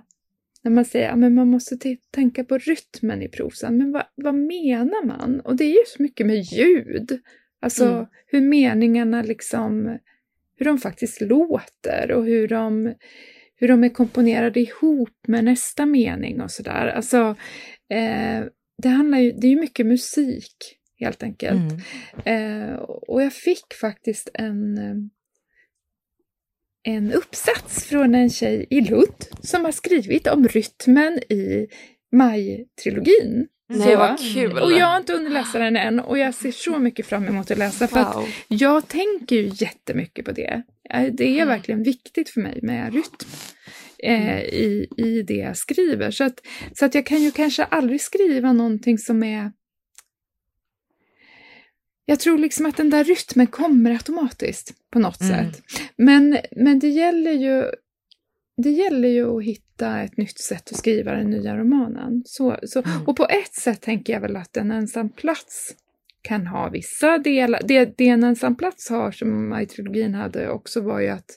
när 0.63 0.71
man 0.71 0.85
säger 0.85 1.11
att 1.11 1.19
man 1.19 1.49
måste 1.49 1.97
tänka 2.11 2.45
på 2.45 2.59
rytmen 2.59 3.23
i 3.23 3.29
prosan. 3.29 3.77
Men 3.79 3.93
vad, 3.93 4.05
vad, 4.15 4.35
menar 4.35 5.07
man? 5.07 5.41
Och 5.41 5.57
det 5.57 5.65
är 5.65 5.73
ju 5.73 5.85
så 5.87 6.03
mycket 6.03 6.27
med 6.27 6.41
ljud. 6.41 7.21
Alltså 7.61 7.87
mm. 7.87 8.07
hur 8.27 8.41
meningarna 8.41 9.23
liksom, 9.23 9.99
hur 10.57 10.67
de 10.67 10.79
faktiskt 10.79 11.21
låter 11.21 12.13
och 12.13 12.25
hur 12.25 12.49
de, 12.49 12.95
hur 13.57 13.69
de 13.69 13.85
är 13.85 13.89
komponerade 13.89 14.61
ihop 14.61 15.27
med 15.29 15.45
nästa 15.45 15.87
mening 15.87 16.41
och 16.41 16.51
sådär. 16.51 16.87
Alltså, 16.87 17.37
eh, 17.91 18.45
det 18.83 18.89
handlar 18.89 19.19
ju, 19.19 19.33
det 19.33 19.47
är 19.47 19.51
ju 19.51 19.61
mycket 19.61 19.87
musik 19.87 20.78
helt 20.99 21.23
enkelt. 21.23 21.73
Mm. 22.25 22.73
Eh, 22.73 22.77
och 22.79 23.23
jag 23.23 23.33
fick 23.33 23.75
faktiskt 23.81 24.31
en 24.35 25.11
en 26.83 27.13
uppsats 27.13 27.85
från 27.85 28.15
en 28.15 28.31
tjej 28.31 28.67
i 28.71 28.81
Lund 28.81 29.25
som 29.41 29.65
har 29.65 29.73
skrivit 29.73 30.27
om 30.27 30.49
rytmen 30.49 31.19
i 31.19 31.67
Maj-trilogin. 32.13 33.47
Nej, 33.69 33.97
vad 33.97 34.19
kul! 34.35 34.59
Och 34.59 34.73
jag 34.73 34.87
har 34.87 34.97
inte 34.97 35.13
hunnit 35.13 35.33
läsa 35.33 35.59
den 35.59 35.77
än 35.77 36.01
och 36.01 36.19
jag 36.19 36.35
ser 36.35 36.53
så 36.53 36.79
mycket 36.79 37.07
fram 37.07 37.27
emot 37.27 37.51
att 37.51 37.59
läsa 37.59 37.89
för 37.89 37.97
wow. 37.97 38.07
att 38.07 38.29
jag 38.49 38.89
tänker 38.89 39.37
ju 39.37 39.51
jättemycket 39.55 40.25
på 40.25 40.33
det. 40.33 40.63
Det 41.13 41.25
är 41.25 41.35
mm. 41.35 41.49
verkligen 41.49 41.83
viktigt 41.83 42.31
för 42.31 42.41
mig 42.41 42.59
med 42.63 42.95
rytm 42.95 43.29
eh, 44.03 44.31
mm. 44.31 44.39
i, 44.39 44.89
i 44.97 45.23
det 45.23 45.35
jag 45.35 45.57
skriver. 45.57 46.11
Så 46.11 46.25
att, 46.25 46.41
så 46.73 46.85
att 46.85 46.95
jag 46.95 47.07
kan 47.07 47.23
ju 47.23 47.31
kanske 47.31 47.65
aldrig 47.65 48.01
skriva 48.01 48.53
någonting 48.53 48.99
som 48.99 49.23
är 49.23 49.53
jag 52.11 52.21
tror 52.21 52.39
liksom 52.39 52.67
att 52.67 52.77
den 52.77 52.91
där 52.91 53.05
rytmen 53.05 53.47
kommer 53.47 53.91
automatiskt 53.91 54.73
på 54.91 54.99
något 54.99 55.21
mm. 55.21 55.53
sätt. 55.53 55.63
Men, 55.97 56.39
men 56.57 56.79
det 56.79 56.89
gäller 56.89 57.33
ju 57.33 57.65
det 58.57 58.71
gäller 58.71 59.09
ju 59.09 59.37
att 59.37 59.45
hitta 59.45 60.01
ett 60.01 60.17
nytt 60.17 60.39
sätt 60.39 60.73
att 60.73 60.79
skriva 60.79 61.13
den 61.13 61.31
nya 61.31 61.57
romanen. 61.57 62.23
Så, 62.25 62.57
så, 62.63 62.83
mm. 62.83 63.07
Och 63.07 63.17
på 63.17 63.25
ett 63.25 63.55
sätt 63.55 63.81
tänker 63.81 64.13
jag 64.13 64.21
väl 64.21 64.37
att 64.37 64.57
en 64.57 64.71
ensam 64.71 65.11
plats 65.11 65.75
kan 66.23 66.47
ha 66.47 66.69
vissa 66.69 67.19
delar. 67.19 67.61
Det, 67.65 67.99
det 67.99 68.09
en 68.09 68.25
ensam 68.25 68.57
plats 68.57 68.91
har, 68.91 69.13
som 69.13 69.49
Maj-trilogin 69.49 70.15
hade 70.15 70.51
också, 70.51 70.81
var 70.81 71.01
ju 71.01 71.09
att 71.09 71.37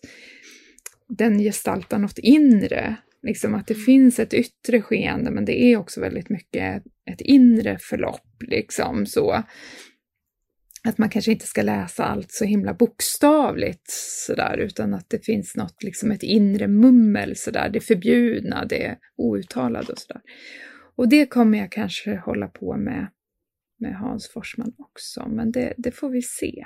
den 1.10 1.40
gestaltar 1.40 2.00
något 2.00 2.20
inre. 2.20 2.96
Liksom 3.24 3.56
att 3.56 3.68
det 3.68 3.74
mm. 3.74 3.86
finns 3.86 4.20
ett 4.20 4.34
yttre 4.34 4.82
skeende, 4.82 5.32
men 5.32 5.46
det 5.46 5.64
är 5.64 5.78
också 5.78 6.02
väldigt 6.02 6.30
mycket 6.30 6.84
ett 7.12 7.22
inre 7.22 7.78
förlopp. 7.82 8.44
Liksom, 8.48 9.06
så 9.06 9.44
att 10.88 10.98
man 10.98 11.10
kanske 11.10 11.32
inte 11.32 11.46
ska 11.46 11.62
läsa 11.62 12.06
allt 12.06 12.32
så 12.32 12.46
himla 12.46 12.74
bokstavligt 12.74 13.90
sådär, 14.28 14.58
utan 14.58 14.94
att 14.94 15.10
det 15.10 15.26
finns 15.26 15.56
något, 15.56 15.84
liksom 15.84 16.12
ett 16.12 16.24
inre 16.24 16.68
mummel 16.68 17.36
sådär, 17.36 17.70
det 17.70 17.80
förbjudna, 17.80 18.66
det 18.66 18.98
outtalade 19.18 19.92
och 19.94 20.00
sådär. 20.00 20.22
Och 20.96 21.10
det 21.10 21.26
kommer 21.26 21.58
jag 21.58 21.72
kanske 21.72 22.16
hålla 22.16 22.48
på 22.48 22.78
med 22.78 23.08
med 23.82 23.96
Hans 23.96 24.30
Forsman 24.30 24.74
också, 24.78 25.28
men 25.28 25.52
det, 25.52 25.74
det 25.78 25.92
får 25.92 26.10
vi 26.10 26.22
se. 26.22 26.66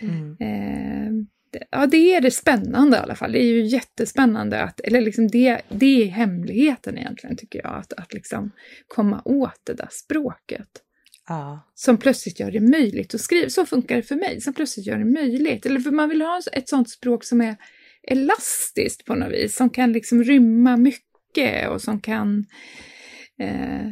Mm. 0.00 0.30
Eh, 0.30 1.12
det, 1.50 1.64
ja, 1.70 1.86
det 1.86 2.14
är 2.14 2.20
det 2.20 2.30
spännande 2.30 2.96
i 2.96 3.00
alla 3.00 3.14
fall. 3.14 3.32
Det 3.32 3.42
är 3.42 3.52
ju 3.52 3.62
jättespännande 3.62 4.62
att, 4.62 4.80
eller 4.80 5.00
liksom 5.00 5.28
det, 5.28 5.62
det 5.68 6.02
är 6.02 6.06
hemligheten 6.06 6.98
egentligen 6.98 7.36
tycker 7.36 7.60
jag, 7.64 7.74
att, 7.74 7.92
att 7.92 8.14
liksom 8.14 8.50
komma 8.86 9.22
åt 9.24 9.60
det 9.64 9.74
där 9.74 9.88
språket. 9.90 10.68
Ja. 11.28 11.72
Som 11.74 11.96
plötsligt 11.96 12.40
gör 12.40 12.50
det 12.50 12.60
möjligt 12.60 13.14
att 13.14 13.20
skriva. 13.20 13.48
Så 13.48 13.66
funkar 13.66 13.96
det 13.96 14.02
för 14.02 14.16
mig, 14.16 14.40
som 14.40 14.54
plötsligt 14.54 14.86
gör 14.86 14.98
det 14.98 15.04
möjligt. 15.04 15.66
Eller 15.66 15.80
för 15.80 15.90
man 15.90 16.08
vill 16.08 16.22
ha 16.22 16.40
ett 16.52 16.68
sånt 16.68 16.90
språk 16.90 17.24
som 17.24 17.40
är 17.40 17.56
elastiskt 18.02 19.04
på 19.04 19.14
något 19.14 19.32
vis, 19.32 19.56
som 19.56 19.70
kan 19.70 19.92
liksom 19.92 20.24
rymma 20.24 20.76
mycket 20.76 21.68
och 21.68 21.82
som 21.82 22.00
kan... 22.00 22.46
Eh, 23.40 23.86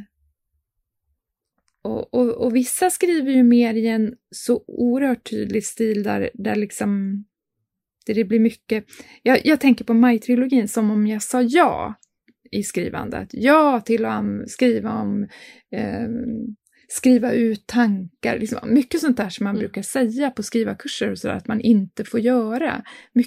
och, 1.85 2.15
och, 2.15 2.29
och, 2.29 2.57
vissa 2.57 2.91
skriver 2.91 3.31
ju 3.31 3.43
mer 3.43 3.75
i 3.75 3.87
en 3.87 4.15
så 4.31 4.65
oerhört 4.67 5.31
tydlig 5.31 5.67
stil 5.67 6.03
där, 6.03 6.31
där 6.35 6.57
liksom 6.57 7.25
där 8.07 8.15
det 8.15 8.25
blir 8.25 8.41
mycket... 8.41 8.85
Jag, 9.23 9.47
jag 9.47 9.61
tänker 9.61 9.85
på 9.85 9.95
Maj-trilogin 9.95 10.69
som 10.69 10.91
om 10.91 11.07
jag 11.07 11.23
sa 11.23 11.43
ja 11.43 11.95
i 12.51 12.63
skrivandet. 12.63 13.29
Ja 13.33 13.81
till 13.81 14.05
att 14.05 14.51
skriva 14.51 14.93
om 14.93 15.29
eh, 15.73 16.09
skriva 16.95 17.33
ut 17.33 17.67
tankar, 17.67 18.39
liksom, 18.39 18.59
mycket 18.75 19.01
sånt 19.01 19.17
där 19.17 19.29
som 19.29 19.45
man 19.45 19.51
mm. 19.51 19.61
brukar 19.61 19.83
säga 19.83 20.31
på 20.31 20.43
skrivarkurser 20.43 21.11
och 21.11 21.19
sådär 21.19 21.35
att 21.35 21.47
man 21.47 21.61
inte 21.61 22.05
får 22.05 22.21
göra. 22.21 22.85
My 23.13 23.25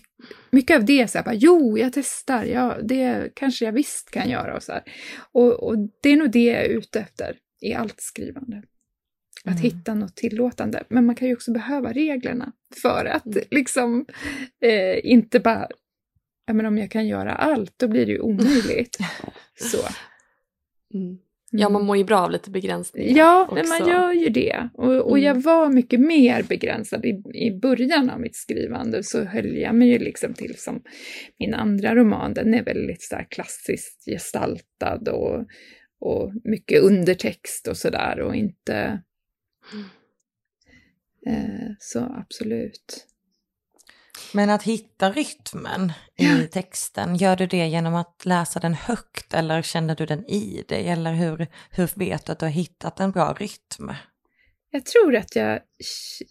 mycket 0.51 0.77
av 0.77 0.85
det 0.85 1.01
är 1.01 1.07
så 1.07 1.17
här, 1.17 1.25
bara, 1.25 1.35
jo, 1.35 1.77
jag 1.77 1.93
testar, 1.93 2.43
ja, 2.43 2.77
det 2.83 3.31
kanske 3.35 3.65
jag 3.65 3.71
visst 3.71 4.11
kan 4.11 4.29
göra 4.29 4.55
och 4.55 4.63
så 4.63 4.73
och, 5.31 5.63
och, 5.63 5.77
det 6.01 6.09
är 6.09 6.17
nog 6.17 6.31
det 6.31 6.43
jag 6.43 6.65
är 6.65 6.69
ute 6.69 6.99
efter 6.99 7.37
i 7.61 7.73
allt 7.73 8.01
skrivande. 8.01 8.63
Att 9.45 9.59
mm. 9.59 9.61
hitta 9.61 9.93
något 9.93 10.15
tillåtande. 10.15 10.83
Men 10.89 11.05
man 11.05 11.15
kan 11.15 11.27
ju 11.27 11.33
också 11.33 11.51
behöva 11.51 11.93
reglerna 11.93 12.51
för 12.81 13.05
att 13.05 13.25
mm. 13.25 13.43
liksom 13.51 14.05
eh, 14.61 15.11
inte 15.11 15.39
bara, 15.39 15.67
ja 16.45 16.53
men 16.53 16.65
om 16.65 16.77
jag 16.77 16.91
kan 16.91 17.07
göra 17.07 17.35
allt, 17.35 17.73
då 17.77 17.87
blir 17.87 18.05
det 18.05 18.11
ju 18.11 18.19
omöjligt. 18.19 18.97
så. 19.71 19.87
Mm. 21.53 21.61
Ja, 21.61 21.69
man 21.69 21.85
mår 21.85 21.97
ju 21.97 22.03
bra 22.03 22.19
av 22.19 22.31
lite 22.31 22.51
begränsningar. 22.51 23.17
Ja, 23.17 23.49
men 23.53 23.69
man 23.69 23.89
gör 23.89 24.13
ju 24.13 24.29
det. 24.29 24.69
Och, 24.73 24.95
och 24.95 25.19
jag 25.19 25.31
mm. 25.31 25.41
var 25.41 25.69
mycket 25.69 25.99
mer 25.99 26.43
begränsad 26.43 27.05
i, 27.05 27.23
i 27.33 27.59
början 27.61 28.09
av 28.09 28.19
mitt 28.19 28.35
skrivande, 28.35 29.03
så 29.03 29.23
höll 29.23 29.57
jag 29.57 29.75
mig 29.75 29.87
ju 29.87 29.99
liksom 29.99 30.33
till 30.33 30.55
som 30.57 30.83
min 31.39 31.53
andra 31.53 31.95
roman, 31.95 32.33
den 32.33 32.53
är 32.53 32.63
väldigt 32.63 33.01
så 33.01 33.17
klassiskt 33.29 34.05
gestaltad 34.05 35.11
och, 35.11 35.45
och 35.99 36.31
mycket 36.43 36.83
undertext 36.83 37.67
och 37.67 37.77
sådär 37.77 38.19
och 38.19 38.35
inte... 38.35 39.01
Mm. 39.73 39.85
Eh, 41.27 41.69
så 41.79 41.99
absolut. 41.99 43.07
Men 44.33 44.49
att 44.49 44.63
hitta 44.63 45.11
rytmen 45.11 45.91
i 46.17 46.47
texten, 46.47 47.15
gör 47.15 47.35
du 47.35 47.47
det 47.47 47.67
genom 47.67 47.95
att 47.95 48.25
läsa 48.25 48.59
den 48.59 48.73
högt 48.73 49.33
eller 49.33 49.61
känner 49.61 49.95
du 49.95 50.05
den 50.05 50.25
i 50.25 50.63
dig? 50.67 50.87
Eller 50.87 51.13
hur, 51.13 51.47
hur 51.71 51.99
vet 51.99 52.25
du 52.25 52.31
att 52.31 52.39
du 52.39 52.45
har 52.45 52.51
hittat 52.51 52.99
en 52.99 53.11
bra 53.11 53.33
rytm? 53.39 53.91
Jag 54.71 54.85
tror 54.85 55.15
att 55.15 55.35
jag 55.35 55.59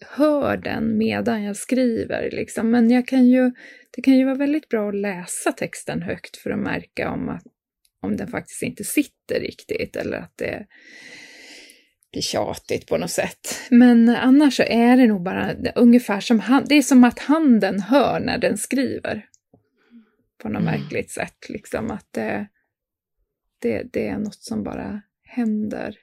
hör 0.01 0.57
den 0.57 0.97
medan 0.97 1.43
jag 1.43 1.55
skriver, 1.55 2.29
liksom. 2.31 2.69
men 2.71 2.89
jag 2.89 3.07
kan 3.07 3.25
ju, 3.25 3.51
det 3.95 4.01
kan 4.01 4.13
ju 4.13 4.25
vara 4.25 4.35
väldigt 4.35 4.69
bra 4.69 4.89
att 4.89 4.95
läsa 4.95 5.51
texten 5.51 6.01
högt 6.01 6.37
för 6.37 6.49
att 6.49 6.59
märka 6.59 7.11
om, 7.11 7.29
att, 7.29 7.43
om 8.01 8.17
den 8.17 8.27
faktiskt 8.27 8.63
inte 8.63 8.83
sitter 8.83 9.39
riktigt 9.39 9.95
eller 9.95 10.17
att 10.17 10.33
det 10.35 10.65
tjatigt 12.21 12.87
på 12.87 12.97
något 12.97 13.11
sätt. 13.11 13.61
Men 13.69 14.09
annars 14.09 14.55
så 14.55 14.63
är 14.63 14.97
det 14.97 15.07
nog 15.07 15.23
bara 15.23 15.53
ungefär 15.75 16.19
som 16.19 16.39
han, 16.39 16.63
det 16.69 16.75
är 16.75 16.81
som 16.81 17.03
att 17.03 17.19
handen 17.19 17.81
hör 17.81 18.19
när 18.19 18.37
den 18.37 18.57
skriver. 18.57 19.25
På 20.41 20.49
något 20.49 20.61
mm. 20.61 20.81
märkligt 20.81 21.11
sätt, 21.11 21.49
liksom 21.49 21.91
att 21.91 22.07
det, 22.11 22.47
det, 23.61 23.83
det 23.93 24.07
är 24.07 24.17
något 24.17 24.43
som 24.43 24.63
bara 24.63 25.01
händer. 25.23 25.95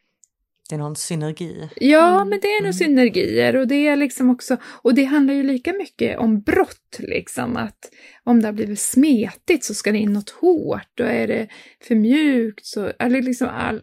Det 0.69 0.77
är 0.77 0.79
någon 0.79 0.97
synergi. 0.97 1.69
Ja, 1.77 2.15
mm. 2.17 2.29
men 2.29 2.41
det 2.41 2.49
är 2.49 2.61
nog 2.61 2.67
mm. 2.67 2.73
synergier 2.73 3.57
och 3.57 3.69
det 3.69 3.89
är 3.89 3.97
liksom 3.97 4.31
också, 4.31 4.57
och 4.65 4.95
det 4.95 5.05
handlar 5.05 5.35
ju 5.35 5.43
lika 5.43 5.73
mycket 5.73 6.19
om 6.19 6.41
brott 6.41 6.99
liksom, 6.99 7.57
att 7.57 7.91
om 8.25 8.41
det 8.41 8.49
har 8.49 8.53
blivit 8.53 8.81
smetigt 8.81 9.65
så 9.65 9.75
ska 9.75 9.93
det 9.93 9.99
in 9.99 10.13
något 10.13 10.31
hårt 10.31 11.01
och 11.01 11.07
är 11.07 11.27
det 11.27 11.49
för 11.81 11.95
mjukt 11.95 12.67
så, 12.67 12.93
eller 12.99 13.23
liksom 13.23 13.49
all, 13.49 13.83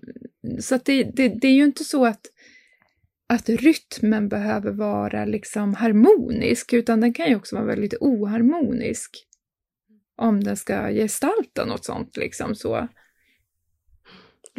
så 0.59 0.75
att 0.75 0.85
det, 0.85 1.03
det, 1.03 1.27
det 1.27 1.47
är 1.47 1.53
ju 1.53 1.65
inte 1.65 1.83
så 1.83 2.05
att 2.05 2.25
att 3.33 3.49
rytmen 3.49 4.29
behöver 4.29 4.71
vara 4.71 5.25
liksom 5.25 5.73
harmonisk, 5.73 6.73
utan 6.73 7.01
den 7.01 7.13
kan 7.13 7.29
ju 7.29 7.35
också 7.35 7.55
vara 7.55 7.65
väldigt 7.65 7.93
oharmonisk. 7.99 9.25
Om 10.17 10.43
den 10.43 10.57
ska 10.57 10.89
gestalta 10.89 11.65
något 11.65 11.85
sånt 11.85 12.17
liksom 12.17 12.55
så. 12.55 12.87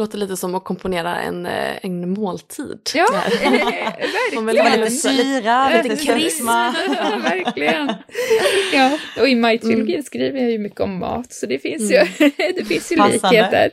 Låter 0.00 0.18
lite 0.18 0.36
som 0.36 0.54
att 0.54 0.64
komponera 0.64 1.20
en, 1.20 1.46
eh, 1.46 1.76
en 1.82 2.10
måltid. 2.10 2.80
Ja, 2.94 3.06
verkligen. 4.32 4.80
Lite 4.80 4.90
syra, 4.90 5.82
lite 5.82 5.96
krisma. 5.96 6.74
ja, 6.86 7.18
verkligen. 7.22 7.92
Ja, 8.72 8.98
och 9.20 9.28
i 9.28 9.34
Maj-trilogin 9.34 9.94
mm. 9.94 10.02
skriver 10.02 10.40
jag 10.40 10.50
ju 10.50 10.58
mycket 10.58 10.80
om 10.80 10.98
mat, 10.98 11.32
så 11.32 11.46
det 11.46 11.58
finns 11.58 11.92
mm. 11.92 12.08
ju, 12.18 12.30
det 12.56 12.64
finns 12.64 12.92
ju 12.92 12.96
likheter. 12.96 13.70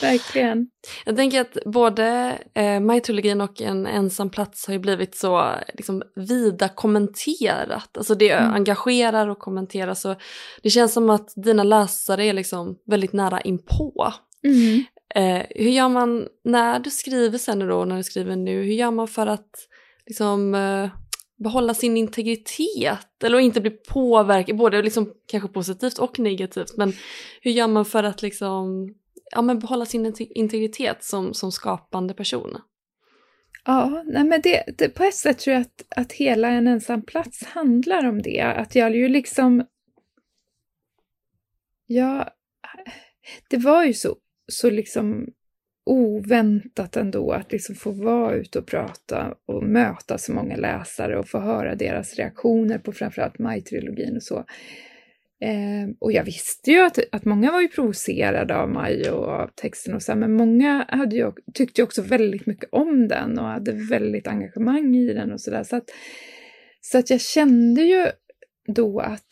Verkligen. 0.00 0.66
Jag 1.04 1.16
tänker 1.16 1.40
att 1.40 1.58
både 1.64 2.38
eh, 2.54 2.80
Maj-trilogin 2.80 3.40
och 3.40 3.62
En 3.62 3.86
ensam 3.86 4.30
plats 4.30 4.66
har 4.66 4.74
ju 4.74 4.80
blivit 4.80 5.14
så 5.14 5.54
liksom, 5.74 6.02
vida 6.14 6.68
kommenterat. 6.68 7.96
Alltså 7.98 8.14
det 8.14 8.30
mm. 8.30 8.54
engagerar 8.54 9.28
och 9.28 9.38
kommenterar 9.38 9.94
så 9.94 10.16
det 10.62 10.70
känns 10.70 10.92
som 10.92 11.10
att 11.10 11.32
dina 11.36 11.62
läsare 11.62 12.24
är 12.24 12.32
liksom 12.32 12.78
väldigt 12.86 13.12
nära 13.12 13.40
inpå. 13.40 14.12
Mm. 14.44 14.84
Eh, 15.14 15.42
hur 15.50 15.70
gör 15.70 15.88
man 15.88 16.28
när 16.44 16.80
du 16.80 16.90
skriver 16.90 17.38
sen 17.38 17.58
då, 17.58 17.84
när 17.84 17.96
du 17.96 18.02
skriver 18.02 18.36
nu, 18.36 18.62
hur 18.62 18.72
gör 18.72 18.90
man 18.90 19.08
för 19.08 19.26
att 19.26 19.50
liksom 20.06 20.54
eh, 20.54 20.90
behålla 21.36 21.74
sin 21.74 21.96
integritet 21.96 23.24
eller 23.24 23.38
inte 23.38 23.60
bli 23.60 23.70
påverkad, 23.70 24.56
både 24.56 24.82
liksom 24.82 25.12
kanske 25.26 25.48
positivt 25.48 25.98
och 25.98 26.18
negativt, 26.18 26.76
men 26.76 26.92
hur 27.40 27.50
gör 27.50 27.68
man 27.68 27.84
för 27.84 28.04
att 28.04 28.22
liksom 28.22 28.94
ja, 29.30 29.42
men 29.42 29.58
behålla 29.58 29.86
sin 29.86 30.14
integritet 30.18 31.04
som, 31.04 31.34
som 31.34 31.52
skapande 31.52 32.14
person. 32.14 32.58
Ja, 33.64 34.02
nej 34.06 34.24
men 34.24 34.40
det, 34.40 34.64
det, 34.78 34.88
på 34.88 35.04
ett 35.04 35.14
sätt 35.14 35.38
tror 35.38 35.54
jag 35.54 35.60
att, 35.60 35.84
att 35.96 36.12
hela 36.12 36.48
En 36.48 36.66
ensam 36.66 37.02
plats 37.02 37.44
handlar 37.44 38.08
om 38.08 38.22
det. 38.22 38.40
Att 38.40 38.74
jag 38.74 38.96
ju 38.96 39.08
liksom... 39.08 39.66
Ja, 41.86 42.28
det 43.50 43.56
var 43.56 43.84
ju 43.84 43.94
så, 43.94 44.16
så 44.48 44.70
liksom 44.70 45.26
oväntat 45.86 46.96
ändå 46.96 47.32
att 47.32 47.52
liksom 47.52 47.74
få 47.74 47.90
vara 47.90 48.34
ute 48.34 48.58
och 48.58 48.66
prata 48.66 49.34
och 49.46 49.62
möta 49.62 50.18
så 50.18 50.32
många 50.32 50.56
läsare 50.56 51.18
och 51.18 51.28
få 51.28 51.38
höra 51.38 51.74
deras 51.74 52.14
reaktioner 52.14 52.78
på 52.78 52.92
framförallt 52.92 53.38
Maj-trilogin 53.38 54.16
och 54.16 54.22
så. 54.22 54.44
Eh, 55.40 55.88
och 55.98 56.12
jag 56.12 56.24
visste 56.24 56.70
ju 56.70 56.80
att, 56.80 56.98
att 57.12 57.24
många 57.24 57.52
var 57.52 57.60
ju 57.60 57.68
provocerade 57.68 58.56
av 58.56 58.70
Maj 58.70 59.10
och 59.10 59.28
av 59.28 59.50
texten 59.54 59.94
och 59.94 60.02
så, 60.02 60.14
men 60.14 60.32
många 60.32 60.86
hade 60.88 61.16
ju, 61.16 61.32
tyckte 61.54 61.80
ju 61.80 61.84
också 61.84 62.02
väldigt 62.02 62.46
mycket 62.46 62.68
om 62.72 63.08
den 63.08 63.38
och 63.38 63.44
hade 63.44 63.72
väldigt 63.72 64.26
engagemang 64.26 64.96
i 64.96 65.14
den 65.14 65.32
och 65.32 65.40
sådär. 65.40 65.62
Så 65.62 65.76
att, 65.76 65.90
så 66.80 66.98
att 66.98 67.10
jag 67.10 67.20
kände 67.20 67.82
ju 67.82 68.06
då 68.66 69.00
att 69.00 69.26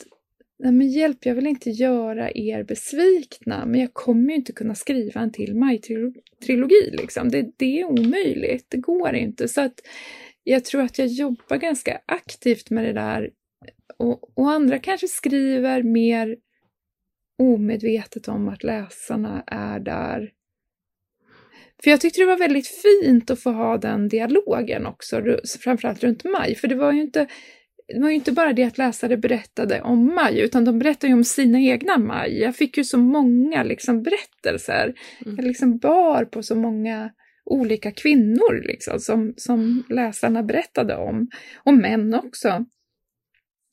Nej 0.59 0.73
men 0.73 0.89
hjälp, 0.89 1.27
jag 1.27 1.35
vill 1.35 1.47
inte 1.47 1.71
göra 1.71 2.31
er 2.35 2.65
besvikna, 2.65 3.67
men 3.67 3.81
jag 3.81 3.95
kommer 3.95 4.31
ju 4.31 4.37
inte 4.37 4.53
kunna 4.53 4.75
skriva 4.75 5.21
en 5.21 5.33
till 5.33 5.55
Maj-trilogi 5.55 6.91
liksom. 6.93 7.29
Det, 7.29 7.51
det 7.57 7.81
är 7.81 7.85
omöjligt, 7.85 8.67
det 8.69 8.79
går 8.79 9.15
inte. 9.15 9.49
Så 9.49 9.61
att 9.61 9.75
jag 10.45 10.65
tror 10.65 10.83
att 10.83 10.99
jag 10.99 11.09
jobbar 11.09 11.57
ganska 11.57 12.01
aktivt 12.07 12.71
med 12.71 12.85
det 12.85 12.93
där 12.93 13.31
och, 13.97 14.39
och 14.39 14.51
andra 14.51 14.79
kanske 14.79 15.09
skriver 15.09 15.83
mer 15.83 16.37
omedvetet 17.39 18.29
om 18.29 18.49
att 18.49 18.65
läsarna 18.65 19.45
är 19.47 19.81
där. 19.81 20.33
För 21.83 21.91
jag 21.91 22.01
tyckte 22.01 22.21
det 22.21 22.27
var 22.27 22.39
väldigt 22.39 22.69
fint 22.69 23.31
att 23.31 23.41
få 23.41 23.51
ha 23.51 23.79
den 23.79 24.09
dialogen 24.09 24.87
också, 24.87 25.23
framförallt 25.61 26.03
runt 26.03 26.25
maj, 26.25 26.55
för 26.55 26.69
det 26.69 26.75
var 26.75 26.93
ju 26.93 27.01
inte 27.01 27.27
det 27.89 28.01
var 28.01 28.09
ju 28.09 28.15
inte 28.15 28.33
bara 28.33 28.53
det 28.53 28.65
att 28.65 28.79
läsare 28.79 29.17
berättade 29.17 29.83
om 29.83 30.15
maj, 30.15 30.41
utan 30.41 30.65
de 30.65 30.79
berättade 30.79 31.07
ju 31.07 31.15
om 31.15 31.25
sina 31.25 31.61
egna 31.61 31.99
maj. 31.99 32.41
Jag 32.41 32.57
fick 32.57 32.77
ju 32.79 32.85
så 32.85 32.99
många 32.99 33.63
liksom, 33.63 34.03
berättelser. 34.03 34.95
Mm. 35.25 35.37
Jag 35.37 35.45
liksom 35.45 35.79
bar 35.79 36.25
på 36.25 36.43
så 36.43 36.55
många 36.55 37.11
olika 37.45 37.93
kvinnor 37.93 38.63
liksom, 38.67 39.01
som, 39.01 39.35
som 39.37 39.85
läsarna 39.89 40.43
berättade 40.43 40.97
om. 40.97 41.29
Och 41.57 41.75
män 41.75 42.15
också. 42.15 42.49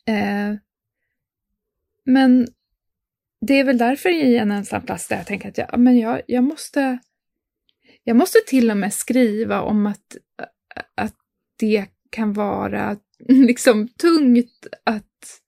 Eh, 0.06 0.56
men 2.06 2.48
det 3.42 3.54
är 3.54 3.64
väl 3.64 3.78
därför 3.78 4.10
i 4.10 4.38
en 4.38 4.52
ensam 4.52 4.82
plats 4.82 5.08
där 5.08 5.18
jag 5.18 5.28
tänker 5.28 5.50
att 5.50 5.58
jag, 5.58 5.80
men 5.80 5.98
jag, 5.98 6.22
jag, 6.28 6.44
måste, 6.44 7.00
jag 8.04 8.16
måste 8.16 8.38
till 8.48 8.72
och 8.72 8.78
med 8.78 8.94
skriva 8.94 9.62
om 9.62 9.86
att, 9.86 10.18
att 10.96 11.16
det 11.60 11.86
kan 12.10 12.34
vara 12.34 12.98
liksom 13.28 13.88
tungt 13.88 14.68
att, 14.84 15.42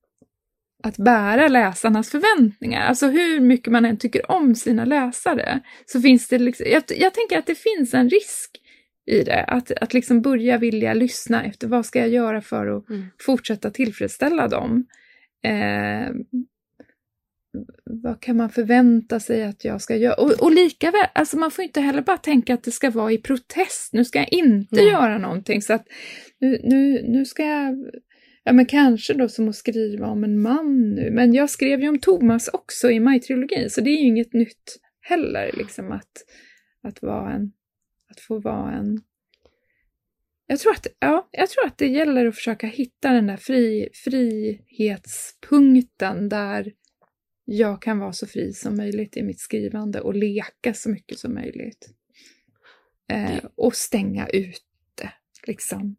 att 0.83 0.97
bära 0.97 1.47
läsarnas 1.47 2.09
förväntningar. 2.09 2.81
Alltså 2.81 3.07
hur 3.07 3.39
mycket 3.39 3.71
man 3.71 3.85
än 3.85 3.97
tycker 3.97 4.31
om 4.31 4.55
sina 4.55 4.85
läsare 4.85 5.59
så 5.85 6.01
finns 6.01 6.27
det 6.27 6.39
liksom, 6.39 6.65
jag, 6.69 6.83
jag 6.87 7.13
tänker 7.13 7.37
att 7.37 7.45
det 7.45 7.55
finns 7.55 7.93
en 7.93 8.09
risk 8.09 8.61
i 9.05 9.23
det. 9.23 9.43
Att, 9.43 9.71
att 9.71 9.93
liksom 9.93 10.21
börja 10.21 10.57
vilja 10.57 10.93
lyssna 10.93 11.43
efter 11.43 11.67
vad 11.67 11.85
ska 11.85 11.99
jag 11.99 12.09
göra 12.09 12.41
för 12.41 12.77
att 12.77 12.89
mm. 12.89 13.05
fortsätta 13.21 13.71
tillfredsställa 13.71 14.47
dem. 14.47 14.85
Eh, 15.47 16.11
vad 17.85 18.21
kan 18.21 18.37
man 18.37 18.49
förvänta 18.49 19.19
sig 19.19 19.43
att 19.43 19.65
jag 19.65 19.81
ska 19.81 19.95
göra? 19.95 20.13
Och, 20.13 20.31
och 20.31 20.51
lika 20.51 20.91
väl, 20.91 21.07
alltså 21.13 21.37
man 21.37 21.51
får 21.51 21.63
inte 21.63 21.81
heller 21.81 22.01
bara 22.01 22.17
tänka 22.17 22.53
att 22.53 22.63
det 22.63 22.71
ska 22.71 22.89
vara 22.89 23.11
i 23.11 23.17
protest. 23.17 23.93
Nu 23.93 24.05
ska 24.05 24.19
jag 24.19 24.33
inte 24.33 24.81
mm. 24.81 24.93
göra 24.93 25.17
någonting 25.17 25.61
så 25.61 25.73
att 25.73 25.85
nu, 26.39 26.59
nu, 26.63 27.01
nu 27.07 27.25
ska 27.25 27.45
jag 27.45 27.89
Ja, 28.47 28.53
men 28.53 28.65
kanske 28.65 29.13
då 29.13 29.29
som 29.29 29.49
att 29.49 29.55
skriva 29.55 30.07
om 30.07 30.23
en 30.23 30.41
man 30.41 30.95
nu. 30.95 31.11
Men 31.11 31.33
jag 31.33 31.49
skrev 31.49 31.81
ju 31.81 31.89
om 31.89 31.99
Thomas 31.99 32.47
också 32.47 32.91
i 32.91 32.99
Maj-trilogin, 32.99 33.69
så 33.69 33.81
det 33.81 33.89
är 33.89 34.01
ju 34.01 34.07
inget 34.07 34.33
nytt 34.33 34.79
heller, 35.01 35.51
liksom 35.57 35.91
att, 35.91 36.11
att 36.83 37.01
vara 37.01 37.33
en 37.33 37.51
att 38.15 38.19
få 38.19 38.39
vara 38.39 38.71
en... 38.71 39.01
Jag 40.47 40.59
tror, 40.59 40.71
att, 40.71 40.87
ja, 40.99 41.29
jag 41.31 41.49
tror 41.49 41.65
att 41.65 41.77
det 41.77 41.87
gäller 41.87 42.25
att 42.25 42.35
försöka 42.35 42.67
hitta 42.67 43.11
den 43.11 43.27
där 43.27 43.37
fri, 43.37 43.89
frihetspunkten 43.93 46.29
där 46.29 46.73
jag 47.45 47.81
kan 47.81 47.99
vara 47.99 48.13
så 48.13 48.27
fri 48.27 48.53
som 48.53 48.77
möjligt 48.77 49.17
i 49.17 49.23
mitt 49.23 49.39
skrivande 49.39 50.01
och 50.01 50.15
leka 50.15 50.73
så 50.73 50.89
mycket 50.89 51.19
som 51.19 51.33
möjligt. 51.33 51.89
Eh, 53.11 53.45
och 53.55 53.75
stänga 53.75 54.27
ute, 54.27 55.11
liksom. 55.47 55.95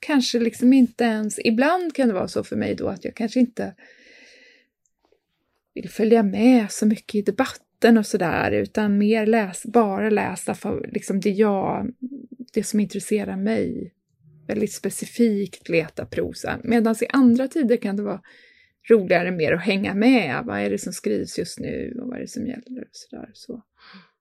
Kanske 0.00 0.38
liksom 0.38 0.72
inte 0.72 1.04
ens... 1.04 1.38
Ibland 1.38 1.94
kan 1.94 2.08
det 2.08 2.14
vara 2.14 2.28
så 2.28 2.44
för 2.44 2.56
mig 2.56 2.74
då 2.74 2.88
att 2.88 3.04
jag 3.04 3.14
kanske 3.14 3.40
inte 3.40 3.74
vill 5.74 5.90
följa 5.90 6.22
med 6.22 6.70
så 6.70 6.86
mycket 6.86 7.14
i 7.14 7.22
debatten 7.22 7.98
och 7.98 8.06
sådär, 8.06 8.52
utan 8.52 8.98
mer 8.98 9.26
läs, 9.26 9.62
bara 9.62 10.10
läsa 10.10 10.54
för 10.54 10.90
liksom 10.92 11.20
det 11.20 11.30
jag, 11.30 11.90
det 12.52 12.62
som 12.62 12.80
intresserar 12.80 13.36
mig. 13.36 13.92
Väldigt 14.46 14.72
specifikt 14.72 15.68
leta 15.68 16.06
prosa. 16.06 16.60
Medan 16.64 16.96
i 17.00 17.06
andra 17.08 17.48
tider 17.48 17.76
kan 17.76 17.96
det 17.96 18.02
vara 18.02 18.20
roligare 18.90 19.30
mer 19.30 19.52
att 19.52 19.62
hänga 19.62 19.94
med. 19.94 20.42
Vad 20.44 20.60
är 20.60 20.70
det 20.70 20.78
som 20.78 20.92
skrivs 20.92 21.38
just 21.38 21.58
nu 21.58 21.98
och 22.00 22.08
vad 22.08 22.16
är 22.16 22.20
det 22.20 22.28
som 22.28 22.46
gäller 22.46 22.80
och 22.80 22.88
sådär. 22.92 23.30
Så. 23.32 23.62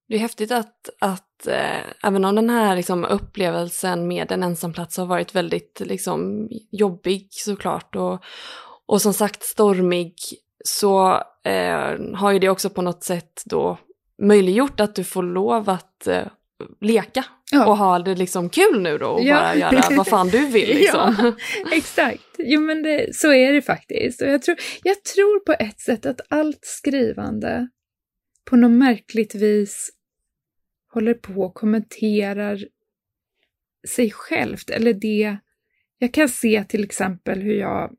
Det 0.08 0.16
är 0.16 0.20
häftigt 0.20 0.52
att, 0.52 0.90
att 1.00 1.48
äh, 1.48 1.82
även 2.04 2.26
om 2.26 2.36
den 2.36 2.50
här 2.50 2.76
liksom, 2.76 3.06
upplevelsen 3.06 4.08
med 4.08 4.32
en 4.32 4.44
ensamplats 4.44 4.98
har 4.98 5.06
varit 5.06 5.36
väldigt 5.36 5.82
liksom, 5.86 6.50
jobbig 6.72 7.28
såklart 7.32 7.96
och, 7.96 8.24
och 8.86 9.02
som 9.02 9.14
sagt 9.14 9.44
stormig 9.44 10.14
så 10.66 11.12
eh, 11.46 12.16
har 12.16 12.32
ju 12.32 12.40
det 12.40 12.50
också 12.50 12.70
på 12.70 12.82
något 12.82 13.04
sätt 13.04 13.42
då 13.46 13.78
möjliggjort 14.22 14.80
att 14.80 14.96
du 14.96 15.04
får 15.04 15.24
lov 15.24 15.70
att 15.70 16.08
eh, 16.08 16.28
leka 16.82 17.26
ja. 17.52 17.66
och 17.66 17.78
ha 17.78 18.00
det 18.00 18.16
liksom 18.16 18.50
kul 18.50 18.82
nu 18.82 18.98
då 18.98 19.08
och 19.08 19.24
ja. 19.24 19.36
bara 19.36 19.56
göra 19.56 19.82
vad 19.98 20.08
fan 20.08 20.28
du 20.28 20.46
vill 20.48 20.68
liksom. 20.68 21.16
Ja, 21.20 21.32
exakt, 21.72 22.36
jo 22.38 22.62
men 22.62 22.84
det, 22.84 23.16
så 23.16 23.34
är 23.34 23.54
det 23.54 23.62
faktiskt. 23.62 24.22
Och 24.22 24.28
jag 24.28 24.42
tror, 24.42 24.58
jag 24.84 25.04
tror 25.04 25.40
på 25.40 25.56
ett 25.60 25.80
sätt 25.80 26.06
att 26.06 26.22
allt 26.30 26.60
skrivande 26.62 27.68
på 28.46 28.56
något 28.56 28.72
märkligt 28.72 29.36
vis 29.36 29.90
håller 30.94 31.14
på 31.14 31.34
och 31.34 31.54
kommenterar 31.54 32.68
sig 33.88 34.12
självt, 34.12 34.70
eller 34.70 34.94
det 34.94 35.38
jag 35.98 36.14
kan 36.14 36.30
se 36.30 36.64
till 36.64 36.84
exempel 36.84 37.42
hur 37.42 37.54
jag 37.54 37.96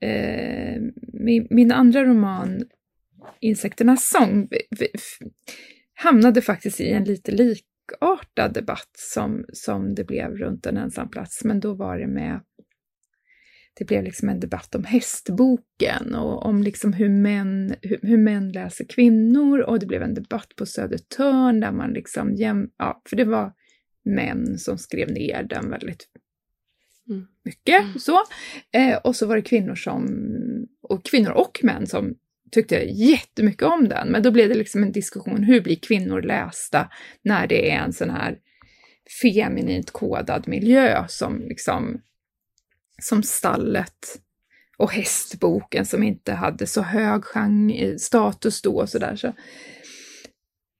eh, 0.00 0.82
min, 1.12 1.46
min, 1.50 1.72
andra 1.72 2.04
roman, 2.04 2.64
Insekternas 3.40 4.08
sång, 4.08 4.48
hamnade 5.94 6.42
faktiskt 6.42 6.80
i 6.80 6.90
en 6.90 7.04
lite 7.04 7.32
likartad 7.32 8.54
debatt 8.54 8.90
som, 8.92 9.44
som 9.52 9.94
det 9.94 10.04
blev 10.04 10.36
runt 10.36 10.66
En 10.66 10.76
ensam 10.76 11.10
plats, 11.10 11.44
men 11.44 11.60
då 11.60 11.74
var 11.74 11.98
det 11.98 12.06
med 12.06 12.40
det 13.74 13.84
blev 13.84 14.04
liksom 14.04 14.28
en 14.28 14.40
debatt 14.40 14.74
om 14.74 14.84
hästboken 14.84 16.14
och 16.14 16.46
om 16.46 16.62
liksom 16.62 16.92
hur, 16.92 17.08
män, 17.08 17.74
hur, 17.82 17.98
hur 18.02 18.18
män 18.18 18.52
läser 18.52 18.84
kvinnor 18.84 19.60
och 19.60 19.78
det 19.78 19.86
blev 19.86 20.02
en 20.02 20.14
debatt 20.14 20.48
på 20.56 20.66
Södertörn 20.66 21.60
där 21.60 21.72
man 21.72 21.92
liksom, 21.92 22.34
jäm, 22.34 22.70
ja, 22.78 23.02
för 23.08 23.16
det 23.16 23.24
var 23.24 23.52
män 24.04 24.58
som 24.58 24.78
skrev 24.78 25.10
ner 25.10 25.42
den 25.42 25.70
väldigt 25.70 26.08
Mm. 27.08 27.26
Mycket 27.44 27.82
mm. 27.82 27.98
så. 27.98 28.18
Eh, 28.72 28.96
och 28.96 29.16
så 29.16 29.26
var 29.26 29.36
det 29.36 29.42
kvinnor 29.42 29.74
som, 29.74 30.06
och 30.82 31.04
kvinnor 31.04 31.30
och 31.30 31.60
män 31.62 31.86
som 31.86 32.14
tyckte 32.52 32.76
jättemycket 32.84 33.62
om 33.62 33.88
den. 33.88 34.08
Men 34.08 34.22
då 34.22 34.30
blev 34.30 34.48
det 34.48 34.54
liksom 34.54 34.82
en 34.82 34.92
diskussion, 34.92 35.42
hur 35.42 35.60
blir 35.60 35.76
kvinnor 35.76 36.22
lästa 36.22 36.90
när 37.22 37.46
det 37.46 37.70
är 37.70 37.78
en 37.78 37.92
sån 37.92 38.10
här 38.10 38.38
feminint 39.22 39.90
kodad 39.90 40.48
miljö 40.48 41.04
som 41.08 41.42
liksom, 41.48 42.00
som 43.02 43.22
stallet 43.22 44.20
och 44.76 44.92
hästboken 44.92 45.86
som 45.86 46.02
inte 46.02 46.32
hade 46.32 46.66
så 46.66 46.82
hög 46.82 47.22
status 47.98 48.62
då 48.62 48.80
och 48.80 48.88
sådär. 48.88 49.16
Så. 49.16 49.32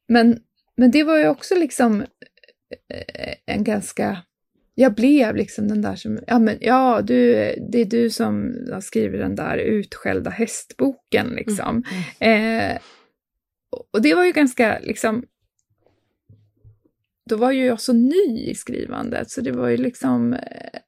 Men, 0.08 0.38
men 0.76 0.90
det 0.90 1.04
var 1.04 1.18
ju 1.18 1.28
också 1.28 1.54
liksom 1.54 2.00
eh, 2.88 3.34
en 3.46 3.64
ganska 3.64 4.22
jag 4.74 4.94
blev 4.94 5.36
liksom 5.36 5.68
den 5.68 5.82
där 5.82 5.96
som, 5.96 6.20
ja 6.26 6.38
men 6.38 6.58
ja, 6.60 7.00
du, 7.02 7.32
det 7.70 7.80
är 7.80 7.84
du 7.84 8.10
som 8.10 8.54
har 8.72 8.80
skrivit 8.80 9.20
den 9.20 9.34
där 9.34 9.56
utskällda 9.56 10.30
hästboken 10.30 11.28
liksom. 11.28 11.84
Mm. 11.90 12.04
Mm. 12.18 12.70
Eh, 12.70 12.78
och 13.92 14.02
det 14.02 14.14
var 14.14 14.24
ju 14.24 14.32
ganska 14.32 14.78
liksom, 14.78 15.24
då 17.30 17.36
var 17.36 17.52
ju 17.52 17.66
jag 17.66 17.80
så 17.80 17.92
ny 17.92 18.46
i 18.50 18.54
skrivandet 18.54 19.30
så 19.30 19.40
det 19.40 19.52
var 19.52 19.68
ju 19.68 19.76
liksom 19.76 20.32
eh, 20.32 20.80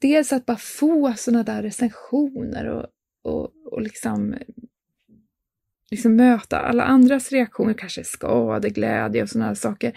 dels 0.00 0.32
att 0.32 0.46
bara 0.46 0.56
få 0.56 1.14
sådana 1.16 1.42
där 1.42 1.62
recensioner 1.62 2.66
och, 2.66 2.86
och, 3.22 3.52
och 3.72 3.82
liksom 3.82 4.34
liksom 5.90 6.16
möta 6.16 6.58
alla 6.58 6.84
andras 6.84 7.32
reaktioner, 7.32 7.74
kanske 7.74 8.04
skadeglädje 8.04 9.22
och 9.22 9.28
sådana 9.28 9.54
saker. 9.54 9.92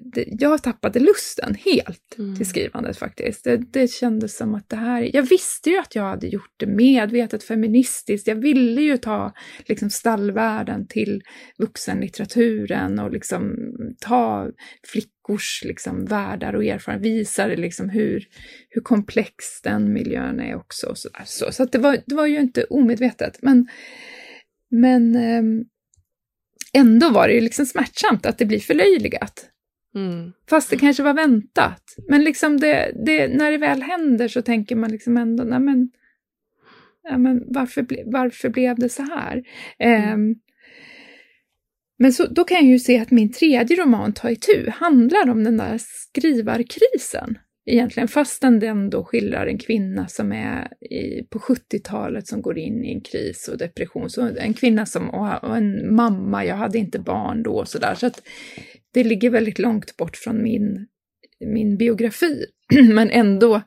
Det, 0.00 0.24
jag 0.40 0.62
tappade 0.62 1.00
lusten 1.00 1.54
helt 1.54 1.98
Mm. 2.18 2.36
till 2.36 2.46
skrivandet 2.46 2.98
faktiskt. 2.98 3.44
Det, 3.44 3.56
det 3.56 3.90
kändes 3.90 4.36
som 4.36 4.54
att 4.54 4.68
det 4.68 4.76
här... 4.76 5.10
Jag 5.16 5.22
visste 5.22 5.70
ju 5.70 5.78
att 5.78 5.94
jag 5.94 6.02
hade 6.02 6.26
gjort 6.26 6.54
det 6.56 6.66
medvetet 6.66 7.44
feministiskt. 7.44 8.26
Jag 8.26 8.34
ville 8.34 8.82
ju 8.82 8.96
ta 8.98 9.32
liksom, 9.66 9.90
stallvärlden 9.90 10.86
till 10.86 11.22
vuxenlitteraturen 11.58 12.98
och 12.98 13.12
liksom 13.12 13.56
ta 14.00 14.50
flickors 15.22 15.64
liksom, 15.64 16.04
världar 16.04 16.54
och 16.54 16.64
erfarenheter, 16.64 17.10
visa 17.10 17.48
det 17.48 17.56
liksom 17.56 17.88
hur, 17.88 18.28
hur 18.68 18.82
komplex 18.82 19.62
den 19.62 19.92
miljön 19.92 20.40
är 20.40 20.56
också. 20.56 20.86
Och 20.86 20.98
så 20.98 21.08
så 21.24 21.52
så 21.52 21.64
det, 21.64 21.78
var, 21.78 21.98
det 22.06 22.14
var 22.14 22.26
ju 22.26 22.40
inte 22.40 22.64
omedvetet. 22.64 23.38
Men, 23.42 23.68
men 24.70 25.16
ehm, 25.16 25.64
ändå 26.72 27.10
var 27.10 27.28
det 27.28 27.34
ju 27.34 27.40
liksom 27.40 27.66
smärtsamt 27.66 28.26
att 28.26 28.38
det 28.38 28.46
blir 28.46 28.60
förlöjligat. 28.60 29.48
Mm. 29.94 30.32
Fast 30.50 30.70
det 30.70 30.76
kanske 30.76 31.02
var 31.02 31.14
väntat. 31.14 31.82
Men 32.08 32.24
liksom 32.24 32.60
det, 32.60 32.92
det, 33.06 33.28
när 33.28 33.50
det 33.50 33.58
väl 33.58 33.82
händer 33.82 34.28
så 34.28 34.42
tänker 34.42 34.76
man 34.76 34.90
liksom 34.90 35.16
ändå, 35.16 35.44
nej 35.44 35.60
men, 35.60 35.90
ja, 37.02 37.18
men 37.18 37.42
varför, 37.46 37.82
ble, 37.82 38.02
varför 38.06 38.48
blev 38.48 38.78
det 38.78 38.88
så 38.88 39.02
här? 39.02 39.42
Ehm, 39.78 40.34
men 42.02 42.12
så, 42.12 42.26
då 42.26 42.44
kan 42.44 42.56
jag 42.56 42.66
ju 42.66 42.78
se 42.78 42.98
att 42.98 43.10
min 43.10 43.32
tredje 43.32 43.76
roman, 43.76 44.12
Ta 44.12 44.30
itu, 44.30 44.70
handlar 44.70 45.28
om 45.30 45.44
den 45.44 45.56
där 45.56 45.78
skrivarkrisen 45.78 47.38
egentligen, 47.70 48.08
fastän 48.08 48.60
den 48.60 48.90
då 48.90 49.04
skildrar 49.04 49.46
en 49.46 49.58
kvinna 49.58 50.08
som 50.08 50.32
är 50.32 50.68
i, 50.92 51.26
på 51.30 51.38
70-talet 51.38 52.26
som 52.26 52.42
går 52.42 52.58
in 52.58 52.84
i 52.84 52.92
en 52.92 53.00
kris 53.00 53.48
och 53.48 53.58
depression. 53.58 54.10
Så 54.10 54.36
en 54.36 54.54
kvinna 54.54 54.86
som, 54.86 55.10
och, 55.10 55.56
en 55.56 55.94
mamma, 55.94 56.44
jag 56.44 56.56
hade 56.56 56.78
inte 56.78 56.98
barn 56.98 57.42
då 57.42 57.52
och 57.52 57.68
sådär. 57.68 57.94
Så 57.94 58.06
att 58.06 58.22
det 58.94 59.04
ligger 59.04 59.30
väldigt 59.30 59.58
långt 59.58 59.96
bort 59.96 60.16
från 60.16 60.42
min, 60.42 60.86
min 61.46 61.76
biografi. 61.76 62.44
Men 62.92 63.10
ändå 63.10 63.62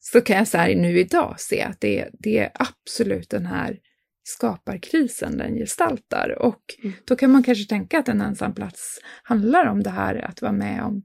så 0.00 0.20
kan 0.20 0.36
jag 0.36 0.48
så 0.48 0.58
här 0.58 0.74
nu 0.74 0.98
idag 0.98 1.34
se 1.38 1.62
att 1.62 1.80
det, 1.80 2.08
det 2.12 2.38
är 2.38 2.50
absolut 2.54 3.30
den 3.30 3.46
här 3.46 3.78
skaparkrisen 4.24 5.38
den 5.38 5.54
gestaltar. 5.54 6.42
Och 6.42 6.60
Mm. 6.82 6.94
då 7.04 7.16
kan 7.16 7.30
man 7.30 7.42
kanske 7.42 7.68
tänka 7.68 7.98
att 7.98 8.08
en 8.08 8.20
ensam 8.20 8.54
plats 8.54 8.98
handlar 9.22 9.66
om 9.66 9.82
det 9.82 9.90
här 9.90 10.14
att 10.14 10.42
vara 10.42 10.52
med 10.52 10.82
om, 10.82 11.02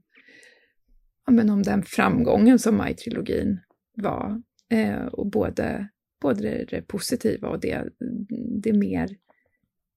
ja, 1.26 1.32
men 1.32 1.50
om 1.50 1.62
den 1.62 1.82
framgången 1.82 2.58
som 2.58 2.76
Maj-trilogin 2.76 3.58
var. 3.96 4.42
Eh, 4.70 5.04
och 5.04 5.26
både, 5.30 5.88
både 6.22 6.42
det, 6.42 6.64
det 6.70 6.82
positiva 6.82 7.48
och 7.48 7.60
det, 7.60 7.84
det 8.62 8.72
mer 8.72 9.16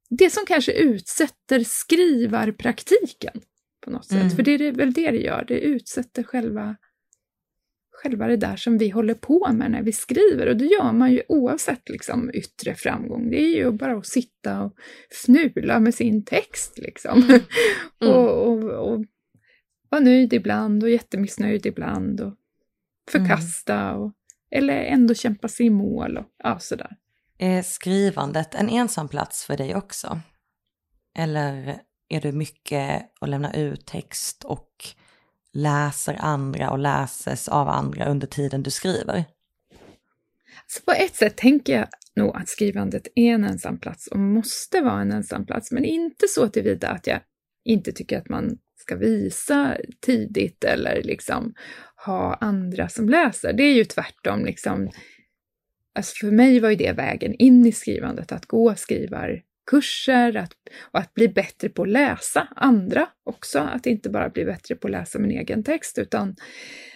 det 0.10 0.30
som 0.30 0.46
kanske 0.48 0.74
utsätter 0.74 1.60
skrivarpraktiken 1.64 3.42
på 3.86 3.92
något 3.92 4.06
sätt. 4.06 4.18
Mm. 4.22 4.30
För 4.30 4.44
det 4.44 4.52
är 4.52 4.72
väl 4.72 4.94
det 4.94 5.12
det 5.12 5.18
gör, 5.18 5.46
det 5.48 5.60
utsätter 5.60 6.24
själva, 6.24 6.76
själva 7.94 8.28
det 8.28 8.38
där 8.38 8.56
som 8.56 8.78
vi 8.78 8.89
håller 8.89 9.14
på 9.14 9.52
med 9.54 9.72
när 9.72 9.82
vi 9.82 9.91
skriver. 9.91 10.48
Och 10.48 10.58
det 10.58 10.66
gör 10.66 10.91
man 10.91 11.12
ju 11.12 11.22
oavsett 11.28 11.89
liksom 11.89 12.32
yttre 12.34 12.76
framgång. 12.76 13.30
Det 13.30 13.41
är 13.41 13.56
ju 13.56 13.72
bara 13.72 13.98
att 13.98 14.06
sitta 14.06 14.62
och 14.62 14.74
fnula 15.12 15.80
med 15.80 15.96
sin 15.96 16.26
text 16.26 16.78
liksom. 16.78 17.24
Mm. 17.24 17.41
och, 18.16 18.48
och, 18.48 18.64
och 18.64 19.06
vara 19.89 20.02
nöjd 20.02 20.34
ibland 20.34 20.84
och 20.84 20.89
jättemissnöjd 20.89 21.66
ibland. 21.66 22.22
Och 22.22 22.34
förkasta, 23.12 23.94
och, 23.94 24.12
eller 24.52 24.84
ändå 24.84 25.14
kämpa 25.14 25.48
sig 25.48 25.66
i 25.66 25.70
mål 25.70 26.18
och 26.18 26.26
ja, 26.44 26.60
sådär. 26.60 26.98
Är 27.38 27.62
skrivandet 27.62 28.56
en 28.56 28.70
ensam 28.70 29.08
plats 29.08 29.46
för 29.46 29.58
dig 29.58 29.76
också? 29.76 30.20
Eller 31.18 31.80
är 32.10 32.22
du 32.22 32.32
mycket 32.32 33.12
att 33.22 33.30
lämna 33.30 33.54
ut 33.54 33.86
text 33.86 34.44
och 34.44 34.70
läser 35.54 36.18
andra 36.20 36.72
och 36.72 36.80
läses 36.80 37.47
av 37.47 37.70
andra 37.70 38.06
under 38.06 38.28
tiden 38.28 38.64
du 38.64 38.72
skriver? 38.72 39.26
Så 40.68 40.82
på 40.82 40.91
ett 40.91 41.16
sätt 41.16 41.38
tänker 41.38 41.74
jag 41.74 41.88
nog 42.16 42.36
att 42.36 42.49
skrivandet 42.49 43.08
är 43.16 43.34
en 43.34 43.43
ensam 43.43 43.80
plats 43.80 44.08
och 44.08 44.20
måste 44.20 44.82
vara 44.82 45.01
en 45.01 45.12
ensam 45.12 45.45
plats, 45.45 45.72
men 45.72 45.86
inte 45.86 46.28
så 46.28 46.49
tillvida 46.49 46.89
att 46.89 47.08
jag 47.08 47.20
inte 47.66 47.91
tycker 47.91 48.18
att 48.18 48.30
man 48.30 48.58
ska 48.76 48.95
visa 48.95 49.78
tidigt 50.01 50.64
eller 50.64 51.04
liksom 51.04 51.54
ha 52.06 52.36
andra 52.36 52.89
som 52.89 53.10
läser. 53.10 53.54
Det 53.54 53.64
är 53.64 53.74
ju 53.74 53.86
tvärtom 53.86 54.45
liksom. 54.45 54.89
Alltså 55.95 56.14
för 56.16 56.32
mig 56.32 56.60
var 56.60 56.70
ju 56.70 56.76
det 56.76 56.91
vägen 56.91 57.34
in 57.34 57.66
i 57.66 57.72
skrivandet, 57.72 58.32
att 58.32 58.45
gå 58.45 58.76
skrivar 58.76 59.41
kurser, 59.72 60.38
att, 60.38 60.53
och 60.91 60.99
att 60.99 61.14
bli 61.14 61.28
bättre 61.28 61.70
på 61.70 61.82
att 61.82 61.89
läsa 61.89 62.47
andra 62.55 63.07
också. 63.24 63.59
Att 63.59 63.86
inte 63.86 64.09
bara 64.09 64.30
bli 64.30 64.45
bättre 64.45 64.76
på 64.76 64.88
att 64.88 64.91
läsa 64.91 65.20
min 65.20 65.32
egen 65.32 65.64
text 65.64 65.97
utan 65.97 66.36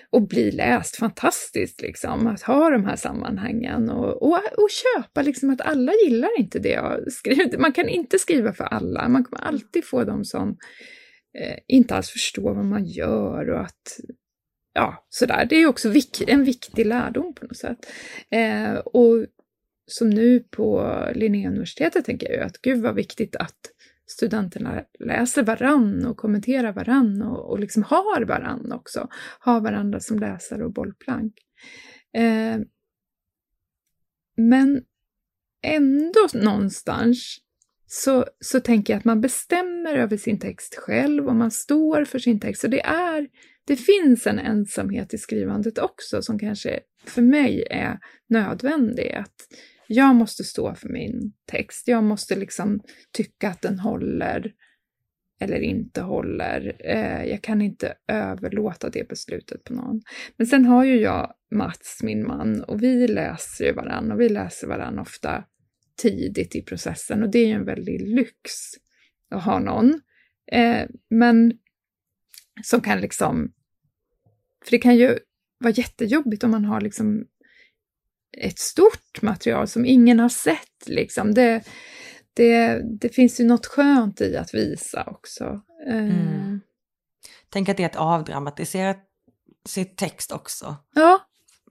och 0.09 0.28
bli 0.28 0.51
läst 0.51 0.95
fantastiskt, 0.95 1.82
liksom. 1.82 2.28
Att 2.28 2.41
ha 2.41 2.70
de 2.70 2.86
här 2.86 2.95
sammanhangen 2.95 3.89
och, 3.89 4.24
och, 4.24 4.39
och 4.57 4.70
köpa 4.70 5.22
liksom 5.22 5.49
att 5.49 5.61
alla 5.61 5.91
gillar 6.05 6.39
inte 6.39 6.59
det 6.59 6.70
jag 6.70 7.11
skriver. 7.11 7.57
Man 7.59 7.74
kan 7.74 7.89
inte 7.89 8.20
skriva 8.20 8.53
för 8.53 8.63
alla, 8.63 9.07
man 9.09 9.24
kommer 9.24 9.43
alltid 9.43 9.86
få 9.86 10.03
de 10.03 10.26
som 10.26 10.57
eh, 11.39 11.57
inte 11.68 11.95
alls 11.95 12.09
förstår 12.09 12.55
vad 12.55 12.65
man 12.65 12.86
gör 12.86 13.49
och 13.49 13.61
att 13.61 13.99
ja, 14.74 15.07
sådär. 15.09 15.45
Det 15.49 15.55
är 15.55 15.68
också 15.68 15.89
vik 15.89 16.30
en 16.30 16.43
viktig 16.43 16.86
lärdom 16.86 17.34
på 17.34 17.45
något 17.45 17.57
sätt. 17.57 17.78
Eh, 18.32 18.74
och 18.74 19.26
som 19.88 20.10
nu 20.10 20.40
på 20.40 20.98
Linnéuniversitetet 21.16 22.06
tänker 22.06 22.28
jag 22.28 22.36
ju 22.36 22.44
att 22.44 22.62
gud 22.62 22.82
vad 22.82 22.96
viktigt 22.96 23.36
att 23.36 23.58
studenterna 24.08 24.84
läser 25.00 25.44
varann 25.44 26.06
och 26.06 26.18
kommenterar 26.18 26.74
varann 26.74 27.22
och, 27.22 27.52
och 27.52 27.60
liksom 27.60 27.84
har 27.84 28.26
varann 28.26 28.72
också. 28.72 29.08
Har 29.40 29.62
varandra 29.62 30.00
som 30.00 30.20
läsare 30.20 30.66
och 30.66 30.74
bollplank. 30.74 31.34
Eh, 32.14 32.60
men 34.38 34.84
ändå 35.64 36.28
någonstans 36.34 37.38
så, 37.88 38.26
så 38.40 38.60
tänker 38.60 38.94
jag 38.94 38.98
att 38.98 39.06
man 39.06 39.22
bestämmer 39.22 39.96
över 39.96 40.18
sin 40.18 40.40
text 40.40 40.76
själv 40.76 41.28
och 41.28 41.36
man 41.36 41.52
står 41.52 42.06
för 42.06 42.20
sin 42.20 42.40
text. 42.40 42.62
Så 42.62 42.68
det, 42.68 42.86
är, 42.86 43.28
det 43.66 43.76
finns 43.76 44.28
en 44.28 44.40
ensamhet 44.40 45.14
i 45.14 45.18
skrivandet 45.18 45.78
också 45.78 46.22
som 46.22 46.40
kanske 46.40 46.80
för 47.06 47.22
mig 47.22 47.68
är 47.70 48.00
nödvändig. 48.30 49.12
Att 49.12 49.36
jag 49.88 50.16
måste 50.16 50.44
stå 50.44 50.76
för 50.76 50.90
min 50.90 51.34
text. 51.46 51.88
Jag 51.88 52.04
måste 52.04 52.36
liksom 52.36 52.82
tycka 53.12 53.50
att 53.50 53.62
den 53.62 53.80
håller 53.80 54.54
eller 55.40 55.60
inte 55.60 56.02
håller. 56.02 56.76
Eh, 56.80 57.24
jag 57.24 57.42
kan 57.42 57.62
inte 57.62 57.94
överlåta 58.08 58.90
det 58.90 59.10
beslutet 59.10 59.64
på 59.64 59.74
någon. 59.74 60.02
Men 60.38 60.48
sen 60.48 60.66
har 60.66 60.84
ju 60.84 61.00
jag 61.00 61.34
Mats, 61.52 62.00
min 62.04 62.28
man, 62.28 62.64
och 62.64 62.84
vi 62.84 63.08
läser 63.08 63.66
ju 63.66 63.74
varann 63.74 64.12
och 64.12 64.20
vi 64.20 64.30
läser 64.30 64.68
varann 64.68 65.00
ofta 65.00 65.44
tidigt 66.02 66.56
i 66.56 66.62
processen 66.62 67.24
och 67.24 67.30
det 67.30 67.40
är 67.40 67.48
ju 67.48 67.54
en 67.54 67.66
väldig 67.66 68.02
lyx 68.02 68.52
att 69.32 69.44
ha 69.44 69.60
någon. 69.60 70.02
Eh, 70.52 70.90
men 71.10 71.54
som 72.64 72.82
kan 72.82 73.02
liksom, 73.02 73.54
för 74.66 74.72
det 74.72 74.80
kan 74.80 74.96
ju 74.96 75.20
vara 75.60 75.74
jättejobbigt 75.74 76.44
om 76.44 76.52
man 76.52 76.66
har 76.66 76.82
liksom 76.82 77.26
ett 78.38 78.60
stort 78.60 79.22
material 79.22 79.68
som 79.68 79.86
ingen 79.86 80.20
har 80.20 80.30
sett. 80.30 80.88
Liksom. 80.88 81.34
Det, 81.34 81.64
det, 82.34 82.82
det 83.00 83.10
finns 83.10 83.40
ju 83.40 83.46
något 83.46 83.66
skönt 83.66 84.22
i 84.22 84.38
att 84.38 84.54
visa 84.54 85.04
också. 85.08 85.62
Eh, 85.90 85.98
Mm. 85.98 86.62
Tänk 87.50 87.70
att 87.70 87.78
det 87.78 87.84
är 87.84 87.88
att 87.90 87.96
avdramatisera 87.96 88.96
sitt 89.70 89.98
text 89.98 90.32
också. 90.32 90.76
Ja, 90.96 91.20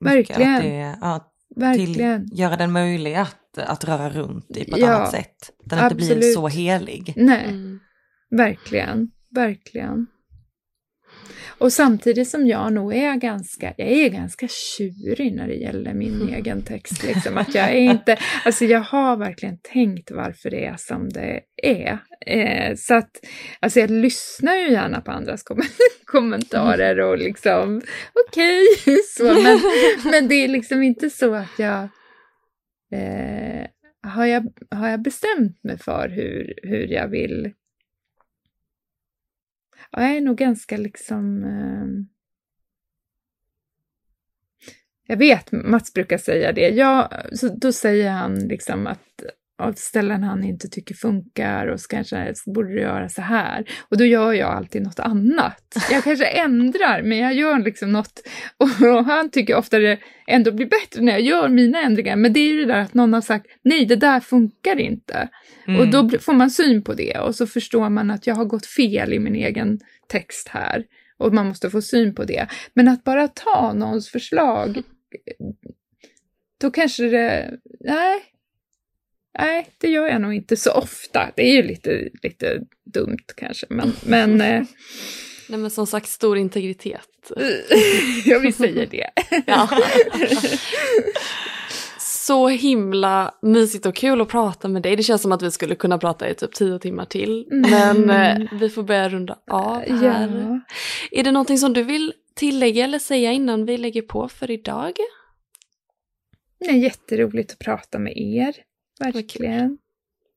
Verkligen. 0.01 0.55
Att 0.55 0.61
det, 0.61 0.97
ja, 1.01 1.33
verkligen. 1.55 2.27
till, 2.29 2.39
göra 2.39 2.55
den 2.57 2.71
möjlig 2.71 3.15
att, 3.15 3.57
att 3.57 3.83
röra 3.83 4.09
runt 4.09 4.57
i 4.57 4.65
på 4.69 4.75
ett 4.75 4.81
Ja, 4.81 4.93
annat 4.95 5.11
sätt. 5.11 5.51
Den 5.65 5.83
inte 5.83 5.95
blir 5.95 6.05
absolut. 6.07 6.33
så 6.33 6.47
helig. 6.47 7.13
Nej. 7.15 7.45
Mm. 7.45 7.79
Verkligen, 8.29 9.11
verkligen. 9.29 10.07
Och 11.47 11.73
samtidigt 11.73 12.27
som 12.27 12.47
jag 12.47 12.73
nog 12.73 12.95
är 12.95 13.15
ganska, 13.15 13.73
jag 13.77 13.87
är 13.87 14.09
ganska 14.09 14.47
tjurig 14.47 15.35
när 15.35 15.47
det 15.47 15.55
gäller 15.55 15.93
min 15.93 16.29
egen 16.33 16.61
text. 16.61 17.03
Liksom. 17.03 17.37
Att 17.37 17.55
jag 17.55 17.69
är 17.69 17.79
inte, 17.79 18.17
alltså 18.45 18.65
jag 18.65 18.79
har 18.79 19.17
verkligen 19.17 19.57
tänkt 19.57 20.11
varför 20.11 20.49
det 20.49 20.65
är 20.65 20.75
som 20.77 21.09
det 21.09 21.41
är. 21.63 21.97
Eh, 22.25 22.75
så 22.75 22.95
att, 22.95 23.09
alltså 23.59 23.79
jag 23.79 23.89
lyssnar 23.89 24.55
ju 24.55 24.71
gärna 24.71 25.01
på 25.01 25.11
andras 25.11 25.43
kom 25.43 25.61
kommentarer 26.05 26.99
och 26.99 27.17
liksom, 27.17 27.81
okej, 28.27 28.65
så. 29.17 29.23
Men, 29.23 29.59
men 30.11 30.27
det 30.27 30.35
är 30.35 30.47
liksom 30.47 30.83
inte 30.83 31.09
så 31.09 31.33
att 31.33 31.59
jag, 31.59 31.83
eh, 32.93 33.67
har 34.03 34.25
jag, 34.25 34.43
har 34.71 34.89
jag 34.89 35.01
bestämt 35.01 35.63
mig 35.63 35.77
för 35.77 36.09
hur, 36.09 36.53
hur 36.63 36.87
jag 36.87 37.07
vill 37.07 37.53
Ja, 39.91 40.01
jag 40.01 40.17
är 40.17 40.21
nog 40.21 40.37
ganska 40.37 40.77
liksom... 40.77 41.43
Eh... 41.43 41.87
Jag 45.09 45.17
vet, 45.17 45.51
Mats 45.51 45.93
brukar 45.93 46.17
säga 46.17 46.51
det. 46.51 46.69
Jag, 46.69 47.09
så 47.33 47.47
då 47.47 47.71
säger 47.71 48.11
han 48.11 48.39
liksom 48.39 48.87
att, 48.87 49.23
av 49.57 49.73
ställen 49.73 50.23
han 50.23 50.43
inte 50.43 50.67
tycker 50.67 50.95
funkar 50.95 51.67
och 51.67 51.79
så 51.79 51.87
kanske 51.87 52.33
borde 52.45 52.73
du 52.73 52.81
göra 52.81 53.09
så 53.09 53.21
här. 53.21 53.65
Och 53.89 53.97
då 53.97 54.05
gör 54.05 54.33
jag 54.33 54.49
alltid 54.49 54.81
något 54.81 54.99
annat. 54.99 55.75
Jag 55.91 56.03
kanske 56.03 56.25
ändrar, 56.25 57.01
men 57.01 57.17
jag 57.17 57.33
gör 57.33 57.59
liksom 57.59 57.91
något 57.91 58.21
och 58.57 59.05
han 59.05 59.29
tycker 59.29 59.55
ofta 59.55 59.79
det 59.79 59.99
ändå 60.27 60.51
blir 60.51 60.65
bättre 60.65 61.01
när 61.01 61.11
jag 61.11 61.21
gör 61.21 61.49
mina 61.49 61.81
ändringar. 61.81 62.15
Men 62.15 62.33
det 62.33 62.39
är 62.39 62.53
ju 62.53 62.65
det 62.65 62.73
där 62.73 62.81
att 62.81 62.93
någon 62.93 63.13
har 63.13 63.21
sagt 63.21 63.45
nej, 63.63 63.85
det 63.85 63.95
där 63.95 64.19
funkar 64.19 64.79
inte. 64.79 65.29
Mm. 65.67 65.79
Och 65.79 65.87
då 65.87 66.19
får 66.19 66.33
man 66.33 66.51
syn 66.51 66.83
på 66.83 66.93
det 66.93 67.19
och 67.19 67.35
så 67.35 67.47
förstår 67.47 67.89
man 67.89 68.11
att 68.11 68.27
jag 68.27 68.35
har 68.35 68.45
gått 68.45 68.65
fel 68.65 69.13
i 69.13 69.19
min 69.19 69.35
egen 69.35 69.79
text 70.07 70.47
här. 70.47 70.85
Och 71.17 71.33
man 71.33 71.47
måste 71.47 71.69
få 71.69 71.81
syn 71.81 72.15
på 72.15 72.23
det. 72.23 72.47
Men 72.73 72.87
att 72.87 73.03
bara 73.03 73.27
ta 73.27 73.73
någons 73.73 74.09
förslag, 74.09 74.81
då 76.61 76.71
kanske 76.71 77.03
det, 77.03 77.59
nej, 77.79 78.21
nej, 79.37 79.67
det 79.77 79.87
gör 79.87 80.07
jag 80.07 80.21
nog 80.21 80.33
inte 80.33 80.57
så 80.57 80.71
ofta. 80.71 81.31
Det 81.35 81.41
är 81.41 81.53
ju 81.53 81.63
lite, 81.63 82.09
lite 82.23 82.61
dumt 82.93 83.25
kanske, 83.35 83.65
men... 83.69 83.93
men 84.05 84.41
eh, 84.41 84.63
Nej 85.49 85.59
men 85.59 85.71
som 85.71 85.87
sagt 85.87 86.09
stor 86.09 86.37
integritet. 86.37 87.31
ja 88.25 88.39
vi 88.39 88.51
säger 88.51 88.85
det. 88.85 89.09
Så 91.99 92.47
himla 92.47 93.35
mysigt 93.41 93.85
och 93.85 93.95
kul 93.95 94.21
att 94.21 94.27
prata 94.27 94.67
med 94.67 94.81
dig. 94.81 94.95
Det 94.95 95.03
känns 95.03 95.21
som 95.21 95.31
att 95.31 95.41
vi 95.41 95.51
skulle 95.51 95.75
kunna 95.75 95.97
prata 95.97 96.29
i 96.29 96.35
typ 96.35 96.53
tio 96.53 96.79
timmar 96.79 97.05
till. 97.05 97.47
Mm. 97.51 97.71
Men 97.71 98.09
eh, 98.09 98.59
vi 98.59 98.69
får 98.69 98.83
börja 98.83 99.09
runda 99.09 99.37
av 99.47 99.75
här. 99.75 100.27
Ja. 100.37 100.59
Är 101.11 101.23
det 101.23 101.31
någonting 101.31 101.57
som 101.57 101.73
du 101.73 101.83
vill 101.83 102.13
tillägga 102.35 102.83
eller 102.83 102.99
säga 102.99 103.31
innan 103.31 103.65
vi 103.65 103.77
lägger 103.77 104.01
på 104.01 104.29
för 104.29 104.51
idag? 104.51 104.93
Det 106.59 106.65
är 106.65 106.77
jätteroligt 106.77 107.51
att 107.51 107.59
prata 107.59 107.99
med 107.99 108.13
er. 108.17 108.55
Verkligen. 108.99 109.77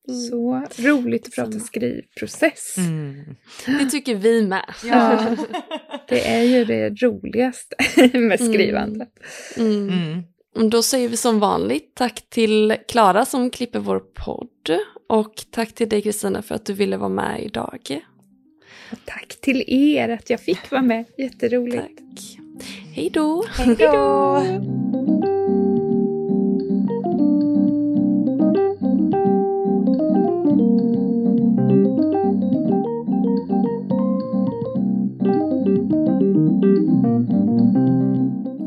Mm. 0.09 0.21
Så 0.31 0.67
roligt 0.79 1.27
att 1.27 1.35
prata 1.35 1.61
skrivprocess. 1.61 2.77
Mm. 2.77 3.25
Det 3.67 3.91
tycker 3.91 4.15
vi 4.15 4.43
med. 4.43 4.75
Ja, 4.85 5.37
det 6.09 6.29
är 6.29 6.43
ju 6.43 6.65
det 6.65 7.03
roligaste 7.03 7.77
med 7.97 8.15
mm. 8.15 8.39
skrivandet. 8.39 9.09
Mm. 9.57 9.89
Mm. 9.89 10.71
Då 10.71 10.83
säger 10.83 11.09
vi 11.09 11.17
som 11.17 11.39
vanligt 11.39 11.95
tack 11.95 12.31
till 12.31 12.77
Klara 12.89 13.25
som 13.25 13.51
klipper 13.51 13.79
vår 13.79 14.01
podd 14.01 14.79
och 15.09 15.45
tack 15.51 15.73
till 15.73 15.89
dig 15.89 16.03
Kristina 16.03 16.43
för 16.43 16.55
att 16.55 16.67
du 16.67 16.73
ville 16.73 16.97
vara 16.97 17.09
med 17.09 17.43
idag. 17.45 18.03
Och 18.93 18.99
tack 19.05 19.41
till 19.41 19.65
er 19.67 20.09
att 20.09 20.31
jag 20.31 20.41
fick 20.41 20.71
vara 20.71 20.83
med, 20.83 21.05
jätteroligt. 21.19 21.99
Tack. 21.99 22.39
Hej 22.95 23.11
då! 23.11 23.45
Hej 23.59 23.77
då! 23.79 25.10